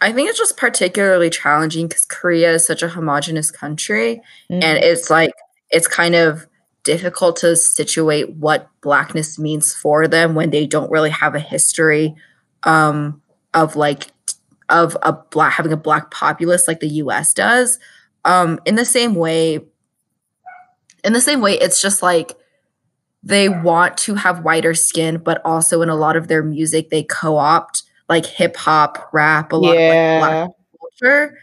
I 0.00 0.12
think 0.12 0.30
it's 0.30 0.38
just 0.38 0.56
particularly 0.56 1.28
challenging 1.28 1.86
because 1.86 2.06
Korea 2.06 2.52
is 2.54 2.66
such 2.66 2.82
a 2.82 2.88
homogenous 2.88 3.50
country, 3.50 4.22
and 4.48 4.62
Mhm. 4.62 4.82
it's 4.82 5.10
like 5.10 5.32
it's 5.70 5.86
kind 5.86 6.14
of 6.14 6.46
difficult 6.84 7.36
to 7.36 7.54
situate 7.54 8.30
what 8.36 8.68
blackness 8.80 9.38
means 9.38 9.74
for 9.74 10.08
them 10.08 10.34
when 10.34 10.50
they 10.50 10.66
don't 10.66 10.90
really 10.90 11.10
have 11.10 11.34
a 11.34 11.40
history 11.40 12.14
um, 12.62 13.20
of 13.54 13.76
like 13.76 14.06
t- 14.06 14.10
of 14.70 14.96
a 15.02 15.12
black 15.12 15.52
having 15.54 15.72
a 15.72 15.76
black 15.76 16.10
populace 16.10 16.66
like 16.68 16.80
the 16.80 16.88
U.S. 16.88 17.34
does. 17.34 17.78
Um, 18.24 18.58
in 18.66 18.74
the 18.76 18.84
same 18.84 19.14
way, 19.14 19.60
in 21.04 21.12
the 21.12 21.20
same 21.20 21.40
way, 21.40 21.54
it's 21.58 21.80
just 21.82 22.02
like 22.02 22.32
they 23.22 23.48
want 23.48 23.96
to 23.98 24.14
have 24.14 24.44
whiter 24.44 24.74
skin, 24.74 25.18
but 25.18 25.40
also 25.44 25.82
in 25.82 25.88
a 25.88 25.96
lot 25.96 26.16
of 26.16 26.28
their 26.28 26.42
music 26.42 26.90
they 26.90 27.02
co-opt 27.02 27.82
like 28.08 28.26
hip 28.26 28.56
hop, 28.56 29.08
rap, 29.12 29.52
a 29.52 29.56
lot 29.56 29.76
of 29.76 29.82
like 29.88 30.18
black 30.18 30.50
culture. 30.80 31.38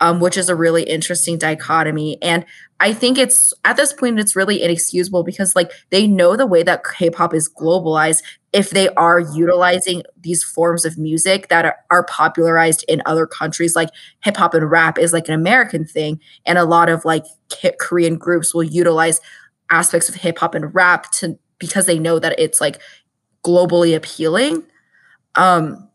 um, 0.00 0.20
which 0.20 0.36
is 0.36 0.48
a 0.48 0.54
really 0.54 0.82
interesting 0.82 1.38
dichotomy. 1.38 2.20
And 2.22 2.44
I 2.80 2.94
think 2.94 3.18
it's 3.18 3.52
at 3.64 3.76
this 3.76 3.92
point 3.92 4.18
it's 4.18 4.34
really 4.34 4.62
inexcusable 4.62 5.22
because 5.22 5.54
like 5.54 5.70
they 5.90 6.06
know 6.06 6.34
the 6.34 6.46
way 6.46 6.62
that 6.62 6.82
K-pop 6.82 7.34
is 7.34 7.48
globalized. 7.48 8.22
If 8.54 8.70
they 8.70 8.88
are 8.94 9.20
utilizing 9.20 10.02
these 10.18 10.42
forms 10.42 10.86
of 10.86 10.96
music 10.96 11.48
that 11.48 11.66
are, 11.66 11.76
are 11.90 12.04
popularized 12.04 12.84
in 12.88 13.02
other 13.04 13.26
countries 13.26 13.76
like 13.76 13.90
hip 14.24 14.38
hop 14.38 14.54
and 14.54 14.70
rap 14.70 14.98
is 14.98 15.12
like 15.12 15.28
an 15.28 15.34
American 15.34 15.84
thing 15.84 16.20
and 16.46 16.56
a 16.56 16.64
lot 16.64 16.88
of 16.88 17.04
like 17.04 17.26
Korean 17.78 18.16
groups 18.16 18.54
will 18.54 18.64
utilize 18.64 19.20
aspects 19.70 20.08
of 20.08 20.14
hip 20.14 20.38
hop 20.38 20.54
and 20.54 20.74
rap 20.74 21.12
to 21.12 21.38
because 21.58 21.84
they 21.84 21.98
know 21.98 22.18
that 22.18 22.40
it's 22.40 22.62
like 22.62 22.80
globally 23.44 23.94
appealing. 23.94 24.64
Um 25.34 25.86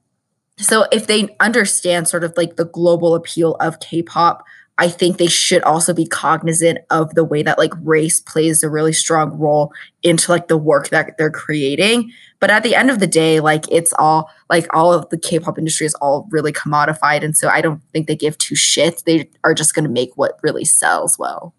so 0.57 0.85
if 0.91 1.07
they 1.07 1.35
understand 1.39 2.07
sort 2.07 2.23
of 2.23 2.33
like 2.37 2.55
the 2.55 2.65
global 2.65 3.15
appeal 3.15 3.55
of 3.55 3.79
K-pop 3.79 4.45
I 4.77 4.89
think 4.89 5.17
they 5.17 5.27
should 5.27 5.63
also 5.63 5.93
be 5.93 6.05
cognizant 6.05 6.79
of 6.89 7.15
the 7.15 7.23
way 7.23 7.43
that 7.43 7.57
like 7.57 7.73
race 7.81 8.19
plays 8.19 8.61
a 8.61 8.69
really 8.69 8.91
strong 8.91 9.37
role 9.37 9.71
into 10.03 10.31
like 10.31 10.49
the 10.49 10.57
work 10.57 10.89
that 10.89 11.17
they're 11.17 11.31
creating. 11.31 12.11
But 12.41 12.51
at 12.51 12.63
the 12.63 12.75
end 12.75 12.89
of 12.89 12.99
the 12.99 13.07
day, 13.07 13.39
like 13.39 13.71
it's 13.71 13.93
all 13.97 14.29
like 14.49 14.67
all 14.75 14.91
of 14.91 15.09
the 15.09 15.17
K-pop 15.17 15.57
industry 15.57 15.85
is 15.85 15.95
all 15.95 16.27
really 16.29 16.51
commodified. 16.51 17.23
And 17.23 17.37
so 17.37 17.47
I 17.47 17.61
don't 17.61 17.81
think 17.93 18.07
they 18.07 18.17
give 18.17 18.37
two 18.37 18.55
shits. 18.55 19.03
They 19.03 19.29
are 19.45 19.53
just 19.53 19.75
gonna 19.75 19.89
make 19.89 20.11
what 20.15 20.39
really 20.43 20.65
sells 20.65 21.17
well. 21.17 21.53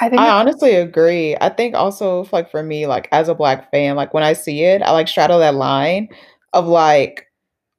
I 0.00 0.08
think 0.08 0.20
I 0.20 0.28
honestly 0.28 0.74
agree. 0.74 1.36
I 1.40 1.48
think 1.50 1.74
also 1.74 2.26
like 2.32 2.50
for 2.50 2.62
me, 2.62 2.86
like 2.86 3.08
as 3.12 3.28
a 3.28 3.34
black 3.34 3.70
fan, 3.70 3.94
like 3.94 4.14
when 4.14 4.24
I 4.24 4.32
see 4.32 4.64
it, 4.64 4.82
I 4.82 4.90
like 4.90 5.08
straddle 5.08 5.38
that 5.38 5.54
line 5.54 6.08
of 6.52 6.66
like 6.66 7.27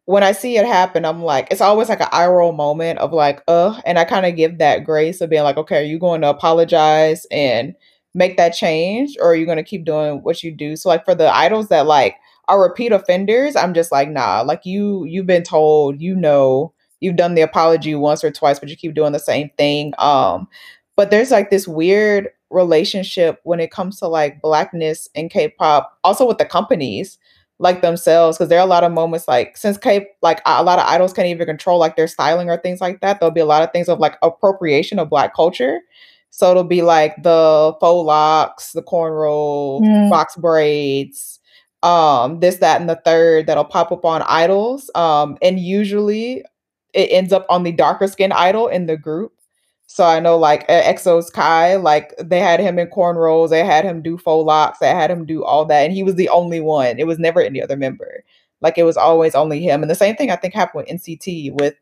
when 0.10 0.24
I 0.24 0.32
see 0.32 0.58
it 0.58 0.66
happen, 0.66 1.06
I'm 1.06 1.22
like, 1.22 1.50
it's 1.52 1.62
always 1.62 1.88
like 1.88 2.02
an 2.02 2.08
eye 2.12 2.26
roll 2.26 2.52
moment 2.52 2.98
of 2.98 3.14
like, 3.14 3.44
uh, 3.48 3.80
and 3.86 4.00
I 4.00 4.06
kind 4.06 4.26
of 4.26 4.36
give 4.36 4.58
that 4.58 4.84
grace 4.84 5.22
of 5.22 5.30
being 5.30 5.44
like, 5.44 5.58
okay, 5.58 5.82
are 5.82 5.86
you 5.86 6.00
going 6.00 6.22
to 6.22 6.30
apologize 6.30 7.28
and 7.30 7.76
make 8.16 8.36
that 8.38 8.56
change, 8.56 9.16
or 9.20 9.28
are 9.28 9.36
you 9.36 9.46
going 9.46 9.60
to 9.60 9.64
keep 9.64 9.86
doing 9.86 10.24
what 10.24 10.42
you 10.42 10.52
do? 10.52 10.76
So 10.76 10.90
like 10.90 11.06
for 11.06 11.14
the 11.14 11.32
idols 11.32 11.68
that 11.68 11.86
like 11.86 12.16
are 12.48 12.60
repeat 12.60 12.92
offenders, 12.92 13.56
I'm 13.56 13.72
just 13.76 13.92
like, 13.92 14.10
nah, 14.10 14.42
like 14.42 14.66
you 14.66 15.06
you've 15.06 15.28
been 15.28 15.44
told, 15.44 16.02
you 16.02 16.16
know, 16.16 16.74
you've 17.02 17.16
done 17.16 17.36
the 17.36 17.42
apology 17.42 17.94
once 17.94 18.24
or 18.24 18.32
twice, 18.32 18.58
but 18.58 18.70
you 18.70 18.76
keep 18.76 18.96
doing 18.96 19.12
the 19.12 19.20
same 19.20 19.52
thing. 19.60 19.94
Um, 20.00 20.48
but 20.96 21.12
there's 21.12 21.30
like 21.30 21.52
this 21.52 21.68
weird 21.68 22.30
relationship 22.50 23.42
when 23.44 23.60
it 23.60 23.70
comes 23.70 24.00
to 24.00 24.08
like 24.08 24.42
blackness 24.42 25.08
and 25.14 25.30
K-pop, 25.30 26.00
also 26.04 26.28
with 26.28 26.40
the 26.40 26.46
companies 26.46 27.20
like 27.60 27.82
themselves 27.82 28.38
because 28.38 28.50
there 28.50 28.60
are 28.60 28.66
a 28.66 28.70
lot 28.70 28.86
of 28.86 28.92
moments 28.92 29.28
like 29.28 29.58
since 29.58 29.78
K 29.78 30.08
like 30.22 30.42
a 30.46 30.64
lot 30.64 30.80
of 30.80 30.86
idols 30.88 31.12
can't 31.14 31.28
even 31.28 31.46
control 31.46 31.78
like 31.78 31.98
their 31.98 32.08
styling 32.08 32.50
or 32.50 32.58
things 32.58 32.82
like 32.82 33.02
that. 33.02 33.20
There'll 33.20 33.34
be 33.34 33.42
a 33.42 33.46
lot 33.46 33.64
of 33.64 33.72
things 33.72 33.90
of 33.90 34.00
like 34.00 34.18
appropriation 34.22 34.98
of 34.98 35.10
black 35.10 35.36
culture. 35.36 35.82
So 36.32 36.52
it'll 36.52 36.64
be 36.64 36.82
like 36.82 37.22
the 37.22 37.76
faux 37.80 38.06
locks, 38.06 38.72
the 38.72 38.84
cornrow, 38.84 39.82
mm. 39.82 40.10
box 40.10 40.36
braids, 40.36 41.40
um, 41.84 42.40
this, 42.40 42.58
that, 42.58 42.80
and 42.80 42.90
the 42.90 43.02
third 43.04 43.48
that'll 43.48 43.66
pop 43.66 43.92
up 43.92 44.06
on 44.06 44.22
idols. 44.24 44.92
Um, 44.96 45.38
and 45.42 45.60
usually 45.60 46.44
it 46.94 47.10
ends 47.12 47.34
up 47.34 47.46
on 47.50 47.64
the 47.64 47.72
darker 47.72 48.08
skin 48.08 48.32
idol 48.32 48.68
in 48.68 48.86
the 48.86 48.98
group. 48.98 49.34
So 49.92 50.06
I 50.06 50.20
know 50.20 50.38
like 50.38 50.68
EXO's 50.68 51.32
Kai, 51.32 51.76
like 51.78 52.14
they 52.20 52.40
had 52.40 52.60
him 52.60 52.78
in 52.78 52.88
cornrows, 52.90 53.50
they 53.50 53.66
had 53.66 53.84
him 53.84 54.04
do 54.04 54.20
faux 54.20 54.46
locks, 54.46 54.78
they 54.78 54.90
had 54.90 55.10
him 55.10 55.26
do 55.26 55.44
all 55.44 55.66
that, 55.66 55.84
and 55.84 55.92
he 55.92 56.04
was 56.04 56.14
the 56.14 56.30
only 56.30 56.60
one. 56.60 57.00
It 57.00 57.08
was 57.08 57.18
never 57.18 57.42
any 57.42 57.60
other 57.60 57.76
member. 57.76 58.24
Like 58.62 58.78
it 58.78 58.84
was 58.84 58.98
always 58.98 59.34
only 59.34 59.62
him. 59.64 59.82
And 59.82 59.90
the 59.90 59.96
same 59.96 60.16
thing 60.16 60.30
I 60.30 60.36
think 60.36 60.54
happened 60.54 60.86
with 60.86 60.96
NCT 60.96 61.60
with 61.60 61.74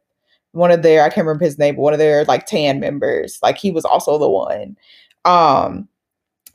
one 0.54 0.72
of 0.72 0.84
their 0.84 1.04
I 1.04 1.10
can't 1.10 1.28
remember 1.28 1.44
his 1.44 1.60
name, 1.60 1.76
but 1.76 1.82
one 1.82 1.92
of 1.92 2.00
their 2.00 2.24
like 2.24 2.46
tan 2.46 2.80
members. 2.80 3.40
Like 3.44 3.58
he 3.58 3.72
was 3.72 3.84
also 3.84 4.18
the 4.18 4.30
one. 4.30 4.78
Um, 5.26 5.90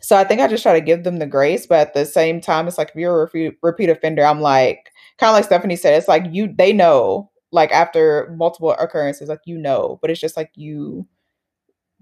so 0.01 0.17
I 0.17 0.25
think 0.25 0.41
I 0.41 0.49
just 0.49 0.63
try 0.63 0.73
to 0.73 0.81
give 0.81 1.05
them 1.05 1.19
the 1.19 1.27
grace, 1.27 1.67
but 1.67 1.81
at 1.81 1.95
the 1.95 2.07
same 2.07 2.41
time, 2.41 2.67
it's 2.67 2.79
like 2.79 2.89
if 2.89 2.97
you're 2.97 3.15
a 3.15 3.25
repeat, 3.25 3.59
repeat 3.63 3.91
offender, 3.91 4.25
I'm 4.25 4.41
like 4.41 4.91
kind 5.19 5.29
of 5.29 5.35
like 5.35 5.45
Stephanie 5.45 5.77
said, 5.77 5.95
it's 5.99 6.09
like 6.09 6.25
you 6.31 6.51
they 6.57 6.73
know 6.73 7.31
like 7.53 7.71
after 7.73 8.35
multiple 8.39 8.71
occurrences, 8.73 9.29
like 9.29 9.43
you 9.45 9.59
know, 9.59 9.99
but 10.01 10.11
it's 10.11 10.21
just 10.21 10.39
like 10.39 10.51
you 10.55 11.07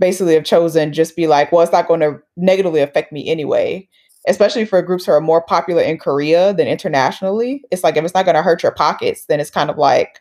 basically 0.00 0.34
have 0.34 0.44
chosen 0.44 0.92
just 0.92 1.14
be 1.14 1.26
like, 1.28 1.52
well, 1.52 1.62
it's 1.62 1.72
not 1.72 1.86
going 1.86 2.00
to 2.00 2.18
negatively 2.36 2.80
affect 2.80 3.12
me 3.12 3.28
anyway. 3.28 3.88
Especially 4.26 4.64
for 4.66 4.82
groups 4.82 5.06
who 5.06 5.12
are 5.12 5.20
more 5.20 5.40
popular 5.40 5.82
in 5.82 5.96
Korea 5.96 6.52
than 6.52 6.66
internationally. 6.66 7.62
It's 7.70 7.82
like 7.84 7.96
if 7.96 8.04
it's 8.04 8.12
not 8.14 8.26
going 8.26 8.34
to 8.34 8.42
hurt 8.42 8.62
your 8.62 8.72
pockets, 8.72 9.24
then 9.26 9.40
it's 9.40 9.50
kind 9.50 9.70
of 9.70 9.78
like, 9.78 10.20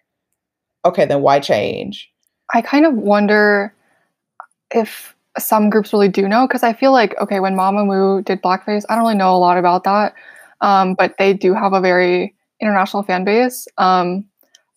okay, 0.86 1.06
then 1.06 1.22
why 1.22 1.40
change? 1.40 2.10
I 2.54 2.62
kind 2.62 2.86
of 2.86 2.94
wonder 2.94 3.74
if 4.72 5.16
some 5.38 5.70
groups 5.70 5.92
really 5.92 6.08
do 6.08 6.28
know 6.28 6.48
because 6.48 6.64
I 6.64 6.74
feel 6.74 6.92
like 6.92 7.20
okay, 7.20 7.40
when 7.40 7.56
Mamamoo 7.56 8.24
did 8.24 8.42
blackface, 8.42 8.86
I 8.90 8.96
don't 8.96 9.04
really 9.04 9.18
know 9.18 9.36
a 9.36 9.38
lot 9.38 9.58
about 9.58 9.84
that, 9.84 10.14
um, 10.62 10.96
but 10.96 11.16
they 11.18 11.34
do 11.34 11.54
have 11.54 11.74
a 11.74 11.82
very 11.82 12.34
international 12.62 13.04
fan 13.04 13.24
base. 13.24 13.68
Um, 13.78 14.26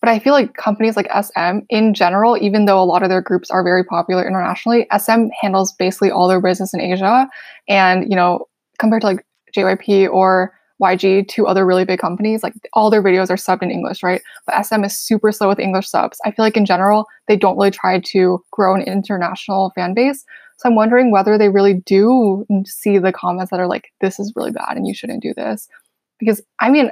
but 0.03 0.09
I 0.09 0.19
feel 0.19 0.33
like 0.33 0.55
companies 0.55 0.97
like 0.97 1.07
SM 1.13 1.61
in 1.71 1.95
general, 1.95 2.37
even 2.37 2.65
though 2.65 2.83
a 2.83 2.85
lot 2.85 3.05
of 3.05 3.09
their 3.09 3.23
groups 3.23 3.53
are 3.53 3.63
very 3.63 3.85
popular 3.85 4.27
internationally, 4.27 4.85
SM 4.99 5.29
handles 5.41 5.73
basically 5.79 6.11
all 6.11 6.27
their 6.27 6.41
business 6.41 6.75
in 6.75 6.81
Asia. 6.81 7.29
And, 7.69 8.11
you 8.11 8.17
know, 8.17 8.47
compared 8.81 9.03
to 9.03 9.07
like 9.07 9.25
JYP 9.57 10.13
or 10.13 10.53
YG, 10.83 11.29
two 11.29 11.47
other 11.47 11.65
really 11.65 11.85
big 11.85 12.01
companies, 12.01 12.43
like 12.43 12.53
all 12.73 12.91
their 12.91 13.01
videos 13.01 13.31
are 13.31 13.37
subbed 13.37 13.63
in 13.63 13.71
English, 13.71 14.03
right? 14.03 14.21
But 14.45 14.61
SM 14.67 14.83
is 14.83 14.99
super 14.99 15.31
slow 15.31 15.49
with 15.49 15.61
English 15.61 15.89
subs. 15.89 16.19
I 16.25 16.33
feel 16.33 16.45
like 16.45 16.57
in 16.57 16.67
general, 16.67 17.07
they 17.29 17.37
don't 17.37 17.57
really 17.57 17.71
try 17.71 18.01
to 18.01 18.45
grow 18.51 18.75
an 18.75 18.83
international 18.83 19.71
fan 19.77 19.95
base. 19.95 20.25
So 20.57 20.69
I'm 20.69 20.75
wondering 20.75 21.13
whether 21.13 21.39
they 21.39 21.49
really 21.49 21.75
do 21.75 22.45
see 22.67 22.99
the 22.99 23.13
comments 23.13 23.53
that 23.53 23.61
are 23.61 23.69
like, 23.69 23.93
this 24.01 24.19
is 24.19 24.33
really 24.35 24.51
bad 24.51 24.77
and 24.77 24.85
you 24.85 24.95
shouldn't 24.95 25.23
do 25.23 25.33
this. 25.33 25.69
Because 26.19 26.43
I 26.59 26.71
mean, 26.71 26.91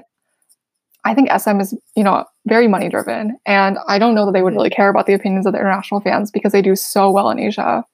I 1.04 1.14
think 1.14 1.30
SM 1.30 1.60
is, 1.60 1.76
you 1.96 2.04
know, 2.04 2.24
very 2.46 2.68
money 2.68 2.88
driven. 2.88 3.38
And 3.46 3.78
I 3.88 3.98
don't 3.98 4.14
know 4.14 4.26
that 4.26 4.32
they 4.32 4.42
would 4.42 4.54
really 4.54 4.70
care 4.70 4.88
about 4.88 5.06
the 5.06 5.14
opinions 5.14 5.46
of 5.46 5.52
the 5.52 5.58
international 5.58 6.00
fans 6.00 6.30
because 6.30 6.52
they 6.52 6.62
do 6.62 6.76
so 6.76 7.10
well 7.10 7.30
in 7.30 7.38
Asia. 7.38 7.84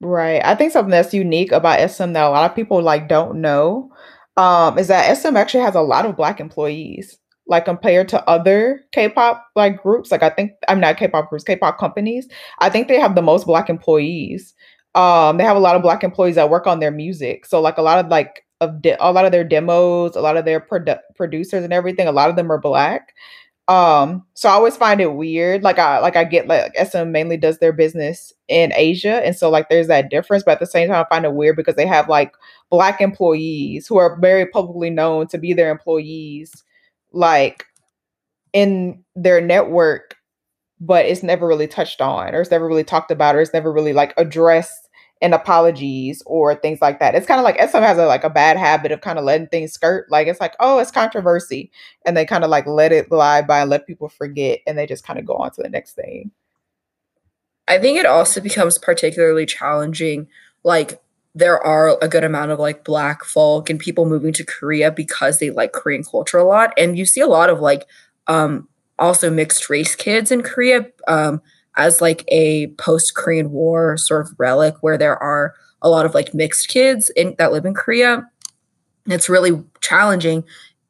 Right. 0.00 0.40
I 0.44 0.54
think 0.54 0.72
something 0.72 0.90
that's 0.90 1.14
unique 1.14 1.52
about 1.52 1.90
SM 1.90 2.12
that 2.12 2.24
a 2.24 2.30
lot 2.30 2.48
of 2.48 2.56
people 2.56 2.80
like 2.82 3.08
don't 3.08 3.40
know 3.40 3.90
um, 4.36 4.78
is 4.78 4.88
that 4.88 5.16
SM 5.16 5.36
actually 5.36 5.64
has 5.64 5.74
a 5.74 5.80
lot 5.80 6.06
of 6.06 6.16
black 6.16 6.40
employees. 6.40 7.18
Like 7.46 7.64
compared 7.64 8.10
to 8.10 8.22
other 8.28 8.84
K-pop 8.92 9.42
like 9.56 9.82
groups, 9.82 10.12
like 10.12 10.22
I 10.22 10.28
think 10.28 10.52
I'm 10.68 10.80
not 10.80 10.98
K-pop 10.98 11.30
groups, 11.30 11.44
K-pop 11.44 11.78
companies. 11.78 12.28
I 12.58 12.68
think 12.68 12.88
they 12.88 13.00
have 13.00 13.14
the 13.14 13.22
most 13.22 13.46
black 13.46 13.70
employees. 13.70 14.54
Um, 14.94 15.38
they 15.38 15.44
have 15.44 15.56
a 15.56 15.60
lot 15.60 15.74
of 15.74 15.80
black 15.80 16.04
employees 16.04 16.34
that 16.34 16.50
work 16.50 16.66
on 16.66 16.78
their 16.78 16.90
music. 16.90 17.46
So 17.46 17.60
like 17.60 17.78
a 17.78 17.82
lot 17.82 18.04
of 18.04 18.10
like 18.10 18.44
of 18.60 18.82
de- 18.82 18.96
a 19.00 19.12
lot 19.12 19.24
of 19.24 19.32
their 19.32 19.44
demos, 19.44 20.16
a 20.16 20.20
lot 20.20 20.36
of 20.36 20.44
their 20.44 20.60
produ- 20.60 21.00
producers 21.16 21.64
and 21.64 21.72
everything, 21.72 22.08
a 22.08 22.12
lot 22.12 22.30
of 22.30 22.36
them 22.36 22.50
are 22.50 22.58
black. 22.58 23.14
Um, 23.68 24.24
so 24.32 24.48
I 24.48 24.52
always 24.52 24.78
find 24.78 24.98
it 25.00 25.12
weird. 25.12 25.62
Like 25.62 25.78
I 25.78 25.98
like 25.98 26.16
I 26.16 26.24
get 26.24 26.48
like 26.48 26.72
SM 26.74 27.12
mainly 27.12 27.36
does 27.36 27.58
their 27.58 27.72
business 27.72 28.32
in 28.48 28.72
Asia, 28.74 29.24
and 29.24 29.36
so 29.36 29.50
like 29.50 29.68
there's 29.68 29.88
that 29.88 30.08
difference. 30.10 30.42
But 30.42 30.52
at 30.52 30.60
the 30.60 30.66
same 30.66 30.88
time, 30.88 31.04
I 31.04 31.14
find 31.14 31.26
it 31.26 31.34
weird 31.34 31.56
because 31.56 31.76
they 31.76 31.86
have 31.86 32.08
like 32.08 32.32
black 32.70 33.02
employees 33.02 33.86
who 33.86 33.98
are 33.98 34.18
very 34.20 34.46
publicly 34.46 34.88
known 34.88 35.28
to 35.28 35.38
be 35.38 35.52
their 35.52 35.70
employees, 35.70 36.64
like 37.12 37.66
in 38.54 39.04
their 39.14 39.40
network, 39.42 40.16
but 40.80 41.04
it's 41.04 41.22
never 41.22 41.46
really 41.46 41.68
touched 41.68 42.00
on, 42.00 42.34
or 42.34 42.40
it's 42.40 42.50
never 42.50 42.66
really 42.66 42.84
talked 42.84 43.10
about, 43.10 43.36
or 43.36 43.40
it's 43.42 43.52
never 43.52 43.70
really 43.70 43.92
like 43.92 44.14
addressed 44.16 44.87
and 45.20 45.34
apologies 45.34 46.22
or 46.26 46.54
things 46.54 46.80
like 46.80 47.00
that. 47.00 47.14
It's 47.14 47.26
kind 47.26 47.40
of 47.40 47.44
like 47.44 47.60
SM 47.60 47.78
has 47.78 47.98
a 47.98 48.06
like 48.06 48.24
a 48.24 48.30
bad 48.30 48.56
habit 48.56 48.92
of 48.92 49.00
kind 49.00 49.18
of 49.18 49.24
letting 49.24 49.48
things 49.48 49.72
skirt. 49.72 50.06
Like 50.10 50.28
it's 50.28 50.40
like, 50.40 50.54
oh, 50.60 50.78
it's 50.78 50.90
controversy. 50.90 51.70
And 52.06 52.16
they 52.16 52.24
kind 52.24 52.44
of 52.44 52.50
like 52.50 52.66
let 52.66 52.92
it 52.92 53.08
glide 53.08 53.46
by 53.46 53.60
and 53.60 53.70
let 53.70 53.86
people 53.86 54.08
forget 54.08 54.60
and 54.66 54.78
they 54.78 54.86
just 54.86 55.04
kind 55.04 55.18
of 55.18 55.26
go 55.26 55.34
on 55.34 55.50
to 55.52 55.62
the 55.62 55.68
next 55.68 55.94
thing. 55.94 56.30
I 57.66 57.78
think 57.78 57.98
it 57.98 58.06
also 58.06 58.40
becomes 58.40 58.78
particularly 58.78 59.44
challenging. 59.44 60.28
Like 60.64 61.00
there 61.34 61.58
are 61.64 61.98
a 62.00 62.08
good 62.08 62.24
amount 62.24 62.50
of 62.50 62.58
like 62.58 62.84
black 62.84 63.24
folk 63.24 63.68
and 63.68 63.78
people 63.78 64.06
moving 64.06 64.32
to 64.34 64.44
Korea 64.44 64.90
because 64.90 65.38
they 65.38 65.50
like 65.50 65.72
Korean 65.72 66.04
culture 66.04 66.38
a 66.38 66.44
lot. 66.44 66.72
And 66.78 66.96
you 66.96 67.04
see 67.04 67.20
a 67.20 67.26
lot 67.26 67.50
of 67.50 67.60
like 67.60 67.86
um 68.28 68.68
also 68.98 69.30
mixed 69.30 69.68
race 69.68 69.96
kids 69.96 70.30
in 70.30 70.42
Korea. 70.42 70.86
Um 71.08 71.42
as 71.78 72.02
like 72.02 72.24
a 72.28 72.66
post 72.78 73.14
Korean 73.14 73.50
War 73.50 73.96
sort 73.96 74.26
of 74.26 74.34
relic 74.38 74.74
where 74.82 74.98
there 74.98 75.16
are 75.16 75.54
a 75.80 75.88
lot 75.88 76.04
of 76.04 76.12
like 76.12 76.34
mixed 76.34 76.68
kids 76.68 77.08
in, 77.10 77.34
that 77.38 77.52
live 77.52 77.64
in 77.64 77.72
Korea. 77.72 78.28
It's 79.06 79.28
really 79.28 79.62
challenging, 79.80 80.44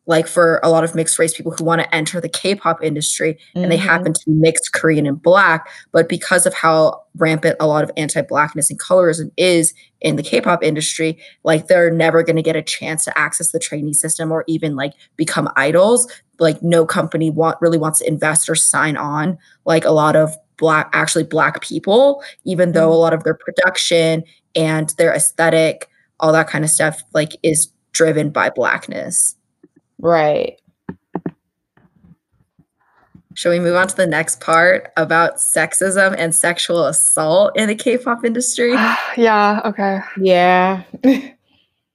like 0.06 0.26
for 0.26 0.58
a 0.62 0.70
lot 0.70 0.82
of 0.82 0.94
mixed 0.94 1.18
race 1.18 1.36
people 1.36 1.52
who 1.52 1.62
want 1.62 1.82
to 1.82 1.94
enter 1.94 2.18
the 2.18 2.28
K-pop 2.28 2.82
industry 2.82 3.34
mm-hmm. 3.34 3.62
and 3.62 3.70
they 3.70 3.76
mm-hmm. 3.76 3.86
happen 3.86 4.12
to 4.14 4.20
be 4.24 4.32
mixed 4.32 4.72
Korean 4.72 5.06
and 5.06 5.22
Black, 5.22 5.68
but 5.92 6.08
because 6.08 6.46
of 6.46 6.54
how 6.54 7.02
rampant 7.16 7.56
a 7.60 7.66
lot 7.66 7.84
of 7.84 7.90
anti-blackness 7.98 8.70
and 8.70 8.80
colorism 8.80 9.30
is 9.36 9.74
in 10.00 10.16
the 10.16 10.22
K-pop 10.22 10.64
industry, 10.64 11.18
like 11.44 11.66
they're 11.66 11.90
never 11.90 12.22
going 12.22 12.36
to 12.36 12.42
get 12.42 12.56
a 12.56 12.62
chance 12.62 13.04
to 13.04 13.16
access 13.18 13.52
the 13.52 13.58
trainee 13.58 13.92
system 13.92 14.32
or 14.32 14.44
even 14.48 14.74
like 14.74 14.94
become 15.16 15.52
idols. 15.56 16.10
Like 16.38 16.62
no 16.62 16.86
company 16.86 17.30
want 17.30 17.58
really 17.60 17.78
wants 17.78 17.98
to 17.98 18.08
invest 18.08 18.48
or 18.48 18.54
sign 18.54 18.96
on 18.96 19.36
like 19.66 19.84
a 19.84 19.90
lot 19.90 20.16
of 20.16 20.34
black 20.58 20.90
actually 20.92 21.24
black 21.24 21.62
people 21.62 22.22
even 22.44 22.72
though 22.72 22.88
a 22.88 22.92
mm-hmm. 22.92 23.00
lot 23.00 23.14
of 23.14 23.24
their 23.24 23.34
production 23.34 24.22
and 24.54 24.90
their 24.98 25.14
aesthetic 25.14 25.88
all 26.20 26.32
that 26.32 26.48
kind 26.48 26.64
of 26.64 26.70
stuff 26.70 27.02
like 27.14 27.32
is 27.42 27.72
driven 27.92 28.28
by 28.28 28.50
blackness 28.50 29.36
Right. 30.00 30.60
Shall 33.34 33.52
we 33.52 33.60
move 33.60 33.76
on 33.76 33.86
to 33.88 33.96
the 33.96 34.06
next 34.06 34.40
part 34.40 34.90
about 34.96 35.36
sexism 35.36 36.14
and 36.18 36.34
sexual 36.34 36.86
assault 36.86 37.56
in 37.56 37.68
the 37.68 37.74
K-pop 37.74 38.24
industry? 38.24 38.72
yeah, 39.16 39.60
okay. 39.64 40.00
Yeah. 40.20 40.82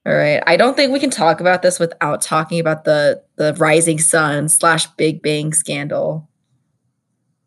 All 0.06 0.14
right. 0.14 0.42
I 0.46 0.56
don't 0.56 0.74
think 0.74 0.92
we 0.92 1.00
can 1.00 1.10
talk 1.10 1.40
about 1.40 1.62
this 1.62 1.78
without 1.78 2.20
talking 2.20 2.60
about 2.60 2.84
the 2.84 3.22
the 3.36 3.54
Rising 3.54 3.98
Sun 3.98 4.48
slash 4.48 4.86
Big 4.96 5.22
Bang 5.22 5.52
scandal. 5.52 6.28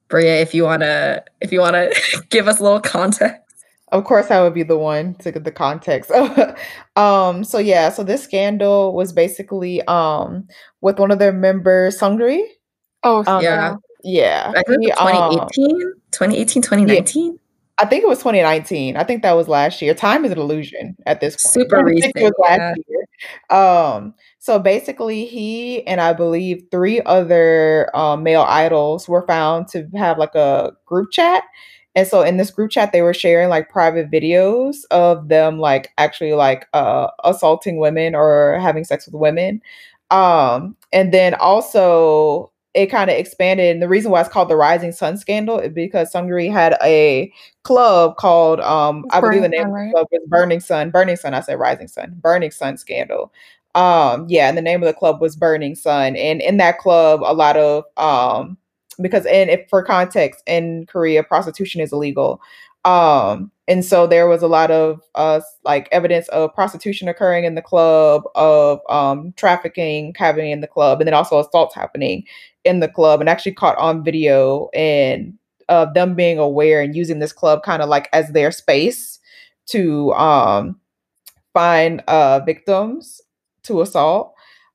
Bria, 0.09 0.41
if 0.41 0.53
you 0.53 0.63
wanna 0.63 1.23
if 1.41 1.51
you 1.51 1.59
wanna 1.59 1.89
give 2.29 2.47
us 2.47 2.59
a 2.59 2.63
little 2.63 2.79
context. 2.79 3.41
Of 3.89 4.03
course, 4.03 4.31
I 4.31 4.41
would 4.41 4.53
be 4.53 4.63
the 4.63 4.77
one 4.77 5.15
to 5.15 5.31
get 5.31 5.45
the 5.45 5.51
context. 5.51 6.11
um, 6.95 7.43
so 7.43 7.57
yeah, 7.57 7.89
so 7.89 8.03
this 8.03 8.23
scandal 8.23 8.93
was 8.93 9.13
basically 9.13 9.81
um 9.83 10.47
with 10.81 10.99
one 10.99 11.11
of 11.11 11.19
their 11.19 11.33
members, 11.33 11.99
Seungri. 11.99 12.41
Oh, 13.03 13.23
Um, 13.27 13.41
Yeah. 13.41 13.75
Yeah. 14.03 14.53
I 14.55 14.63
think 14.63 14.83
he, 14.83 14.91
um, 14.91 15.07
2018, 15.07 15.93
2018, 16.11 16.61
2019. 16.61 17.39
I 17.80 17.86
think 17.86 18.03
it 18.03 18.07
was 18.07 18.19
2019. 18.19 18.97
I 18.97 19.03
think 19.03 19.21
that 19.21 19.34
was 19.34 19.47
last 19.47 19.82
year. 19.82 19.93
Time 19.93 20.25
is 20.25 20.32
an 20.32 20.39
illusion 20.39 20.95
at 21.05 21.21
this 21.21 21.36
point. 21.36 21.53
Super 21.53 21.80
it 21.80 21.93
was 21.93 22.03
recent, 22.15 22.34
last 22.39 22.80
year. 22.88 23.05
Um, 23.49 24.15
so 24.39 24.57
basically, 24.59 25.25
he 25.25 25.86
and 25.86 26.01
I 26.01 26.13
believe 26.13 26.63
three 26.71 27.01
other 27.01 27.95
um, 27.95 28.23
male 28.23 28.45
idols 28.47 29.07
were 29.07 29.25
found 29.28 29.67
to 29.69 29.88
have 29.95 30.17
like 30.17 30.36
a 30.36 30.73
group 30.86 31.11
chat. 31.11 31.43
And 31.95 32.07
so 32.07 32.21
in 32.21 32.38
this 32.38 32.51
group 32.51 32.71
chat, 32.71 32.91
they 32.91 33.01
were 33.01 33.13
sharing 33.13 33.49
like 33.49 33.69
private 33.69 34.11
videos 34.11 34.78
of 34.91 35.30
them 35.30 35.59
like 35.59 35.91
actually 35.97 36.34
like 36.34 36.67
uh, 36.73 37.07
assaulting 37.23 37.80
women 37.80 38.13
or 38.15 38.59
having 38.59 38.84
sex 38.84 39.07
with 39.07 39.15
women. 39.15 39.61
Um, 40.11 40.75
and 40.93 41.13
then 41.13 41.34
also 41.36 42.51
it 42.74 42.88
kind 42.88 43.09
of 43.09 43.18
expanded. 43.18 43.72
And 43.72 43.82
the 43.82 43.88
reason 43.88 44.11
why 44.11 44.22
it's 44.22 44.30
called 44.30 44.49
the 44.49 44.55
Rising 44.55 44.91
Sun 44.91 45.18
scandal 45.18 45.59
is 45.59 45.74
because 45.74 46.11
Seungri 46.13 46.51
had 46.51 46.78
a 46.84 47.32
club 47.63 48.18
called, 48.18 48.59
um, 48.61 49.05
I 49.09 49.20
believe 49.20 49.41
the 49.41 49.49
Burning 49.49 49.51
name 49.51 49.63
Sun, 49.63 49.72
of 49.72 49.86
the 49.86 49.91
club 49.91 50.07
was 50.11 50.22
Burning 50.28 50.59
Sun. 50.59 50.89
Burning 50.91 51.15
Sun, 51.15 51.34
I 51.34 51.41
said 51.41 51.59
Rising 51.59 51.88
Sun. 51.88 52.15
Burning 52.22 52.51
Sun 52.51 52.78
scandal. 52.78 53.32
Um 53.76 54.26
yeah, 54.28 54.49
and 54.49 54.57
the 54.57 54.61
name 54.61 54.82
of 54.82 54.88
the 54.88 54.93
club 54.93 55.22
was 55.22 55.36
Burning 55.36 55.76
Sun. 55.76 56.15
And 56.15 56.41
in 56.41 56.57
that 56.57 56.80
club, 56.80 57.22
a 57.24 57.34
lot 57.34 57.57
of 57.57 57.84
um 57.97 58.57
because 58.99 59.26
and 59.28 59.49
if 59.51 59.70
for 59.70 59.84
context, 59.84 60.41
in 60.47 60.86
Korea, 60.88 61.24
prostitution 61.24 61.82
is 61.82 61.93
illegal. 61.93 62.41
Um 62.86 63.51
and 63.68 63.86
so 63.86 64.07
there 64.07 64.28
was 64.28 64.41
a 64.41 64.47
lot 64.47 64.72
of 64.72 65.01
uh 65.13 65.41
like 65.63 65.89
evidence 65.91 66.28
of 66.30 66.55
prostitution 66.55 67.07
occurring 67.07 67.43
in 67.43 67.53
the 67.53 67.61
club, 67.61 68.24
of 68.34 68.80
um 68.89 69.34
trafficking 69.38 70.15
happening 70.18 70.51
in 70.51 70.61
the 70.61 70.68
club, 70.68 70.99
and 70.99 71.07
then 71.07 71.13
also 71.13 71.39
assaults 71.39 71.76
happening 71.76 72.24
in 72.68 72.80
the 72.82 72.88
club 72.88 73.20
and 73.20 73.30
actually 73.30 73.53
caught 73.53 73.78
on 73.78 74.03
video 74.03 74.70
and 74.74 75.34
of 75.70 75.93
them 75.93 76.15
being 76.15 76.38
aware 76.39 76.82
and 76.82 76.95
using 76.95 77.20
this 77.20 77.34
club 77.34 77.63
kind 77.63 77.82
of 77.82 77.89
like 77.89 78.09
as 78.13 78.32
their 78.32 78.51
space 78.51 79.20
to 79.68 80.13
um 80.13 80.80
find 81.53 82.01
uh 82.07 82.39
victims 82.45 83.22
to 83.63 83.82
assault. 83.82 84.34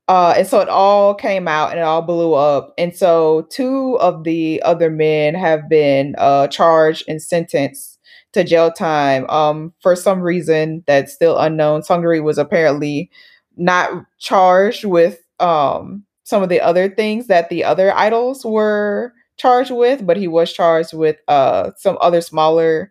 Uh 0.09 0.35
and 0.37 0.47
so 0.47 0.61
it 0.61 0.69
all 0.69 1.15
came 1.15 1.49
out 1.49 1.71
and 1.71 1.79
it 1.79 1.83
all 1.83 2.03
blew 2.03 2.35
up. 2.35 2.75
And 2.79 2.95
so 2.97 3.47
two 3.51 3.99
of 4.01 4.25
the 4.25 4.61
other 4.65 4.91
men 4.91 5.35
have 5.35 5.69
been 5.69 6.15
uh 6.19 6.49
charged 6.49 7.05
and 7.09 7.23
sentenced 7.23 7.99
to 8.33 8.45
jail 8.45 8.71
time 8.73 9.29
um 9.31 9.73
for 9.81 9.95
some 9.95 10.21
reason 10.21 10.85
that's 10.87 11.13
still 11.13 11.39
unknown. 11.39 11.83
Seungri 11.83 12.23
was 12.23 12.39
apparently 12.39 13.11
not 13.57 13.91
charged 14.19 14.85
with 14.85 15.21
um 15.41 16.05
some 16.33 16.43
of 16.43 16.49
the 16.49 16.61
other 16.61 16.89
things 16.89 17.27
that 17.27 17.51
the 17.51 17.63
other 17.63 17.95
idols 17.95 18.45
were 18.45 19.13
charged 19.37 19.71
with 19.71 20.07
but 20.07 20.17
he 20.17 20.27
was 20.27 20.53
charged 20.53 20.95
with 20.95 21.17
uh 21.29 21.71
some 21.77 21.99
other 22.01 22.21
smaller 22.21 22.91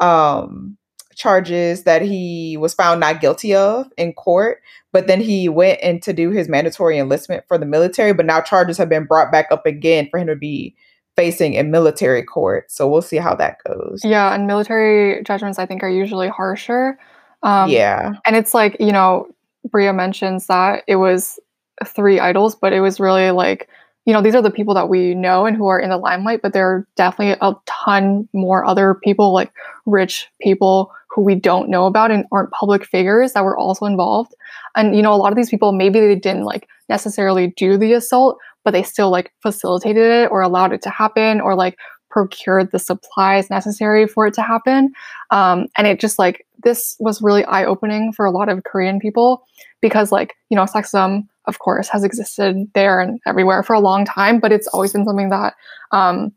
um 0.00 0.76
charges 1.14 1.82
that 1.82 2.00
he 2.00 2.56
was 2.56 2.72
found 2.72 3.00
not 3.00 3.20
guilty 3.20 3.54
of 3.54 3.86
in 3.98 4.12
court 4.14 4.62
but 4.92 5.06
then 5.06 5.20
he 5.20 5.48
went 5.48 5.78
in 5.80 6.00
to 6.00 6.14
do 6.14 6.30
his 6.30 6.48
mandatory 6.48 6.98
enlistment 6.98 7.44
for 7.46 7.58
the 7.58 7.66
military 7.66 8.14
but 8.14 8.24
now 8.24 8.40
charges 8.40 8.78
have 8.78 8.88
been 8.88 9.04
brought 9.04 9.30
back 9.30 9.46
up 9.50 9.66
again 9.66 10.08
for 10.10 10.18
him 10.18 10.26
to 10.26 10.36
be 10.36 10.74
facing 11.16 11.52
in 11.52 11.70
military 11.70 12.22
court. 12.22 12.70
So 12.70 12.88
we'll 12.88 13.02
see 13.02 13.18
how 13.18 13.34
that 13.34 13.58
goes. 13.64 14.00
Yeah, 14.02 14.34
and 14.34 14.46
military 14.46 15.22
judgments 15.22 15.58
I 15.58 15.66
think 15.66 15.82
are 15.82 15.90
usually 15.90 16.28
harsher. 16.28 16.98
Um, 17.42 17.70
yeah. 17.70 18.12
and 18.24 18.36
it's 18.36 18.54
like 18.54 18.76
you 18.80 18.92
know, 18.92 19.28
Bria 19.68 19.92
mentions 19.92 20.46
that 20.46 20.84
it 20.86 20.96
was 20.96 21.38
three 21.86 22.20
idols, 22.20 22.54
but 22.54 22.72
it 22.72 22.80
was 22.80 23.00
really 23.00 23.30
like 23.30 23.68
you 24.06 24.14
know 24.14 24.22
these 24.22 24.34
are 24.34 24.42
the 24.42 24.50
people 24.50 24.74
that 24.74 24.88
we 24.88 25.14
know 25.14 25.46
and 25.46 25.56
who 25.56 25.66
are 25.66 25.78
in 25.78 25.90
the 25.90 25.96
limelight, 25.96 26.42
but 26.42 26.52
there 26.52 26.66
are 26.66 26.86
definitely 26.96 27.36
a 27.40 27.54
ton 27.66 28.28
more 28.32 28.64
other 28.64 28.94
people 28.94 29.32
like 29.32 29.52
rich 29.86 30.28
people 30.40 30.92
who 31.10 31.22
we 31.22 31.34
don't 31.34 31.68
know 31.68 31.86
about 31.86 32.10
and 32.10 32.24
aren't 32.32 32.50
public 32.52 32.84
figures 32.84 33.32
that 33.32 33.44
were 33.44 33.58
also 33.58 33.84
involved. 33.84 34.34
And 34.76 34.96
you 34.96 35.02
know, 35.02 35.12
a 35.12 35.16
lot 35.16 35.32
of 35.32 35.36
these 35.36 35.50
people 35.50 35.72
maybe 35.72 36.00
they 36.00 36.14
didn't 36.14 36.44
like 36.44 36.68
necessarily 36.88 37.48
do 37.56 37.76
the 37.76 37.92
assault, 37.92 38.38
but 38.64 38.70
they 38.70 38.82
still 38.82 39.10
like 39.10 39.32
facilitated 39.42 40.10
it 40.10 40.30
or 40.30 40.40
allowed 40.40 40.72
it 40.72 40.82
to 40.82 40.90
happen 40.90 41.40
or 41.40 41.54
like 41.54 41.76
procured 42.10 42.72
the 42.72 42.78
supplies 42.78 43.50
necessary 43.50 44.06
for 44.06 44.26
it 44.26 44.34
to 44.34 44.42
happen. 44.42 44.92
Um, 45.30 45.66
and 45.76 45.86
it 45.86 46.00
just 46.00 46.18
like 46.18 46.46
this 46.62 46.96
was 47.00 47.22
really 47.22 47.44
eye 47.44 47.64
opening 47.64 48.12
for 48.12 48.24
a 48.24 48.30
lot 48.30 48.48
of 48.48 48.64
Korean 48.64 48.98
people 48.98 49.44
because 49.80 50.12
like 50.12 50.34
you 50.48 50.56
know 50.56 50.64
sexism 50.64 51.26
of 51.46 51.58
course 51.58 51.88
has 51.88 52.04
existed 52.04 52.70
there 52.74 53.00
and 53.00 53.20
everywhere 53.26 53.62
for 53.62 53.74
a 53.74 53.80
long 53.80 54.04
time, 54.04 54.40
but 54.40 54.52
it's 54.52 54.68
always 54.68 54.92
been 54.92 55.04
something 55.04 55.30
that 55.30 55.54
um, 55.92 56.32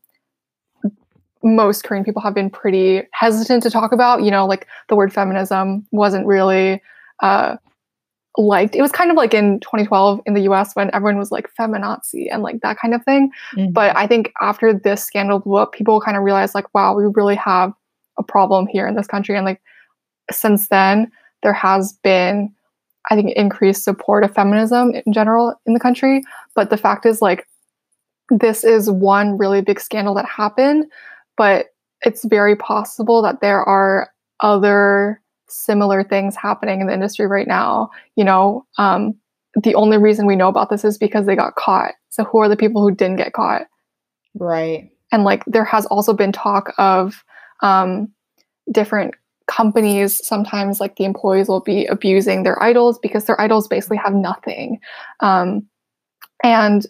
most 1.43 1.83
Korean 1.83 2.03
people 2.03 2.21
have 2.21 2.33
been 2.33 2.49
pretty 2.49 3.03
hesitant 3.11 3.63
to 3.63 3.69
talk 3.69 3.91
about. 3.91 4.23
You 4.23 4.31
know, 4.31 4.45
like 4.45 4.67
the 4.89 4.95
word 4.95 5.13
feminism 5.13 5.85
wasn't 5.91 6.25
really 6.25 6.81
uh, 7.21 7.57
liked. 8.37 8.75
It 8.75 8.81
was 8.81 8.91
kind 8.91 9.11
of 9.11 9.17
like 9.17 9.33
in 9.33 9.59
2012 9.59 10.21
in 10.25 10.33
the 10.33 10.41
US 10.41 10.75
when 10.75 10.89
everyone 10.93 11.17
was 11.17 11.31
like 11.31 11.49
feminazi 11.59 12.27
and 12.31 12.41
like 12.41 12.61
that 12.61 12.77
kind 12.79 12.93
of 12.93 13.03
thing. 13.03 13.31
Mhm. 13.55 13.73
But 13.73 13.95
I 13.95 14.07
think 14.07 14.31
after 14.41 14.73
this 14.73 15.03
scandal 15.03 15.39
blew 15.39 15.57
up, 15.57 15.73
people 15.73 16.01
kind 16.01 16.17
of 16.17 16.23
realized 16.23 16.55
like, 16.55 16.73
wow, 16.73 16.95
we 16.95 17.05
really 17.13 17.35
have 17.35 17.73
a 18.17 18.23
problem 18.23 18.67
here 18.67 18.87
in 18.87 18.95
this 18.95 19.07
country. 19.07 19.35
And 19.35 19.45
like 19.45 19.61
since 20.31 20.69
then, 20.69 21.11
there 21.43 21.53
has 21.53 21.93
been, 22.03 22.53
I 23.09 23.15
think, 23.15 23.31
increased 23.35 23.83
support 23.83 24.23
of 24.23 24.33
feminism 24.33 24.93
in 25.05 25.13
general 25.13 25.53
in 25.65 25.73
the 25.73 25.79
country. 25.79 26.23
But 26.55 26.69
the 26.69 26.77
fact 26.77 27.05
is, 27.05 27.21
like, 27.21 27.47
this 28.29 28.63
is 28.63 28.89
one 28.89 29.37
really 29.37 29.61
big 29.61 29.79
scandal 29.79 30.13
that 30.15 30.25
happened, 30.25 30.85
but 31.37 31.67
it's 32.01 32.25
very 32.25 32.55
possible 32.55 33.21
that 33.21 33.41
there 33.41 33.63
are 33.63 34.09
other 34.39 35.21
similar 35.47 36.03
things 36.03 36.35
happening 36.35 36.81
in 36.81 36.87
the 36.87 36.93
industry 36.93 37.27
right 37.27 37.47
now. 37.47 37.89
You 38.15 38.23
know, 38.23 38.65
um, 38.77 39.15
the 39.61 39.75
only 39.75 39.97
reason 39.97 40.25
we 40.25 40.35
know 40.35 40.47
about 40.47 40.69
this 40.69 40.83
is 40.83 40.97
because 40.97 41.25
they 41.25 41.35
got 41.35 41.55
caught. 41.55 41.93
So 42.09 42.23
who 42.23 42.39
are 42.39 42.49
the 42.49 42.57
people 42.57 42.81
who 42.81 42.93
didn't 42.93 43.17
get 43.17 43.33
caught? 43.33 43.63
right 44.35 44.89
and 45.11 45.23
like 45.23 45.43
there 45.45 45.63
has 45.63 45.85
also 45.87 46.13
been 46.13 46.31
talk 46.31 46.73
of 46.77 47.23
um, 47.61 48.11
different 48.71 49.13
companies 49.47 50.25
sometimes 50.25 50.79
like 50.79 50.95
the 50.95 51.03
employees 51.03 51.47
will 51.47 51.59
be 51.59 51.85
abusing 51.87 52.43
their 52.43 52.61
idols 52.61 52.97
because 52.99 53.25
their 53.25 53.39
idols 53.39 53.67
basically 53.67 53.97
have 53.97 54.13
nothing 54.13 54.79
um, 55.19 55.65
and 56.43 56.85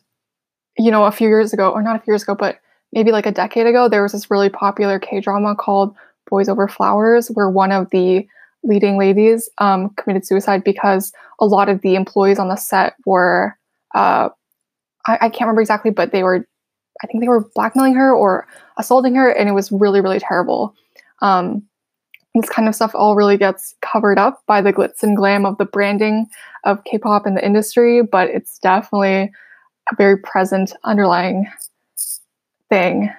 you 0.78 0.92
know 0.92 1.06
a 1.06 1.12
few 1.12 1.28
years 1.28 1.54
ago 1.54 1.70
or 1.72 1.82
not 1.82 1.96
a 1.96 2.00
few 2.00 2.12
years 2.12 2.24
ago 2.24 2.36
but 2.36 2.60
maybe 2.92 3.12
like 3.12 3.26
a 3.26 3.32
decade 3.32 3.66
ago 3.66 3.90
there 3.90 4.04
was 4.04 4.12
this 4.12 4.30
really 4.30 4.50
popular 4.50 5.00
k-drama 5.00 5.56
called 5.56 5.96
boys 6.30 6.48
over 6.48 6.68
flowers 6.68 7.30
where 7.30 7.50
one 7.50 7.72
of 7.72 7.90
the 7.92 8.26
leading 8.64 8.98
ladies 8.98 9.50
um, 9.58 9.90
committed 9.96 10.26
suicide 10.26 10.64
because 10.64 11.12
a 11.40 11.46
lot 11.46 11.70
of 11.70 11.82
the 11.82 11.96
employees 11.96 12.40
on 12.40 12.48
the 12.48 12.56
set 12.56 12.94
were 13.06 13.58
uh, 13.96 14.30
I, 15.06 15.16
I 15.22 15.30
can't 15.30 15.42
remember 15.42 15.62
exactly 15.62 15.92
but 15.92 16.12
they 16.12 16.24
were 16.24 16.48
I 17.04 17.08
think 17.08 17.22
they 17.22 17.28
were 17.28 17.50
blackmailing 17.56 17.96
her 17.96 18.14
or 18.14 18.48
assaulting 18.78 19.16
her, 19.16 19.30
and 19.30 19.50
it 19.50 19.54
was 19.54 19.72
really, 19.72 20.02
really 20.02 20.20
terrible. 20.20 20.76
Um, 21.22 21.64
this 22.36 22.50
kind 22.50 22.68
of 22.68 22.76
stuff 22.76 22.92
all 22.96 23.16
really 23.16 23.38
gets 23.38 23.76
covered 23.82 24.18
up 24.18 24.42
by 24.48 24.62
the 24.62 24.74
glitz 24.74 25.04
and 25.04 25.16
glam 25.16 25.46
of 25.46 25.58
the 25.58 25.66
branding 25.66 26.28
of 26.64 26.84
K-pop 26.86 27.28
in 27.28 27.36
the 27.36 27.46
industry, 27.46 28.02
but 28.02 28.30
it's 28.30 28.58
definitely 28.60 29.32
a 29.92 29.96
very 29.98 30.18
present 30.18 30.74
underlying 30.84 31.48
thing. 32.70 33.12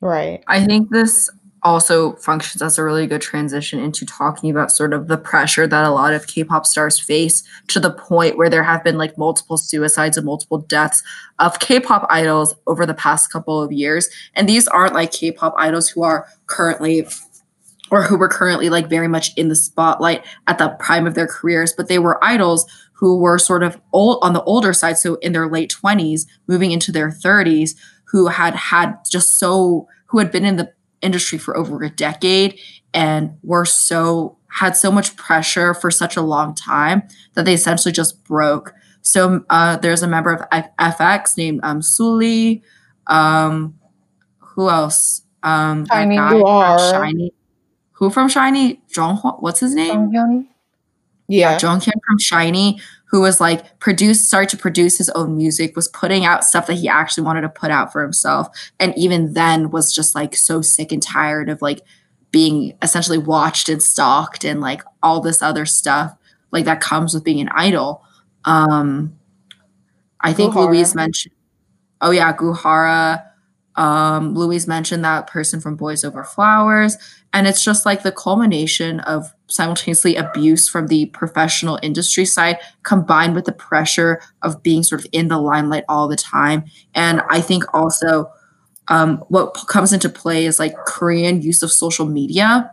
right 0.00 0.42
I 0.48 0.64
think 0.64 0.90
this 0.90 1.30
also 1.64 2.14
functions 2.16 2.60
as 2.60 2.76
a 2.78 2.84
really 2.84 3.06
good 3.06 3.20
transition 3.20 3.78
into 3.78 4.04
talking 4.04 4.50
about 4.50 4.72
sort 4.72 4.92
of 4.92 5.08
the 5.08 5.16
pressure 5.16 5.66
that 5.66 5.84
a 5.84 5.90
lot 5.90 6.12
of 6.12 6.26
K-pop 6.26 6.66
stars 6.66 6.98
face 6.98 7.42
to 7.68 7.78
the 7.78 7.92
point 7.92 8.36
where 8.36 8.50
there 8.50 8.64
have 8.64 8.82
been 8.82 8.98
like 8.98 9.16
multiple 9.16 9.56
suicides 9.56 10.16
and 10.16 10.26
multiple 10.26 10.58
deaths 10.58 11.02
of 11.38 11.60
K-pop 11.60 12.06
idols 12.10 12.54
over 12.66 12.84
the 12.84 12.94
past 12.94 13.30
couple 13.30 13.62
of 13.62 13.70
years. 13.70 14.08
And 14.34 14.48
these 14.48 14.66
aren't 14.68 14.94
like 14.94 15.12
K-pop 15.12 15.54
idols 15.56 15.88
who 15.88 16.02
are 16.02 16.26
currently 16.46 17.06
or 17.92 18.02
who 18.02 18.16
were 18.16 18.28
currently 18.28 18.70
like 18.70 18.88
very 18.88 19.06
much 19.06 19.32
in 19.36 19.48
the 19.48 19.54
spotlight 19.54 20.24
at 20.46 20.56
the 20.56 20.70
prime 20.80 21.06
of 21.06 21.14
their 21.14 21.26
careers, 21.26 21.74
but 21.76 21.88
they 21.88 21.98
were 21.98 22.22
idols 22.24 22.64
who 22.94 23.18
were 23.18 23.38
sort 23.38 23.62
of 23.62 23.78
old 23.92 24.18
on 24.22 24.32
the 24.32 24.42
older 24.44 24.72
side, 24.72 24.96
so 24.96 25.16
in 25.16 25.32
their 25.32 25.46
late 25.48 25.70
20s, 25.82 26.26
moving 26.46 26.70
into 26.72 26.90
their 26.90 27.10
30s, 27.10 27.76
who 28.04 28.28
had 28.28 28.54
had 28.54 28.94
just 29.10 29.38
so 29.38 29.86
who 30.06 30.18
had 30.18 30.32
been 30.32 30.44
in 30.46 30.56
the 30.56 30.72
industry 31.02 31.36
for 31.36 31.54
over 31.56 31.82
a 31.82 31.90
decade 31.90 32.58
and 32.94 33.30
were 33.42 33.64
so 33.66 34.38
had 34.48 34.74
so 34.74 34.90
much 34.90 35.14
pressure 35.16 35.74
for 35.74 35.90
such 35.90 36.16
a 36.16 36.22
long 36.22 36.54
time 36.54 37.02
that 37.34 37.44
they 37.44 37.54
essentially 37.54 37.92
just 37.92 38.24
broke. 38.24 38.72
So 39.02 39.44
uh, 39.50 39.76
there's 39.76 40.02
a 40.02 40.08
member 40.08 40.32
of 40.32 40.42
F- 40.50 40.76
FX 40.78 41.36
named 41.36 41.60
um, 41.62 41.80
Sulli. 41.80 42.62
Um, 43.06 43.78
who 44.38 44.68
else? 44.70 45.22
Um, 45.42 45.84
guy 45.84 46.28
Who 46.30 46.44
are- 46.46 46.78
SHINee. 46.78 47.30
Who 48.02 48.10
from 48.10 48.28
SHINee? 48.28 48.80
Jonghyun. 48.92 49.40
What's 49.40 49.60
his 49.60 49.76
name? 49.76 50.10
Jonghyun. 50.10 50.48
yeah. 51.28 51.56
Jonghyun 51.56 51.92
from 52.04 52.18
SHINee, 52.18 52.80
who 53.04 53.20
was 53.20 53.40
like 53.40 53.78
produced, 53.78 54.26
started 54.26 54.50
to 54.50 54.56
produce 54.56 54.98
his 54.98 55.08
own 55.10 55.36
music, 55.36 55.76
was 55.76 55.86
putting 55.86 56.24
out 56.24 56.42
stuff 56.42 56.66
that 56.66 56.74
he 56.74 56.88
actually 56.88 57.22
wanted 57.22 57.42
to 57.42 57.48
put 57.48 57.70
out 57.70 57.92
for 57.92 58.02
himself, 58.02 58.48
and 58.80 58.92
even 58.98 59.34
then 59.34 59.70
was 59.70 59.94
just 59.94 60.16
like 60.16 60.34
so 60.34 60.60
sick 60.60 60.90
and 60.90 61.00
tired 61.00 61.48
of 61.48 61.62
like 61.62 61.82
being 62.32 62.76
essentially 62.82 63.18
watched 63.18 63.68
and 63.68 63.80
stalked 63.80 64.42
and 64.42 64.60
like 64.60 64.82
all 65.00 65.20
this 65.20 65.40
other 65.40 65.64
stuff 65.64 66.12
like 66.50 66.64
that 66.64 66.80
comes 66.80 67.14
with 67.14 67.22
being 67.22 67.40
an 67.40 67.50
idol. 67.52 68.02
Um, 68.44 69.16
I 70.20 70.32
think 70.32 70.54
Goo 70.54 70.58
Hara. 70.58 70.72
Louise 70.72 70.96
mentioned. 70.96 71.36
Oh 72.00 72.10
yeah, 72.10 72.32
Goo 72.36 72.52
Hara. 72.52 73.31
Um, 73.76 74.34
Louise 74.34 74.66
mentioned 74.66 75.04
that 75.04 75.26
person 75.26 75.60
from 75.60 75.76
Boys 75.76 76.04
Over 76.04 76.24
Flowers, 76.24 76.96
and 77.32 77.46
it's 77.46 77.64
just 77.64 77.86
like 77.86 78.02
the 78.02 78.12
culmination 78.12 79.00
of 79.00 79.32
simultaneously 79.46 80.16
abuse 80.16 80.68
from 80.68 80.88
the 80.88 81.06
professional 81.06 81.78
industry 81.82 82.24
side 82.24 82.58
combined 82.82 83.34
with 83.34 83.44
the 83.44 83.52
pressure 83.52 84.20
of 84.42 84.62
being 84.62 84.82
sort 84.82 85.00
of 85.00 85.06
in 85.12 85.28
the 85.28 85.38
limelight 85.38 85.84
all 85.88 86.08
the 86.08 86.16
time. 86.16 86.64
And 86.94 87.22
I 87.30 87.40
think 87.40 87.64
also 87.74 88.30
um, 88.88 89.18
what 89.28 89.52
comes 89.68 89.92
into 89.92 90.08
play 90.08 90.44
is 90.44 90.58
like 90.58 90.74
Korean 90.86 91.40
use 91.40 91.62
of 91.62 91.70
social 91.70 92.06
media. 92.06 92.70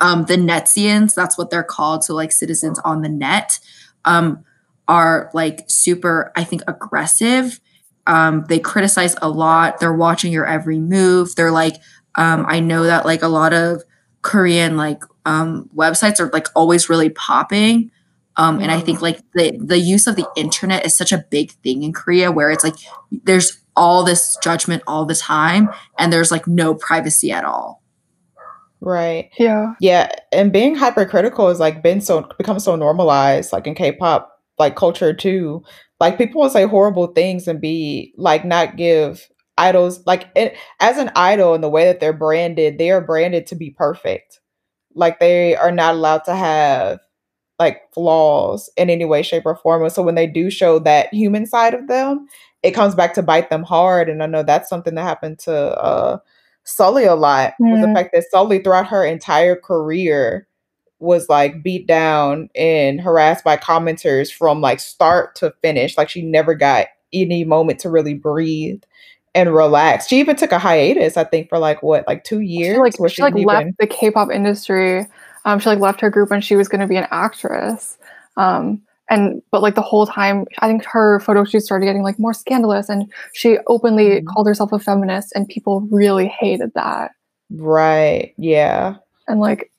Um, 0.00 0.24
the 0.24 0.36
netizens, 0.36 1.14
that's 1.14 1.36
what 1.36 1.50
they're 1.50 1.62
called. 1.62 2.04
So 2.04 2.14
like 2.14 2.32
citizens 2.32 2.78
on 2.80 3.02
the 3.02 3.08
net 3.08 3.58
um, 4.04 4.44
are 4.88 5.30
like 5.34 5.64
super, 5.68 6.32
I 6.36 6.44
think, 6.44 6.62
aggressive. 6.66 7.60
Um, 8.06 8.44
they 8.48 8.58
criticize 8.58 9.14
a 9.22 9.28
lot. 9.28 9.80
They're 9.80 9.92
watching 9.92 10.32
your 10.32 10.46
every 10.46 10.78
move. 10.78 11.34
They're 11.34 11.52
like, 11.52 11.76
um, 12.16 12.44
I 12.48 12.60
know 12.60 12.84
that 12.84 13.04
like 13.04 13.22
a 13.22 13.28
lot 13.28 13.52
of 13.52 13.82
Korean 14.22 14.76
like 14.76 15.02
um, 15.24 15.68
websites 15.74 16.20
are 16.20 16.30
like 16.32 16.48
always 16.54 16.88
really 16.88 17.10
popping. 17.10 17.90
Um, 18.36 18.60
and 18.60 18.70
I 18.70 18.80
think 18.80 19.02
like 19.02 19.20
the 19.34 19.58
the 19.62 19.78
use 19.78 20.06
of 20.06 20.16
the 20.16 20.26
internet 20.36 20.86
is 20.86 20.96
such 20.96 21.12
a 21.12 21.24
big 21.30 21.52
thing 21.62 21.82
in 21.82 21.92
Korea 21.92 22.32
where 22.32 22.50
it's 22.50 22.64
like 22.64 22.76
there's 23.10 23.60
all 23.76 24.04
this 24.04 24.38
judgment 24.42 24.82
all 24.86 25.04
the 25.04 25.14
time 25.14 25.68
and 25.98 26.12
there's 26.12 26.30
like 26.30 26.46
no 26.46 26.74
privacy 26.74 27.30
at 27.30 27.44
all. 27.44 27.82
Right. 28.80 29.30
Yeah. 29.38 29.74
Yeah, 29.80 30.10
and 30.32 30.52
being 30.52 30.74
hypercritical 30.74 31.48
has 31.48 31.60
like 31.60 31.82
been 31.82 32.00
so 32.00 32.28
become 32.36 32.58
so 32.58 32.74
normalized, 32.74 33.52
like 33.52 33.66
in 33.66 33.74
K-pop 33.74 34.28
like 34.58 34.76
culture 34.76 35.12
too. 35.12 35.62
Like 36.02 36.18
people 36.18 36.40
will 36.42 36.50
say 36.50 36.66
horrible 36.66 37.06
things 37.06 37.46
and 37.46 37.60
be 37.60 38.12
like 38.16 38.44
not 38.44 38.76
give 38.76 39.28
idols 39.56 40.04
like 40.04 40.28
it, 40.34 40.56
as 40.80 40.98
an 40.98 41.12
idol 41.14 41.54
in 41.54 41.60
the 41.60 41.68
way 41.68 41.84
that 41.84 42.00
they're 42.00 42.12
branded, 42.12 42.76
they 42.76 42.90
are 42.90 43.00
branded 43.00 43.46
to 43.46 43.54
be 43.54 43.70
perfect. 43.70 44.40
Like 44.96 45.20
they 45.20 45.54
are 45.54 45.70
not 45.70 45.94
allowed 45.94 46.24
to 46.24 46.34
have 46.34 46.98
like 47.60 47.82
flaws 47.94 48.68
in 48.76 48.90
any 48.90 49.04
way, 49.04 49.22
shape, 49.22 49.46
or 49.46 49.54
form. 49.54 49.84
And 49.84 49.92
so 49.92 50.02
when 50.02 50.16
they 50.16 50.26
do 50.26 50.50
show 50.50 50.80
that 50.80 51.14
human 51.14 51.46
side 51.46 51.72
of 51.72 51.86
them, 51.86 52.26
it 52.64 52.72
comes 52.72 52.96
back 52.96 53.14
to 53.14 53.22
bite 53.22 53.48
them 53.48 53.62
hard. 53.62 54.08
And 54.08 54.24
I 54.24 54.26
know 54.26 54.42
that's 54.42 54.68
something 54.68 54.96
that 54.96 55.04
happened 55.04 55.38
to 55.44 55.54
uh 55.54 56.18
Sulli 56.66 57.08
a 57.08 57.14
lot 57.14 57.54
was 57.60 57.80
the 57.80 57.94
fact 57.94 58.10
that 58.12 58.24
Sulli 58.34 58.64
throughout 58.64 58.88
her 58.88 59.04
entire 59.04 59.54
career 59.54 60.48
was 61.02 61.28
like 61.28 61.62
beat 61.62 61.86
down 61.86 62.48
and 62.54 63.00
harassed 63.00 63.44
by 63.44 63.56
commenters 63.56 64.32
from 64.32 64.60
like 64.60 64.80
start 64.80 65.34
to 65.34 65.52
finish. 65.60 65.96
Like 65.98 66.08
she 66.08 66.22
never 66.22 66.54
got 66.54 66.86
any 67.12 67.44
moment 67.44 67.80
to 67.80 67.90
really 67.90 68.14
breathe 68.14 68.82
and 69.34 69.52
relax. 69.52 70.06
She 70.06 70.20
even 70.20 70.36
took 70.36 70.52
a 70.52 70.58
hiatus, 70.58 71.16
I 71.16 71.24
think, 71.24 71.48
for 71.48 71.58
like 71.58 71.82
what, 71.82 72.06
like 72.06 72.22
two 72.24 72.40
years? 72.40 72.76
She 72.76 72.80
like 72.80 73.00
where 73.00 73.10
she 73.10 73.22
like 73.22 73.34
didn't 73.34 73.46
left 73.46 73.70
the 73.78 73.86
K-pop 73.86 74.30
industry. 74.30 75.06
Um, 75.44 75.58
she 75.58 75.68
like 75.68 75.80
left 75.80 76.00
her 76.00 76.10
group 76.10 76.30
and 76.30 76.44
she 76.44 76.54
was 76.54 76.68
going 76.68 76.80
to 76.80 76.86
be 76.86 76.96
an 76.96 77.08
actress. 77.10 77.98
Um, 78.36 78.80
and 79.10 79.42
but 79.50 79.60
like 79.60 79.74
the 79.74 79.82
whole 79.82 80.06
time, 80.06 80.46
I 80.60 80.68
think 80.68 80.84
her 80.84 81.18
photo 81.20 81.44
shoots 81.44 81.64
started 81.64 81.84
getting 81.84 82.04
like 82.04 82.18
more 82.20 82.32
scandalous, 82.32 82.88
and 82.88 83.12
she 83.34 83.58
openly 83.66 84.20
Mhm. 84.20 84.26
called 84.26 84.46
herself 84.46 84.72
a 84.72 84.78
feminist, 84.78 85.32
and 85.34 85.48
people 85.48 85.80
really 85.90 86.28
hated 86.28 86.72
that. 86.74 87.10
Right. 87.50 88.32
Yeah. 88.38 88.94
And 89.26 89.40
like 89.40 89.71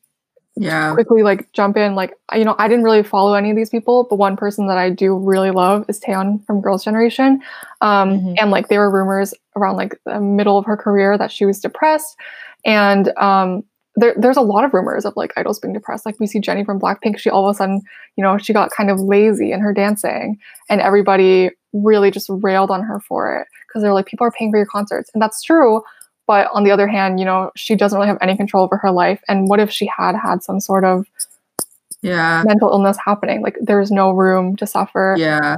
Yeah. 0.56 0.93
quickly 0.93 1.24
like 1.24 1.51
jump 1.54 1.78
in 1.78 1.95
like 1.95 2.14
you 2.36 2.43
know 2.45 2.56
i 2.60 2.68
didn't 2.68 2.84
really 2.84 3.01
follow 3.01 3.34
any 3.34 3.49
of 3.49 3.56
these 3.56 3.72
people. 3.72 4.06
But 4.10 4.18
one 4.18 4.38
person 4.38 4.68
that 4.68 4.78
i 4.78 4.89
do 4.89 5.16
really 5.18 5.49
love 5.51 5.84
is 5.88 5.99
taeyeon 5.99 6.45
from 6.45 6.62
girls 6.62 6.84
generation. 6.84 7.41
Um 7.82 8.12
Mhm. 8.12 8.36
and 8.39 8.51
like 8.51 8.68
there 8.68 8.80
were 8.80 8.91
rumors 8.91 9.34
around 9.56 9.78
like 9.78 9.97
the 10.06 10.20
middle 10.20 10.58
of 10.60 10.66
her 10.66 10.78
career 10.78 11.18
that 11.18 11.32
she 11.32 11.45
was 11.45 11.60
depressed. 11.60 12.16
And 12.66 13.12
um 13.18 13.64
there, 13.95 14.16
there's 14.18 14.38
a 14.38 14.41
lot 14.41 14.64
of 14.64 14.74
rumors 14.74 15.06
of 15.06 15.14
like 15.16 15.32
idols 15.38 15.60
being 15.60 15.74
depressed. 15.74 16.06
Like 16.06 16.20
we 16.20 16.28
see 16.28 16.39
jennie 16.39 16.64
from 16.64 16.80
blackpink. 16.80 17.18
She 17.20 17.30
all 17.32 17.47
of 17.47 17.54
a 17.54 17.58
sudden 17.58 17.82
you 18.16 18.24
know 18.24 18.38
she 18.38 18.54
got 18.54 18.70
kind 18.72 18.91
of 18.91 18.99
lazy 18.99 19.51
in 19.51 19.60
her 19.60 19.74
dancing 19.74 20.38
and 20.70 20.82
everybody 20.82 21.49
really 21.74 22.12
just 22.12 22.30
railed 22.30 22.70
on 22.70 22.82
her 22.84 22.99
for 22.99 23.36
it 23.39 23.47
because 23.68 23.82
they're 23.82 23.93
like 23.93 24.06
people 24.06 24.26
are 24.28 24.32
paying 24.32 24.51
for 24.51 24.58
your 24.58 24.68
concerts. 24.68 25.10
And 25.16 25.22
that's 25.22 25.41
true 25.41 25.82
but 26.28 26.47
on 26.53 26.63
the 26.63 26.71
other 26.71 26.88
hand 26.88 27.19
you 27.19 27.26
know 27.26 27.51
she 27.55 27.76
doesn't 27.76 27.97
really 27.97 28.07
have 28.07 28.17
any 28.21 28.36
control 28.38 28.63
over 28.63 28.78
her 28.78 28.91
life 28.91 29.21
and 29.28 29.47
what 29.49 29.59
if 29.59 29.69
she 29.71 29.86
had 29.97 30.15
had 30.15 30.41
some 30.43 30.59
sort 30.59 30.84
of 30.86 31.05
Yeah. 32.01 32.43
mental 32.45 32.69
illness 32.69 32.97
happening. 33.05 33.41
Like 33.41 33.57
there's 33.61 33.89
no 33.91 34.11
room 34.11 34.55
to 34.57 34.67
suffer. 34.67 35.15
Yeah. 35.17 35.57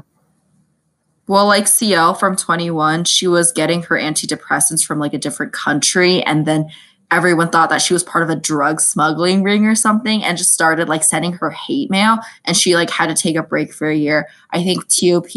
Well, 1.28 1.48
like 1.48 1.68
CL 1.68 2.14
from 2.14 2.36
2NE1, 2.36 3.08
she 3.08 3.28
was 3.28 3.52
getting 3.52 3.82
her 3.84 3.98
antidepressants 3.98 4.86
from 4.86 5.00
like 5.00 5.14
a 5.16 5.18
different 5.18 5.54
country. 5.54 6.22
And 6.24 6.46
then 6.46 6.70
everyone 7.10 7.50
thought 7.50 7.70
that 7.72 7.82
she 7.82 7.94
was 7.94 8.04
part 8.04 8.24
of 8.24 8.30
a 8.30 8.36
drug 8.36 8.80
smuggling 8.80 9.42
ring 9.42 9.66
or 9.66 9.74
something 9.74 10.24
and 10.24 10.38
just 10.38 10.54
started 10.54 10.88
like 10.88 11.04
sending 11.04 11.34
her 11.34 11.50
hate 11.50 11.90
mail. 11.90 12.20
And 12.46 12.56
she 12.56 12.76
like 12.76 12.92
had 12.92 13.08
to 13.08 13.16
take 13.16 13.36
a 13.36 13.42
break 13.42 13.74
for 13.74 13.90
a 13.90 13.96
year. 13.96 14.28
I 14.52 14.64
think 14.64 14.88
TOP 14.88 15.32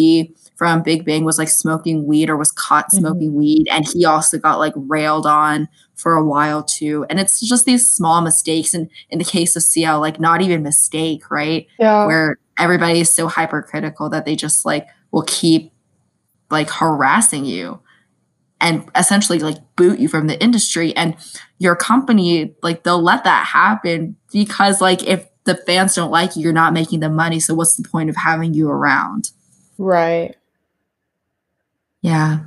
from 0.58 0.82
Big 0.82 1.04
Bang 1.04 1.24
was 1.24 1.38
like 1.38 1.48
smoking 1.48 2.04
weed 2.04 2.28
or 2.28 2.36
was 2.36 2.50
caught 2.50 2.86
Mhm. 2.90 2.98
smoking 2.98 3.34
weed. 3.34 3.68
And 3.70 3.86
he 3.86 4.04
also 4.04 4.38
got 4.38 4.58
like 4.58 4.72
railed 4.76 5.24
on 5.24 5.68
for 5.94 6.14
a 6.14 6.24
while 6.24 6.64
too. 6.64 7.06
And 7.08 7.20
it's 7.20 7.40
just 7.40 7.64
these 7.64 7.88
small 7.88 8.20
mistakes. 8.20 8.74
And 8.74 8.88
in 9.08 9.18
the 9.20 9.24
case 9.24 9.54
of 9.54 9.62
CL, 9.62 10.00
like 10.00 10.18
not 10.18 10.42
even 10.42 10.62
mistake, 10.64 11.30
right? 11.30 11.66
Yeah. 11.78 12.06
where 12.06 12.38
everybody 12.58 12.98
is 13.00 13.10
so 13.12 13.28
hypercritical 13.28 14.10
that 14.10 14.24
they 14.24 14.34
just 14.34 14.66
like 14.66 14.88
will 15.12 15.22
keep 15.28 15.72
like 16.50 16.68
harassing 16.70 17.44
you 17.44 17.78
and 18.60 18.84
essentially 18.96 19.38
like 19.38 19.58
boot 19.76 20.00
you 20.00 20.08
from 20.08 20.26
the 20.26 20.42
industry 20.42 20.92
and 20.96 21.14
your 21.58 21.76
company 21.76 22.52
like 22.64 22.82
they'll 22.82 23.00
let 23.00 23.22
that 23.22 23.46
happen 23.46 24.16
because 24.32 24.80
like 24.80 25.04
if 25.06 25.28
the 25.44 25.54
fans 25.54 25.94
don't 25.94 26.10
like 26.10 26.34
you 26.34 26.42
you're 26.42 26.52
not 26.52 26.72
making 26.72 26.98
the 26.98 27.08
money 27.08 27.38
so 27.38 27.54
what's 27.54 27.76
the 27.76 27.88
point 27.88 28.10
of 28.10 28.16
having 28.16 28.54
you 28.54 28.68
around 28.68 29.30
Right. 29.80 30.34
Yeah 32.02 32.40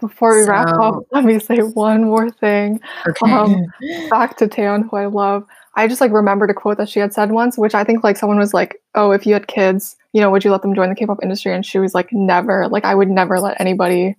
Before 0.00 0.36
we 0.36 0.42
wrap 0.44 0.68
up, 0.68 1.04
let 1.12 1.24
me 1.24 1.38
say 1.38 1.58
one 1.58 2.04
more 2.04 2.30
thing. 2.30 2.80
okay 3.06 3.32
Um, 3.32 3.64
back 4.10 4.36
to 4.38 4.46
Taeyeon, 4.48 4.88
who 4.90 4.96
I 4.96 5.06
love. 5.06 5.46
I 5.76 5.88
just 5.88 6.00
like 6.00 6.12
remembered 6.12 6.50
a 6.50 6.54
quote 6.54 6.76
that 6.78 6.88
she 6.88 7.00
had 7.00 7.12
said 7.12 7.30
once, 7.32 7.56
which 7.58 7.74
I 7.74 7.82
think 7.84 8.04
like 8.04 8.16
someone 8.16 8.38
was 8.38 8.54
like, 8.54 8.80
"Oh, 8.94 9.10
if 9.12 9.26
you 9.26 9.32
had 9.32 9.46
kids, 9.48 9.96
you 10.12 10.20
know, 10.20 10.30
would 10.30 10.44
you 10.44 10.52
let 10.52 10.62
them 10.62 10.74
join 10.74 10.88
the 10.88 10.94
K-pop 10.94 11.18
industry?" 11.22 11.52
And 11.54 11.64
she 11.66 11.78
was 11.78 11.94
like, 11.94 12.12
"Never. 12.12 12.68
Like, 12.68 12.84
I 12.84 12.94
would 12.94 13.08
never 13.10 13.40
let 13.40 13.60
anybody, 13.60 14.14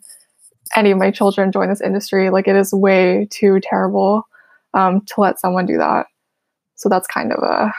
any 0.75 0.91
of 0.91 0.97
my 0.97 1.11
children, 1.11 1.51
join 1.53 1.69
this 1.69 1.79
industry. 1.81 2.29
Like, 2.29 2.47
it 2.47 2.55
is 2.57 2.73
way 2.73 3.27
too 3.29 3.59
terrible 3.61 4.27
um, 4.73 5.01
to 5.01 5.21
let 5.21 5.39
someone 5.39 5.65
do 5.65 5.77
that." 5.77 6.07
So 6.75 6.89
that's 6.89 7.07
kind 7.07 7.31
of 7.31 7.41
a 7.41 7.71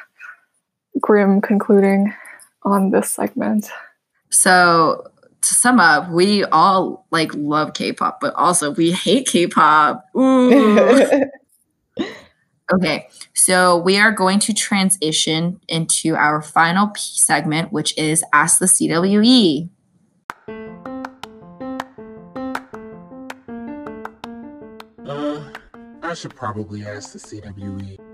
grim 1.01 1.41
concluding 1.43 2.15
on 2.63 2.91
this 2.93 3.13
segment. 3.13 3.69
so 4.31 5.07
to 5.49 5.55
sum 5.55 5.81
up 5.81 6.11
we 6.11 6.45
all 6.45 7.07
like 7.11 7.33
love 7.35 7.75
k-pop 7.75 8.21
but 8.21 8.35
also 8.35 8.73
we 8.73 8.93
hate 8.93 9.27
k-pop 9.27 10.05
Ooh. 10.17 11.25
Okay, 12.75 13.09
so 13.33 13.77
we 13.77 13.97
are 13.97 14.11
going 14.11 14.41
to 14.41 14.53
transition 14.53 15.61
into 15.69 16.17
our 16.17 16.43
final 16.43 16.89
P 16.89 17.01
segment, 17.01 17.73
which 17.73 17.97
is 17.97 18.25
Ask 18.33 18.59
the 18.59 18.67
CWE. 18.67 19.69
Uh, 25.07 25.45
I 26.03 26.15
should 26.15 26.35
probably 26.35 26.85
ask 26.85 27.13
the. 27.13 27.21
CWE. 27.21 28.06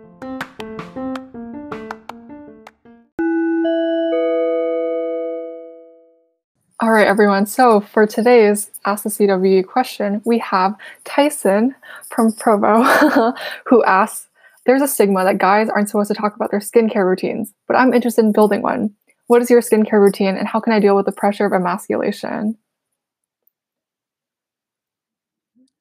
All 6.83 6.91
right, 6.91 7.07
everyone. 7.07 7.47
So 7.47 7.81
for 7.81 8.09
today's 8.09 8.73
Ask 8.85 9.05
the 9.05 9.11
CWE 9.11 9.65
question, 9.65 10.21
we 10.25 10.41
have 10.41 10.75
Tyson 11.05 11.77
from 12.11 12.33
Provo 12.33 12.83
who 13.67 13.85
asks 13.85 14.27
There's 14.67 14.83
a 14.83 14.89
stigma 14.89 15.23
that 15.23 15.39
guys 15.39 15.69
aren't 15.69 15.89
supposed 15.89 16.09
to 16.09 16.15
talk 16.15 16.35
about 16.35 16.51
their 16.51 16.59
skincare 16.59 17.09
routines, 17.09 17.55
but 17.69 17.77
I'm 17.77 17.95
interested 17.95 18.25
in 18.25 18.33
building 18.33 18.63
one. 18.63 18.97
What 19.29 19.43
is 19.43 19.49
your 19.49 19.61
skincare 19.61 20.01
routine 20.01 20.37
and 20.37 20.49
how 20.49 20.59
can 20.59 20.73
I 20.73 20.81
deal 20.81 20.97
with 20.97 21.07
the 21.07 21.13
pressure 21.13 21.47
of 21.47 21.53
emasculation? 21.53 22.59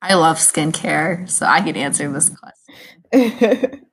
I 0.03 0.13
love 0.13 0.37
skincare, 0.37 1.27
so 1.27 1.47
I 1.47 1.61
can 1.61 1.75
answer 1.75 2.11
this 2.11 2.29
question. 2.29 3.87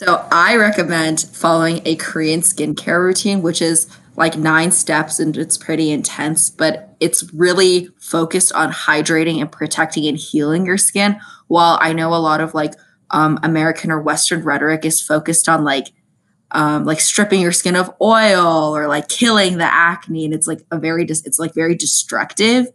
So 0.00 0.26
I 0.32 0.56
recommend 0.56 1.20
following 1.20 1.82
a 1.84 1.94
Korean 1.96 2.40
skincare 2.40 3.00
routine, 3.00 3.42
which 3.42 3.60
is 3.60 3.86
like 4.16 4.36
nine 4.36 4.70
steps 4.70 5.18
and 5.18 5.36
it's 5.36 5.56
pretty 5.56 5.90
intense, 5.90 6.50
but 6.50 6.94
it's 7.00 7.32
really 7.32 7.88
focused 7.98 8.52
on 8.52 8.72
hydrating 8.72 9.40
and 9.40 9.50
protecting 9.50 10.06
and 10.06 10.18
healing 10.18 10.66
your 10.66 10.78
skin. 10.78 11.18
While 11.48 11.78
I 11.80 11.92
know 11.92 12.14
a 12.14 12.16
lot 12.16 12.40
of 12.40 12.54
like 12.54 12.74
um, 13.10 13.38
American 13.42 13.90
or 13.90 14.00
Western 14.00 14.42
rhetoric 14.42 14.84
is 14.84 15.00
focused 15.00 15.48
on 15.48 15.64
like 15.64 15.92
um, 16.52 16.84
like 16.84 17.00
stripping 17.00 17.40
your 17.40 17.52
skin 17.52 17.76
of 17.76 17.94
oil 18.00 18.74
or 18.74 18.88
like 18.88 19.08
killing 19.08 19.58
the 19.58 19.64
acne, 19.64 20.24
and 20.24 20.34
it's 20.34 20.48
like 20.48 20.60
a 20.70 20.78
very 20.78 21.04
dis- 21.04 21.24
it's 21.24 21.38
like 21.38 21.54
very 21.54 21.76
destructive 21.76 22.66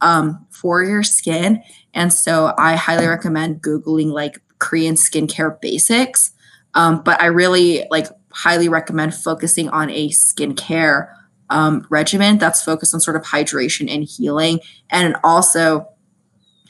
um, 0.00 0.44
for 0.50 0.82
your 0.82 1.02
skin. 1.02 1.62
And 1.94 2.12
so 2.12 2.52
I 2.58 2.74
highly 2.74 3.06
recommend 3.06 3.62
googling 3.62 4.12
like 4.12 4.40
Korean 4.58 4.96
skincare 4.96 5.60
basics. 5.60 6.32
Um, 6.74 7.02
but 7.02 7.20
I 7.20 7.26
really 7.26 7.86
like 7.90 8.08
highly 8.34 8.68
recommend 8.68 9.14
focusing 9.14 9.68
on 9.70 9.90
a 9.90 10.08
skincare 10.10 11.08
um, 11.50 11.86
regimen 11.90 12.38
that's 12.38 12.62
focused 12.62 12.94
on 12.94 13.00
sort 13.00 13.16
of 13.16 13.22
hydration 13.22 13.92
and 13.92 14.04
healing. 14.04 14.60
And 14.90 15.16
also, 15.22 15.88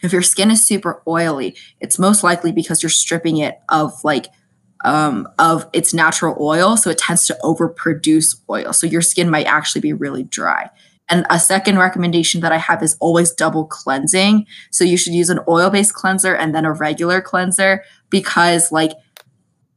if 0.02 0.12
your 0.12 0.22
skin 0.22 0.50
is 0.50 0.64
super 0.64 1.02
oily, 1.06 1.56
it's 1.80 1.98
most 1.98 2.24
likely 2.24 2.52
because 2.52 2.82
you're 2.82 2.90
stripping 2.90 3.36
it 3.36 3.60
of 3.68 3.92
like 4.02 4.26
um, 4.84 5.28
of 5.38 5.68
its 5.72 5.94
natural 5.94 6.36
oil, 6.40 6.76
so 6.76 6.90
it 6.90 6.98
tends 6.98 7.26
to 7.28 7.38
overproduce 7.42 8.34
oil. 8.50 8.72
So 8.72 8.86
your 8.86 9.02
skin 9.02 9.30
might 9.30 9.46
actually 9.46 9.80
be 9.80 9.92
really 9.92 10.24
dry. 10.24 10.70
And 11.08 11.26
a 11.30 11.38
second 11.38 11.78
recommendation 11.78 12.40
that 12.40 12.52
I 12.52 12.56
have 12.56 12.82
is 12.82 12.96
always 12.98 13.32
double 13.32 13.66
cleansing. 13.66 14.46
So 14.70 14.82
you 14.82 14.96
should 14.96 15.12
use 15.12 15.30
an 15.30 15.40
oil-based 15.46 15.94
cleanser 15.94 16.34
and 16.34 16.54
then 16.54 16.64
a 16.64 16.72
regular 16.72 17.20
cleanser 17.20 17.84
because 18.08 18.72
like 18.72 18.92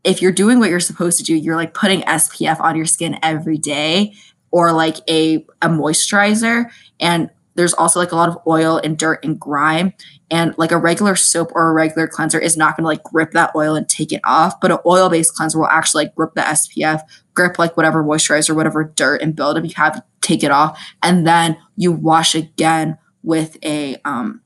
if 0.06 0.22
you're 0.22 0.32
doing 0.32 0.60
what 0.60 0.70
you're 0.70 0.80
supposed 0.80 1.18
to 1.18 1.24
do, 1.24 1.36
you're 1.36 1.56
like 1.56 1.74
putting 1.74 2.02
SPF 2.02 2.62
on 2.62 2.76
your 2.78 2.86
skin 2.86 3.18
every 3.24 3.58
day 3.58 4.14
or 4.52 4.72
like 4.72 4.98
a, 5.10 5.38
a 5.62 5.68
moisturizer. 5.68 6.70
And 7.00 7.30
there's 7.56 7.74
also 7.74 8.00
like 8.00 8.12
a 8.12 8.16
lot 8.16 8.30
of 8.30 8.38
oil 8.46 8.80
and 8.84 8.98
dirt 8.98 9.26
and 9.26 9.40
grime. 9.40 9.94
And 10.30 10.56
like 10.58 10.72
a 10.72 10.78
regular 10.78 11.16
soap 11.16 11.52
or 11.54 11.70
a 11.70 11.74
regular 11.74 12.08
cleanser 12.08 12.40
is 12.40 12.56
not 12.56 12.78
going 12.78 12.84
to 12.84 12.88
like 12.88 13.04
grip 13.04 13.32
that 13.32 13.52
oil 13.56 13.76
and 13.76 13.90
take 13.90 14.12
it 14.12 14.22
off. 14.24 14.60
But 14.62 14.72
an 14.72 14.78
oil 14.86 15.10
based 15.10 15.34
cleanser 15.34 15.60
will 15.60 15.68
actually 15.68 16.06
like 16.06 16.16
grip 16.16 16.36
the 16.36 16.42
SPF, 16.42 17.02
grip 17.34 17.58
like 17.58 17.76
whatever 17.76 18.04
moisturizer, 18.04 18.56
whatever 18.56 18.84
dirt 18.84 19.22
and 19.22 19.36
buildup 19.36 19.64
you 19.64 19.74
have, 19.76 20.04
take 20.22 20.44
it 20.44 20.52
off. 20.52 20.80
And 21.02 21.26
then 21.26 21.58
you 21.76 21.92
wash 21.92 22.36
again 22.36 22.98
with 23.24 23.58
a, 23.64 23.98
um, 24.06 24.42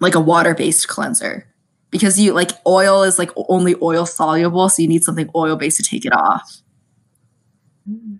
like 0.00 0.14
a 0.14 0.20
water 0.20 0.54
based 0.54 0.88
cleanser 0.88 1.47
because 1.90 2.18
you 2.20 2.32
like 2.32 2.50
oil 2.66 3.02
is 3.02 3.18
like 3.18 3.30
only 3.48 3.74
oil 3.82 4.06
soluble 4.06 4.68
so 4.68 4.82
you 4.82 4.88
need 4.88 5.02
something 5.04 5.28
oil 5.34 5.56
based 5.56 5.76
to 5.76 5.82
take 5.82 6.04
it 6.04 6.12
off 6.12 6.62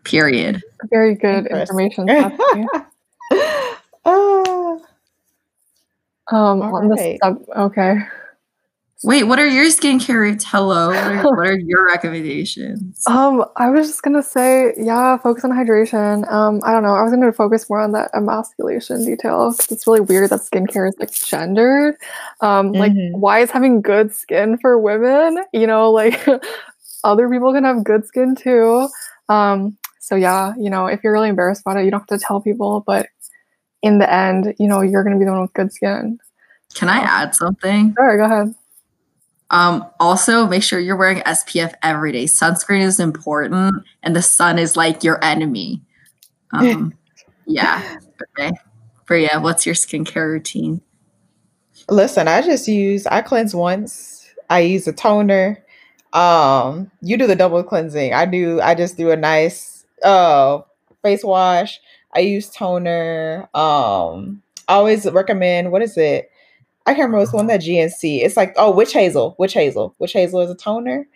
period 0.05 0.63
Very 0.91 1.15
good 1.15 1.47
information. 1.47 2.07
Stephanie. 2.09 2.67
Ah, 4.05 4.79
um, 6.31 6.63
All 6.63 6.75
on 6.77 6.89
the 6.89 6.97
right. 6.97 7.19
sub- 7.23 7.45
okay. 7.57 7.99
Wait 9.05 9.25
what 9.25 9.39
are 9.39 9.47
your 9.47 9.67
skincare 9.67 10.17
routines 10.21 10.45
hello 10.49 10.89
what 10.89 10.97
are, 10.97 11.23
what 11.23 11.47
are 11.47 11.59
your 11.59 11.87
recommendations 11.87 13.05
Um, 13.07 13.45
I 13.57 13.71
was 13.71 13.87
just 13.87 14.03
gonna 14.03 14.23
say, 14.23 14.75
yeah, 14.77 15.17
focus 15.19 15.45
on 15.45 15.51
hydration. 15.53 16.31
Um, 16.33 16.61
I 16.65 16.73
don't 16.73 16.83
know. 16.83 16.95
I 16.95 17.03
was 17.03 17.13
gonna 17.13 17.33
focus 17.33 17.71
more 17.71 17.81
on 17.81 17.93
that 17.93 18.11
emasculation 18.15 19.05
detail 19.05 19.53
because 19.53 19.71
it's 19.71 19.87
really 19.87 20.01
weird 20.01 20.31
that 20.31 20.41
skincare 20.41 20.89
is 20.89 20.97
like 20.99 21.13
gendered. 21.13 21.95
Um, 22.41 22.73
like 22.73 22.93
Mhm. 22.93 23.13
why 23.21 23.39
is 23.39 23.51
having 23.53 23.81
good 23.83 24.13
skin 24.15 24.59
for 24.59 24.79
women? 24.79 25.39
You 25.53 25.67
know, 25.69 25.91
like 25.93 26.19
other 27.05 27.29
people 27.31 27.53
can 27.53 27.65
have 27.65 27.85
good 27.85 28.05
skin 28.05 28.35
too. 28.35 28.89
Um, 29.29 29.79
so 30.01 30.17
yeah, 30.17 30.55
you 30.59 30.69
know, 30.69 30.87
if 30.87 31.05
you're 31.05 31.13
really 31.13 31.29
embarrassed 31.29 31.63
about 31.65 31.77
it, 31.79 31.85
you 31.85 31.91
don't 31.93 32.01
have 32.01 32.19
to 32.19 32.25
tell 32.25 32.41
people. 32.41 32.83
But 32.85 33.07
in 33.83 33.99
the 34.01 34.13
end, 34.13 34.55
you 34.59 34.67
know, 34.67 34.81
you're 34.83 35.05
gonna 35.05 35.19
be 35.19 35.25
the 35.25 35.31
one 35.31 35.43
with 35.43 35.53
good 35.55 35.73
skin. 35.73 36.19
can 36.75 36.89
i 36.89 36.99
add 36.99 37.35
something 37.35 37.95
Sorry, 37.97 38.19
go 38.19 38.25
ahead. 38.25 38.55
Um 39.51 39.85
also 39.99 40.47
make 40.47 40.63
sure 40.63 40.79
you're 40.79 40.97
wearing 40.97 41.21
spf 41.23 41.73
every 41.83 42.13
day 42.13 42.25
sunscreen 42.25 42.81
is 42.81 43.01
important 43.01 43.83
and 44.03 44.15
the 44.15 44.23
sun 44.23 44.59
is 44.59 44.77
like 44.77 45.03
your 45.03 45.23
enemy 45.25 45.81
um 46.53 46.93
yeah 47.47 47.99
okay 48.37 48.51
Bria, 49.07 49.41
what's 49.41 49.65
your 49.65 49.75
skincare 49.75 50.31
routine 50.31 50.83
Listen, 51.89 52.29
I 52.29 52.43
just 52.43 52.69
use 52.69 53.07
I 53.07 53.23
cleanse 53.23 53.55
once. 53.55 54.27
I 54.51 54.61
use 54.61 54.87
a 54.87 54.93
toner. 54.93 55.65
Um, 56.13 56.91
you 57.03 57.17
do 57.17 57.27
the 57.27 57.37
double 57.37 57.63
cleansing. 57.63 58.13
I 58.13 58.27
do 58.27 58.61
I 58.61 58.75
just 58.75 58.97
do 58.97 59.11
a 59.11 59.17
nice 59.17 59.87
uh 60.03 60.61
face 61.03 61.25
wash. 61.25 61.81
I 62.15 62.21
use 62.21 62.51
toner. 62.51 63.49
Um, 63.55 64.43
I 64.69 64.75
always 64.75 65.11
recommend 65.11 65.73
what 65.73 65.83
is 65.83 65.97
it? 65.97 66.31
I 66.89 66.95
can't 66.95 67.07
remember 67.07 67.23
it's 67.23 67.35
one 67.35 67.49
that 67.49 67.61
GNC. 67.61 68.23
It's 68.25 68.37
like 68.37 68.55
oh 68.57 68.71
witch 68.71 68.95
hazel, 68.95 69.37
witch 69.39 69.53
hazel, 69.53 69.95
witch 69.99 70.15
hazel 70.15 70.41
is 70.41 70.51
a 70.51 70.55
toner. 70.55 71.07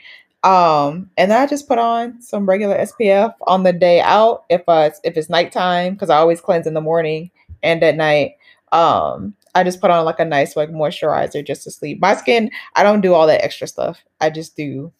Um, 0.45 1.09
and 1.16 1.31
then 1.31 1.41
I 1.41 1.47
just 1.47 1.66
put 1.66 1.79
on 1.79 2.20
some 2.20 2.47
regular 2.47 2.77
SPF 2.77 3.33
on 3.47 3.62
the 3.62 3.73
day 3.73 4.01
out 4.01 4.45
if 4.51 4.62
uh 4.68 4.91
if 5.03 5.16
it's 5.16 5.31
nighttime 5.31 5.95
because 5.95 6.11
I 6.11 6.18
always 6.18 6.43
cleanse 6.43 6.66
in 6.66 6.75
the 6.75 6.81
morning 6.83 7.31
and 7.62 7.83
at 7.83 7.97
night. 7.97 8.33
Um, 8.73 9.35
I 9.55 9.64
just 9.64 9.81
put 9.81 9.91
on 9.91 10.05
like 10.05 10.20
a 10.20 10.25
nice 10.27 10.57
like 10.57 10.70
moisturizer 10.70 11.47
just 11.47 11.64
to 11.64 11.70
sleep. 11.70 12.01
My 12.01 12.16
skin, 12.16 12.51
I 12.75 12.83
don't 12.83 13.01
do 13.01 13.14
all 13.14 13.27
that 13.27 13.43
extra 13.43 13.66
stuff. 13.66 14.03
I 14.20 14.29
just 14.29 14.57
do, 14.57 14.93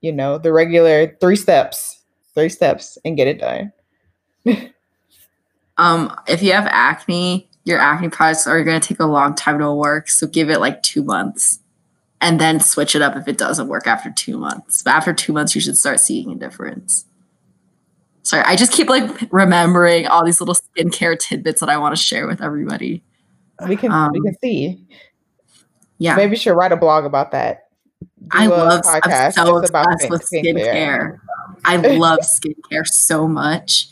you 0.00 0.12
know, 0.12 0.38
the 0.38 0.52
regular 0.52 1.16
three 1.20 1.36
steps, 1.36 2.02
three 2.34 2.48
steps, 2.48 2.96
and 3.04 3.16
get 3.16 3.28
it 3.28 3.40
done. 3.40 3.72
Um, 5.78 6.14
if 6.28 6.42
you 6.42 6.52
have 6.52 6.66
acne, 6.66 7.48
your 7.64 7.78
acne 7.78 8.08
products 8.08 8.46
are 8.46 8.62
going 8.64 8.80
to 8.80 8.86
take 8.86 9.00
a 9.00 9.06
long 9.06 9.34
time 9.34 9.58
to 9.58 9.72
work. 9.72 10.08
So 10.08 10.26
give 10.26 10.50
it 10.50 10.58
like 10.60 10.82
two 10.82 11.02
months 11.04 11.60
and 12.20 12.40
then 12.40 12.60
switch 12.60 12.94
it 12.94 13.02
up 13.02 13.16
if 13.16 13.28
it 13.28 13.38
doesn't 13.38 13.68
work 13.68 13.86
after 13.86 14.10
two 14.10 14.36
months. 14.38 14.82
But 14.82 14.92
after 14.94 15.12
two 15.12 15.32
months, 15.32 15.54
you 15.54 15.60
should 15.60 15.76
start 15.76 16.00
seeing 16.00 16.30
a 16.32 16.34
difference. 16.34 17.04
Sorry, 18.24 18.42
I 18.46 18.54
just 18.56 18.72
keep 18.72 18.88
like 18.88 19.28
remembering 19.32 20.06
all 20.06 20.24
these 20.24 20.40
little 20.40 20.54
skincare 20.54 21.18
tidbits 21.18 21.60
that 21.60 21.68
I 21.68 21.76
want 21.76 21.96
to 21.96 22.02
share 22.02 22.26
with 22.26 22.40
everybody. 22.40 23.02
We 23.66 23.76
can 23.76 23.90
we 23.90 23.96
Um, 23.96 24.12
can 24.24 24.36
see. 24.40 24.84
Yeah. 25.98 26.16
Maybe 26.16 26.30
you 26.30 26.36
should 26.36 26.54
write 26.54 26.72
a 26.72 26.76
blog 26.76 27.04
about 27.04 27.32
that. 27.32 27.68
I 28.30 28.46
Do 28.46 28.54
a 28.54 28.56
love 28.56 28.82
I'm 28.86 29.00
podcast 29.00 29.32
so 29.34 29.60
just 29.60 29.70
about 29.70 29.92
obsessed 29.92 30.10
with 30.10 30.24
skin- 30.24 30.56
skincare. 30.56 31.18
I 31.64 31.76
love 31.96 32.20
skincare 32.20 32.86
so 32.86 33.26
much. 33.28 33.88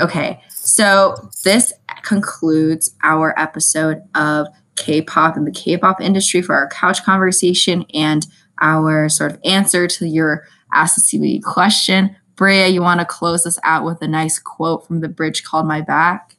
Okay, 0.00 0.42
so 0.50 1.30
this 1.44 1.72
concludes 2.02 2.94
our 3.02 3.38
episode 3.38 4.02
of 4.14 4.46
K-pop 4.76 5.36
and 5.36 5.46
the 5.46 5.52
K-pop 5.52 6.00
industry 6.00 6.42
for 6.42 6.54
our 6.54 6.68
couch 6.68 7.02
conversation 7.04 7.84
and 7.94 8.26
our 8.60 9.08
sort 9.08 9.32
of 9.32 9.40
answer 9.44 9.86
to 9.86 10.06
your 10.06 10.46
Ask 10.72 10.96
the 10.96 11.18
CWE 11.18 11.42
question. 11.42 12.16
Bria, 12.34 12.68
you 12.68 12.82
want 12.82 13.00
to 13.00 13.06
close 13.06 13.46
us 13.46 13.58
out 13.64 13.84
with 13.84 14.02
a 14.02 14.08
nice 14.08 14.38
quote 14.38 14.86
from 14.86 15.00
the 15.00 15.08
bridge 15.08 15.44
called 15.44 15.66
My 15.66 15.80
Back? 15.80 16.36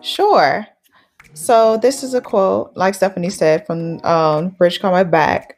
Sure. 0.00 0.66
So 1.34 1.76
this 1.76 2.02
is 2.02 2.14
a 2.14 2.20
quote, 2.20 2.72
like 2.74 2.94
Stephanie 2.94 3.30
said, 3.30 3.66
from 3.66 4.04
um, 4.04 4.48
Bridge 4.50 4.80
Called 4.80 4.94
My 4.94 5.04
Back. 5.04 5.57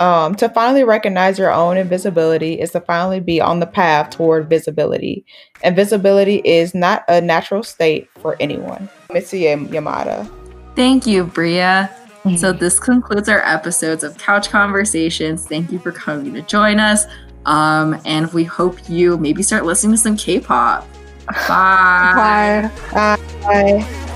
Um, 0.00 0.34
to 0.36 0.48
finally 0.48 0.82
recognize 0.82 1.38
your 1.38 1.52
own 1.52 1.76
invisibility 1.76 2.58
is 2.58 2.70
to 2.70 2.80
finally 2.80 3.20
be 3.20 3.38
on 3.38 3.60
the 3.60 3.66
path 3.66 4.10
toward 4.10 4.48
visibility. 4.48 5.26
And 5.62 5.76
visibility 5.76 6.36
is 6.36 6.74
not 6.74 7.04
a 7.06 7.20
natural 7.20 7.62
state 7.62 8.08
for 8.18 8.34
anyone. 8.40 8.88
Mitsuye 9.10 9.68
Yamada. 9.68 10.26
Thank 10.74 11.06
you, 11.06 11.24
Bria. 11.24 11.94
So 12.36 12.52
this 12.52 12.78
concludes 12.78 13.28
our 13.28 13.40
episodes 13.46 14.04
of 14.04 14.16
Couch 14.18 14.50
Conversations. 14.50 15.46
Thank 15.46 15.72
you 15.72 15.78
for 15.78 15.90
coming 15.92 16.34
to 16.34 16.42
join 16.42 16.78
us. 16.78 17.06
Um, 17.46 18.00
and 18.04 18.30
we 18.32 18.44
hope 18.44 18.76
you 18.88 19.16
maybe 19.16 19.42
start 19.42 19.64
listening 19.64 19.92
to 19.92 19.98
some 19.98 20.16
K-pop. 20.16 20.86
Bye. 21.48 22.70
Bye. 22.92 23.16
Bye. 23.42 24.06